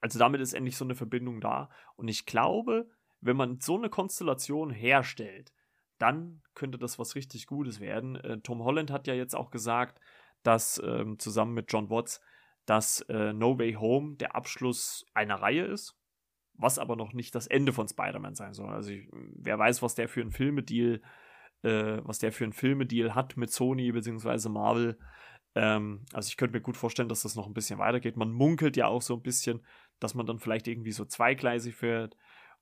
Also 0.00 0.18
damit 0.18 0.40
ist 0.40 0.52
endlich 0.52 0.76
so 0.76 0.84
eine 0.84 0.94
Verbindung 0.94 1.40
da. 1.40 1.70
Und 1.96 2.08
ich 2.08 2.26
glaube, 2.26 2.90
wenn 3.20 3.36
man 3.36 3.60
so 3.60 3.76
eine 3.76 3.88
Konstellation 3.88 4.70
herstellt, 4.70 5.52
dann 5.98 6.42
könnte 6.54 6.78
das 6.78 6.98
was 6.98 7.14
richtig 7.14 7.46
Gutes 7.46 7.80
werden. 7.80 8.16
Äh, 8.16 8.40
Tom 8.40 8.62
Holland 8.64 8.90
hat 8.90 9.06
ja 9.06 9.14
jetzt 9.14 9.34
auch 9.34 9.50
gesagt, 9.50 10.00
dass 10.42 10.80
ähm, 10.84 11.18
zusammen 11.18 11.54
mit 11.54 11.72
John 11.72 11.90
Watts, 11.90 12.22
dass 12.66 13.00
äh, 13.02 13.32
No 13.32 13.58
Way 13.58 13.74
Home 13.74 14.16
der 14.16 14.34
Abschluss 14.34 15.06
einer 15.14 15.36
Reihe 15.36 15.64
ist 15.64 15.99
was 16.60 16.78
aber 16.78 16.96
noch 16.96 17.12
nicht 17.12 17.34
das 17.34 17.46
Ende 17.46 17.72
von 17.72 17.88
Spider-Man 17.88 18.34
sein 18.34 18.54
soll. 18.54 18.70
Also 18.70 18.90
ich, 18.90 19.08
wer 19.12 19.58
weiß, 19.58 19.82
was 19.82 19.94
der 19.94 20.08
für 20.08 20.20
einen 20.20 20.30
Filmedeal, 20.30 21.00
äh, 21.62 21.98
was 22.04 22.18
der 22.18 22.32
für 22.32 22.44
einen 22.44 22.52
Filmedeal 22.52 23.14
hat 23.14 23.36
mit 23.36 23.50
Sony 23.50 23.90
bzw. 23.92 24.48
Marvel. 24.48 24.98
Ähm, 25.54 26.04
also 26.12 26.28
ich 26.28 26.36
könnte 26.36 26.56
mir 26.56 26.62
gut 26.62 26.76
vorstellen, 26.76 27.08
dass 27.08 27.22
das 27.22 27.34
noch 27.34 27.46
ein 27.46 27.54
bisschen 27.54 27.78
weitergeht. 27.78 28.16
Man 28.16 28.30
munkelt 28.30 28.76
ja 28.76 28.86
auch 28.86 29.02
so 29.02 29.14
ein 29.14 29.22
bisschen, 29.22 29.64
dass 29.98 30.14
man 30.14 30.26
dann 30.26 30.38
vielleicht 30.38 30.68
irgendwie 30.68 30.92
so 30.92 31.04
zweigleisig 31.04 31.74
fährt 31.74 32.16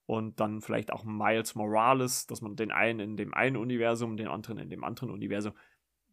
und 0.06 0.40
dann 0.40 0.62
vielleicht 0.62 0.92
auch 0.92 1.04
Miles 1.04 1.54
Morales, 1.54 2.26
dass 2.26 2.40
man 2.40 2.56
den 2.56 2.70
einen 2.70 3.00
in 3.00 3.16
dem 3.16 3.34
einen 3.34 3.56
Universum, 3.56 4.16
den 4.16 4.28
anderen 4.28 4.58
in 4.58 4.70
dem 4.70 4.84
anderen 4.84 5.10
Universum. 5.10 5.52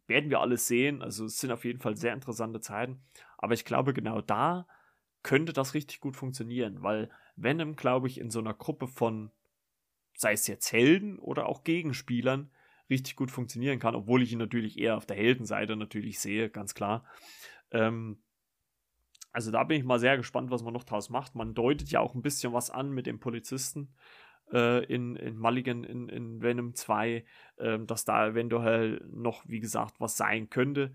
Werden 0.06 0.30
wir 0.30 0.40
alles 0.40 0.66
sehen. 0.66 1.02
Also 1.02 1.24
es 1.24 1.38
sind 1.38 1.50
auf 1.50 1.64
jeden 1.64 1.80
Fall 1.80 1.96
sehr 1.96 2.12
interessante 2.12 2.60
Zeiten. 2.60 3.02
Aber 3.38 3.54
ich 3.54 3.64
glaube, 3.64 3.92
genau 3.92 4.20
da 4.20 4.66
könnte 5.26 5.52
das 5.52 5.74
richtig 5.74 5.98
gut 5.98 6.16
funktionieren, 6.16 6.84
weil 6.84 7.10
Venom, 7.34 7.74
glaube 7.74 8.06
ich, 8.06 8.18
in 8.18 8.30
so 8.30 8.38
einer 8.38 8.54
Gruppe 8.54 8.86
von, 8.86 9.32
sei 10.16 10.32
es 10.32 10.46
jetzt 10.46 10.70
Helden 10.70 11.18
oder 11.18 11.48
auch 11.48 11.64
Gegenspielern, 11.64 12.52
richtig 12.88 13.16
gut 13.16 13.32
funktionieren 13.32 13.80
kann, 13.80 13.96
obwohl 13.96 14.22
ich 14.22 14.30
ihn 14.30 14.38
natürlich 14.38 14.78
eher 14.78 14.96
auf 14.96 15.04
der 15.04 15.16
Heldenseite 15.16 15.74
natürlich 15.74 16.20
sehe, 16.20 16.48
ganz 16.48 16.76
klar. 16.76 17.04
Ähm, 17.72 18.22
also 19.32 19.50
da 19.50 19.64
bin 19.64 19.80
ich 19.80 19.84
mal 19.84 19.98
sehr 19.98 20.16
gespannt, 20.16 20.52
was 20.52 20.62
man 20.62 20.72
noch 20.72 20.84
daraus 20.84 21.10
macht. 21.10 21.34
Man 21.34 21.54
deutet 21.54 21.90
ja 21.90 21.98
auch 21.98 22.14
ein 22.14 22.22
bisschen 22.22 22.52
was 22.52 22.70
an 22.70 22.92
mit 22.92 23.08
dem 23.08 23.18
Polizisten 23.18 23.96
äh, 24.52 24.84
in, 24.84 25.16
in 25.16 25.36
Mulligan 25.36 25.82
in, 25.82 26.08
in 26.08 26.40
Venom 26.40 26.76
2, 26.76 27.24
äh, 27.56 27.78
dass 27.80 28.04
da 28.04 28.28
eventuell 28.28 29.04
noch, 29.10 29.42
wie 29.48 29.58
gesagt, 29.58 29.98
was 29.98 30.16
sein 30.16 30.50
könnte. 30.50 30.94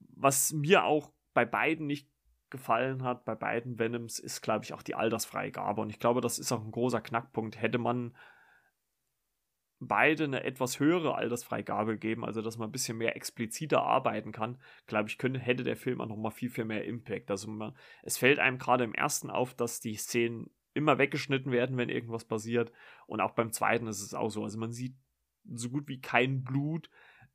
Was 0.00 0.52
mir 0.52 0.82
auch 0.82 1.12
bei 1.34 1.44
beiden 1.44 1.86
nicht 1.86 2.10
gefallen 2.50 3.02
hat 3.02 3.24
bei 3.24 3.34
beiden 3.34 3.78
Venoms, 3.78 4.18
ist, 4.18 4.42
glaube 4.42 4.64
ich, 4.64 4.72
auch 4.72 4.82
die 4.82 4.94
Altersfreigabe. 4.94 5.80
Und 5.80 5.90
ich 5.90 5.98
glaube, 5.98 6.20
das 6.20 6.38
ist 6.38 6.52
auch 6.52 6.64
ein 6.64 6.70
großer 6.70 7.00
Knackpunkt. 7.00 7.60
Hätte 7.60 7.78
man 7.78 8.14
beide 9.78 10.24
eine 10.24 10.42
etwas 10.44 10.80
höhere 10.80 11.16
Altersfreigabe 11.16 11.92
gegeben, 11.92 12.24
also 12.24 12.40
dass 12.40 12.56
man 12.56 12.68
ein 12.68 12.72
bisschen 12.72 12.96
mehr 12.96 13.16
expliziter 13.16 13.82
arbeiten 13.82 14.32
kann, 14.32 14.58
glaube 14.86 15.08
ich, 15.08 15.18
könnte, 15.18 15.38
hätte 15.38 15.64
der 15.64 15.76
Film 15.76 16.00
auch 16.00 16.06
noch 16.06 16.16
mal 16.16 16.30
viel, 16.30 16.50
viel 16.50 16.64
mehr 16.64 16.84
Impact. 16.84 17.30
Also 17.30 17.50
man, 17.50 17.76
es 18.02 18.16
fällt 18.16 18.38
einem 18.38 18.58
gerade 18.58 18.84
im 18.84 18.94
ersten 18.94 19.30
auf, 19.30 19.54
dass 19.54 19.80
die 19.80 19.96
Szenen 19.96 20.50
immer 20.72 20.98
weggeschnitten 20.98 21.52
werden, 21.52 21.76
wenn 21.76 21.88
irgendwas 21.88 22.24
passiert. 22.24 22.72
Und 23.06 23.20
auch 23.20 23.32
beim 23.32 23.52
zweiten 23.52 23.86
ist 23.86 24.02
es 24.02 24.14
auch 24.14 24.30
so. 24.30 24.44
Also 24.44 24.58
man 24.58 24.72
sieht 24.72 24.94
so 25.44 25.70
gut 25.70 25.88
wie 25.88 26.00
kein 26.00 26.42
Blut. 26.42 26.90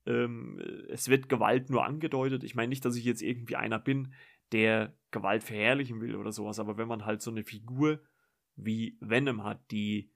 Ähm, 0.05 0.59
es 0.89 1.09
wird 1.09 1.30
Gewalt 1.30 1.70
nur 1.70 1.86
angedeutet. 1.86 2.43
Ich 2.43 2.55
meine 2.55 2.70
nicht, 2.70 2.86
dass 2.86 2.95
ich 2.95 3.03
jetzt 3.03 3.22
irgendwie 3.22 3.55
einer 3.55 3.80
bin, 3.80 4.14
der 4.52 4.93
Gewalt 5.12 5.43
verherrlichen 5.43 6.02
will 6.02 6.16
oder 6.16 6.32
sowas, 6.32 6.60
aber 6.60 6.78
wenn 6.78 6.88
man 6.88 7.06
halt 7.06 7.22
so 7.22 7.32
eine 7.32 7.43
Figur 7.43 8.02
wie 8.56 8.97
Venom 8.99 9.43
hat, 9.43 9.60
die 9.72 10.12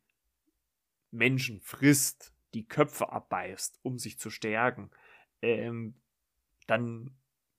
Menschen 1.12 1.60
frisst, 1.62 2.34
die 2.54 2.68
Köpfe 2.68 3.12
abbeißt, 3.12 3.80
um 3.84 3.98
sich 3.98 4.20
zu 4.20 4.30
stärken, 4.30 4.92
ähm, 5.42 5.96
dann 6.68 7.16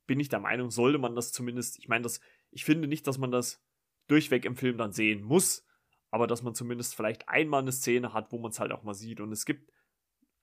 bin 0.07 0.21
ich 0.21 0.29
der 0.29 0.41
Meinung, 0.41 0.71
sollte 0.71 0.99
man 0.99 1.15
das 1.15 1.33
zumindest, 1.33 1.79
ich 1.79 1.89
meine, 1.89 2.03
das, 2.03 2.21
ich 2.51 2.65
finde 2.65 2.89
nicht, 2.89 3.07
dass 3.07 3.19
man 3.19 3.31
das 3.31 3.63
durchweg 4.07 4.45
im 4.45 4.57
Film 4.57 4.79
dann 4.79 4.93
sehen 4.93 5.23
muss, 5.23 5.67
aber 6.11 6.27
dass 6.27 6.43
man 6.43 6.55
zumindest 6.55 6.95
vielleicht 6.95 7.29
einmal 7.29 7.63
eine 7.63 7.73
Szene 7.73 8.13
hat, 8.13 8.33
wo 8.33 8.39
man 8.39 8.51
es 8.51 8.61
halt 8.61 8.73
auch 8.73 8.85
mal 8.85 8.95
sieht. 8.95 9.21
Und 9.21 9.33
es 9.33 9.45
gibt 9.45 9.73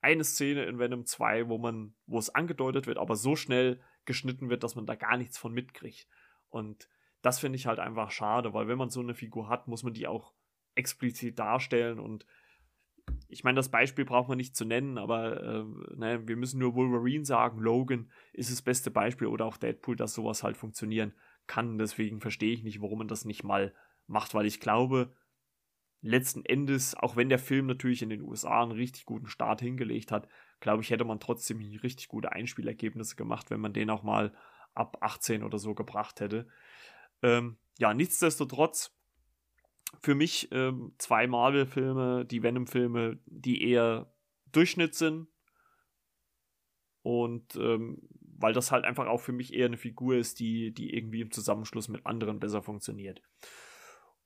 eine 0.00 0.24
Szene 0.24 0.64
in 0.66 0.78
Venom 0.78 1.06
2, 1.06 1.48
wo 1.48 1.58
man, 1.58 1.94
wo 2.06 2.18
es 2.18 2.34
angedeutet 2.34 2.86
wird, 2.86 2.98
aber 2.98 3.16
so 3.16 3.36
schnell 3.36 3.80
geschnitten 4.04 4.50
wird, 4.50 4.62
dass 4.62 4.74
man 4.74 4.86
da 4.86 4.94
gar 4.94 5.16
nichts 5.16 5.38
von 5.38 5.52
mitkriegt. 5.52 6.06
Und 6.54 6.88
das 7.20 7.40
finde 7.40 7.56
ich 7.56 7.66
halt 7.66 7.80
einfach 7.80 8.12
schade, 8.12 8.54
weil 8.54 8.68
wenn 8.68 8.78
man 8.78 8.90
so 8.90 9.00
eine 9.00 9.14
Figur 9.14 9.48
hat, 9.48 9.66
muss 9.66 9.82
man 9.82 9.92
die 9.92 10.06
auch 10.06 10.32
explizit 10.76 11.38
darstellen 11.38 11.98
und 11.98 12.24
ich 13.28 13.44
meine, 13.44 13.56
das 13.56 13.70
Beispiel 13.70 14.04
braucht 14.06 14.28
man 14.28 14.38
nicht 14.38 14.56
zu 14.56 14.64
nennen, 14.64 14.96
aber 14.96 15.42
äh, 15.42 15.64
ne, 15.96 16.26
wir 16.26 16.36
müssen 16.36 16.58
nur 16.58 16.74
Wolverine 16.74 17.24
sagen, 17.24 17.58
Logan 17.58 18.10
ist 18.32 18.50
das 18.50 18.62
beste 18.62 18.90
Beispiel 18.90 19.26
oder 19.26 19.44
auch 19.44 19.58
Deadpool, 19.58 19.96
dass 19.96 20.14
sowas 20.14 20.42
halt 20.42 20.56
funktionieren 20.56 21.12
kann. 21.46 21.76
Deswegen 21.76 22.20
verstehe 22.20 22.54
ich 22.54 22.62
nicht, 22.62 22.80
warum 22.80 23.00
man 23.00 23.08
das 23.08 23.26
nicht 23.26 23.44
mal 23.44 23.74
macht, 24.06 24.32
weil 24.32 24.46
ich 24.46 24.58
glaube, 24.58 25.12
letzten 26.00 26.46
Endes, 26.46 26.94
auch 26.94 27.16
wenn 27.16 27.28
der 27.28 27.38
Film 27.38 27.66
natürlich 27.66 28.00
in 28.00 28.08
den 28.08 28.22
USA 28.22 28.62
einen 28.62 28.72
richtig 28.72 29.04
guten 29.04 29.26
Start 29.26 29.60
hingelegt 29.60 30.10
hat, 30.10 30.28
glaube 30.60 30.82
ich, 30.82 30.90
hätte 30.90 31.04
man 31.04 31.20
trotzdem 31.20 31.58
richtig 31.58 32.08
gute 32.08 32.32
Einspielergebnisse 32.32 33.16
gemacht, 33.16 33.50
wenn 33.50 33.60
man 33.60 33.74
den 33.74 33.90
auch 33.90 34.02
mal 34.02 34.32
ab 34.74 34.98
18 35.00 35.42
oder 35.42 35.58
so 35.58 35.74
gebracht 35.74 36.20
hätte. 36.20 36.46
Ähm, 37.22 37.56
ja, 37.78 37.94
nichtsdestotrotz 37.94 38.94
für 40.00 40.14
mich 40.14 40.48
ähm, 40.52 40.94
zwei 40.98 41.26
Marvel-Filme, 41.26 42.24
die 42.24 42.42
Venom-Filme, 42.42 43.18
die 43.26 43.68
eher 43.68 44.12
Durchschnitt 44.52 44.94
sind. 44.94 45.28
Und 47.02 47.56
ähm, 47.56 48.08
weil 48.20 48.52
das 48.52 48.72
halt 48.72 48.84
einfach 48.84 49.06
auch 49.06 49.20
für 49.20 49.32
mich 49.32 49.54
eher 49.54 49.66
eine 49.66 49.76
Figur 49.76 50.16
ist, 50.16 50.40
die, 50.40 50.72
die 50.72 50.94
irgendwie 50.94 51.20
im 51.20 51.30
Zusammenschluss 51.30 51.88
mit 51.88 52.04
anderen 52.06 52.40
besser 52.40 52.62
funktioniert. 52.62 53.22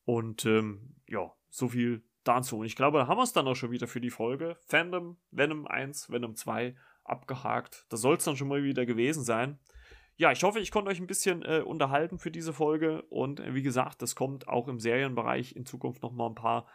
Und 0.05 0.47
ähm, 0.47 0.97
ja, 1.07 1.33
so 1.51 1.69
viel 1.69 2.03
dazu. 2.25 2.59
Und 2.59 2.67
ich 2.67 2.77
glaube, 2.77 2.99
da 2.99 3.07
haben 3.07 3.19
wir 3.19 3.25
es 3.25 3.33
dann 3.33 3.47
auch 3.47 3.55
schon 3.55 3.71
wieder 3.71 3.87
für 3.87 4.01
die 4.01 4.11
Folge. 4.11 4.57
Fandom, 4.67 5.19
Venom 5.31 5.67
1, 5.67 6.11
Venom 6.11 6.35
2 6.35 6.77
abgehakt. 7.05 7.87
Das 7.89 8.01
soll 8.01 8.17
es 8.17 8.25
dann 8.25 8.37
schon 8.37 8.49
mal 8.49 8.63
wieder 8.63 8.87
gewesen 8.87 9.25
sein. 9.25 9.59
Ja, 10.21 10.33
ich 10.33 10.43
hoffe, 10.43 10.59
ich 10.59 10.73
konnte 10.73 10.91
euch 10.91 10.99
ein 10.99 11.07
bisschen 11.07 11.43
äh, 11.43 11.61
unterhalten 11.65 12.19
für 12.19 12.33
diese 12.33 12.53
Folge. 12.53 13.03
Und 13.03 13.39
äh, 13.39 13.55
wie 13.55 13.63
gesagt, 13.63 14.03
es 14.03 14.17
kommt 14.17 14.49
auch 14.49 14.67
im 14.67 14.81
Serienbereich 14.81 15.55
in 15.55 15.65
Zukunft 15.65 16.03
noch 16.03 16.11
mal 16.11 16.27
ein 16.27 16.35
paar 16.35 16.67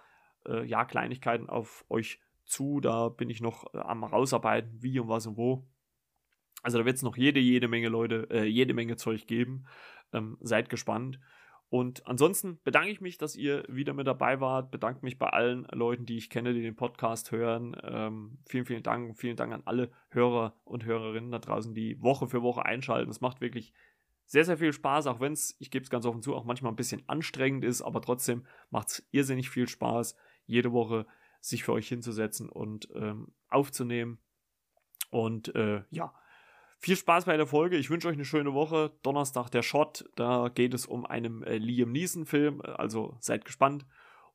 äh, 0.48 0.66
ja, 0.66 0.86
Kleinigkeiten 0.86 1.50
auf 1.50 1.84
euch 1.90 2.22
zu. 2.46 2.80
Da 2.80 3.10
bin 3.10 3.30
ich 3.30 3.42
noch 3.42 3.74
äh, 3.74 3.80
am 3.80 4.06
rausarbeiten, 4.06 4.82
wie 4.82 4.98
und 4.98 5.10
was 5.10 5.28
und 5.28 5.36
wo. 5.36 5.68
Also 6.62 6.78
da 6.78 6.86
wird 6.86 6.96
es 6.96 7.04
noch 7.04 7.18
jede, 7.18 7.42
jede 7.42 7.68
Menge 7.68 7.90
Leute, 7.90 8.30
äh, 8.32 8.46
jede 8.46 8.74
Menge 8.74 8.96
Zeug 8.96 9.28
geben. 9.28 9.66
Ähm, 10.14 10.38
seid 10.40 10.70
gespannt. 10.70 11.20
Und 11.74 12.06
ansonsten 12.06 12.60
bedanke 12.64 12.92
ich 12.92 13.02
mich, 13.02 13.18
dass 13.18 13.36
ihr 13.36 13.64
wieder 13.68 13.96
mit 13.96 14.06
dabei 14.06 14.40
wart. 14.40 14.70
Bedanke 14.70 15.00
mich 15.02 15.18
bei 15.18 15.30
allen 15.30 15.66
Leuten, 15.72 16.06
die 16.06 16.18
ich 16.18 16.30
kenne, 16.30 16.54
die 16.54 16.62
den 16.62 16.76
Podcast 16.76 17.32
hören. 17.32 17.76
Ähm, 17.82 18.38
vielen, 18.46 18.68
vielen 18.68 18.84
Dank. 18.84 19.18
Vielen 19.18 19.38
Dank 19.38 19.52
an 19.52 19.64
alle 19.66 19.90
Hörer 20.12 20.56
und 20.66 20.86
Hörerinnen 20.86 21.32
da 21.32 21.40
draußen, 21.40 21.74
die 21.74 22.00
Woche 22.00 22.28
für 22.28 22.44
Woche 22.44 22.64
einschalten. 22.64 23.10
Es 23.10 23.22
macht 23.22 23.42
wirklich 23.42 23.74
sehr, 24.28 24.46
sehr 24.46 24.60
viel 24.60 24.72
Spaß, 24.72 25.08
auch 25.08 25.20
wenn 25.20 25.34
es, 25.34 25.56
ich 25.58 25.72
gebe 25.72 25.82
es 25.82 25.90
ganz 25.90 26.06
offen 26.06 26.22
zu, 26.22 26.36
auch 26.36 26.46
manchmal 26.46 26.72
ein 26.72 26.76
bisschen 26.76 27.02
anstrengend 27.08 27.66
ist, 27.66 27.82
aber 27.82 28.04
trotzdem 28.04 28.46
macht 28.70 28.90
es 28.90 29.08
irrsinnig 29.10 29.50
viel 29.50 29.68
Spaß, 29.68 30.16
jede 30.46 30.74
Woche 30.74 31.08
sich 31.42 31.64
für 31.64 31.74
euch 31.74 31.88
hinzusetzen 31.88 32.50
und 32.50 32.88
ähm, 32.94 33.34
aufzunehmen. 33.50 34.20
Und 35.10 35.56
äh, 35.56 35.82
ja, 35.90 36.14
viel 36.84 36.98
Spaß 36.98 37.26
bei 37.26 37.38
der 37.38 37.48
Folge. 37.48 37.78
Ich 37.78 37.90
wünsche 37.90 38.10
euch 38.10 38.16
eine 38.16 38.26
schöne 38.26 38.54
Woche. 38.54 38.92
Donnerstag 39.04 39.50
der 39.50 39.64
Shot. 39.64 40.04
Da 40.16 40.50
geht 40.54 40.74
es 40.74 40.86
um 40.86 41.06
einen 41.06 41.42
äh, 41.44 41.56
Liam 41.58 41.94
Neeson-Film. 41.94 42.62
Also 42.62 43.16
seid 43.22 43.46
gespannt. 43.46 43.86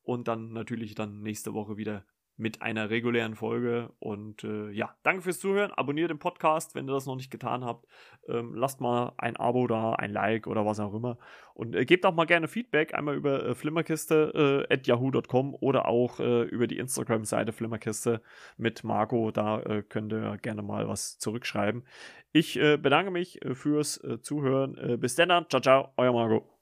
Und 0.02 0.28
dann 0.28 0.54
natürlich 0.54 0.94
dann 0.94 1.20
nächste 1.20 1.52
Woche 1.52 1.76
wieder 1.76 2.06
mit 2.38 2.62
einer 2.62 2.88
regulären 2.88 3.34
Folge. 3.34 3.90
Und 3.98 4.44
äh, 4.44 4.70
ja, 4.70 4.94
danke 5.02 5.22
fürs 5.22 5.40
Zuhören. 5.40 5.72
Abonniert 5.72 6.10
den 6.10 6.18
Podcast, 6.18 6.74
wenn 6.74 6.88
ihr 6.88 6.92
das 6.92 7.06
noch 7.06 7.16
nicht 7.16 7.30
getan 7.30 7.64
habt. 7.64 7.86
Ähm, 8.28 8.54
lasst 8.54 8.80
mal 8.80 9.12
ein 9.18 9.36
Abo 9.36 9.66
da, 9.66 9.92
ein 9.94 10.12
Like 10.12 10.46
oder 10.46 10.64
was 10.64 10.80
auch 10.80 10.94
immer. 10.94 11.18
Und 11.54 11.74
äh, 11.74 11.84
gebt 11.84 12.06
auch 12.06 12.14
mal 12.14 12.26
gerne 12.26 12.46
Feedback, 12.46 12.94
einmal 12.94 13.16
über 13.16 13.44
äh, 13.44 13.54
flimmerkiste 13.54 14.66
äh, 14.70 14.72
at 14.72 14.86
yahoo.com 14.86 15.56
oder 15.60 15.88
auch 15.88 16.20
äh, 16.20 16.42
über 16.44 16.68
die 16.68 16.78
Instagram-Seite 16.78 17.52
Flimmerkiste 17.52 18.22
mit 18.56 18.84
Marco. 18.84 19.32
Da 19.32 19.60
äh, 19.62 19.82
könnt 19.82 20.12
ihr 20.12 20.38
gerne 20.38 20.62
mal 20.62 20.88
was 20.88 21.18
zurückschreiben. 21.18 21.84
Ich 22.32 22.54
bedanke 22.54 23.10
mich 23.10 23.40
fürs 23.54 24.00
Zuhören. 24.20 25.00
bis 25.00 25.14
dann, 25.14 25.46
ciao, 25.48 25.60
ciao, 25.62 25.92
euer 25.96 26.12
Marco. 26.12 26.57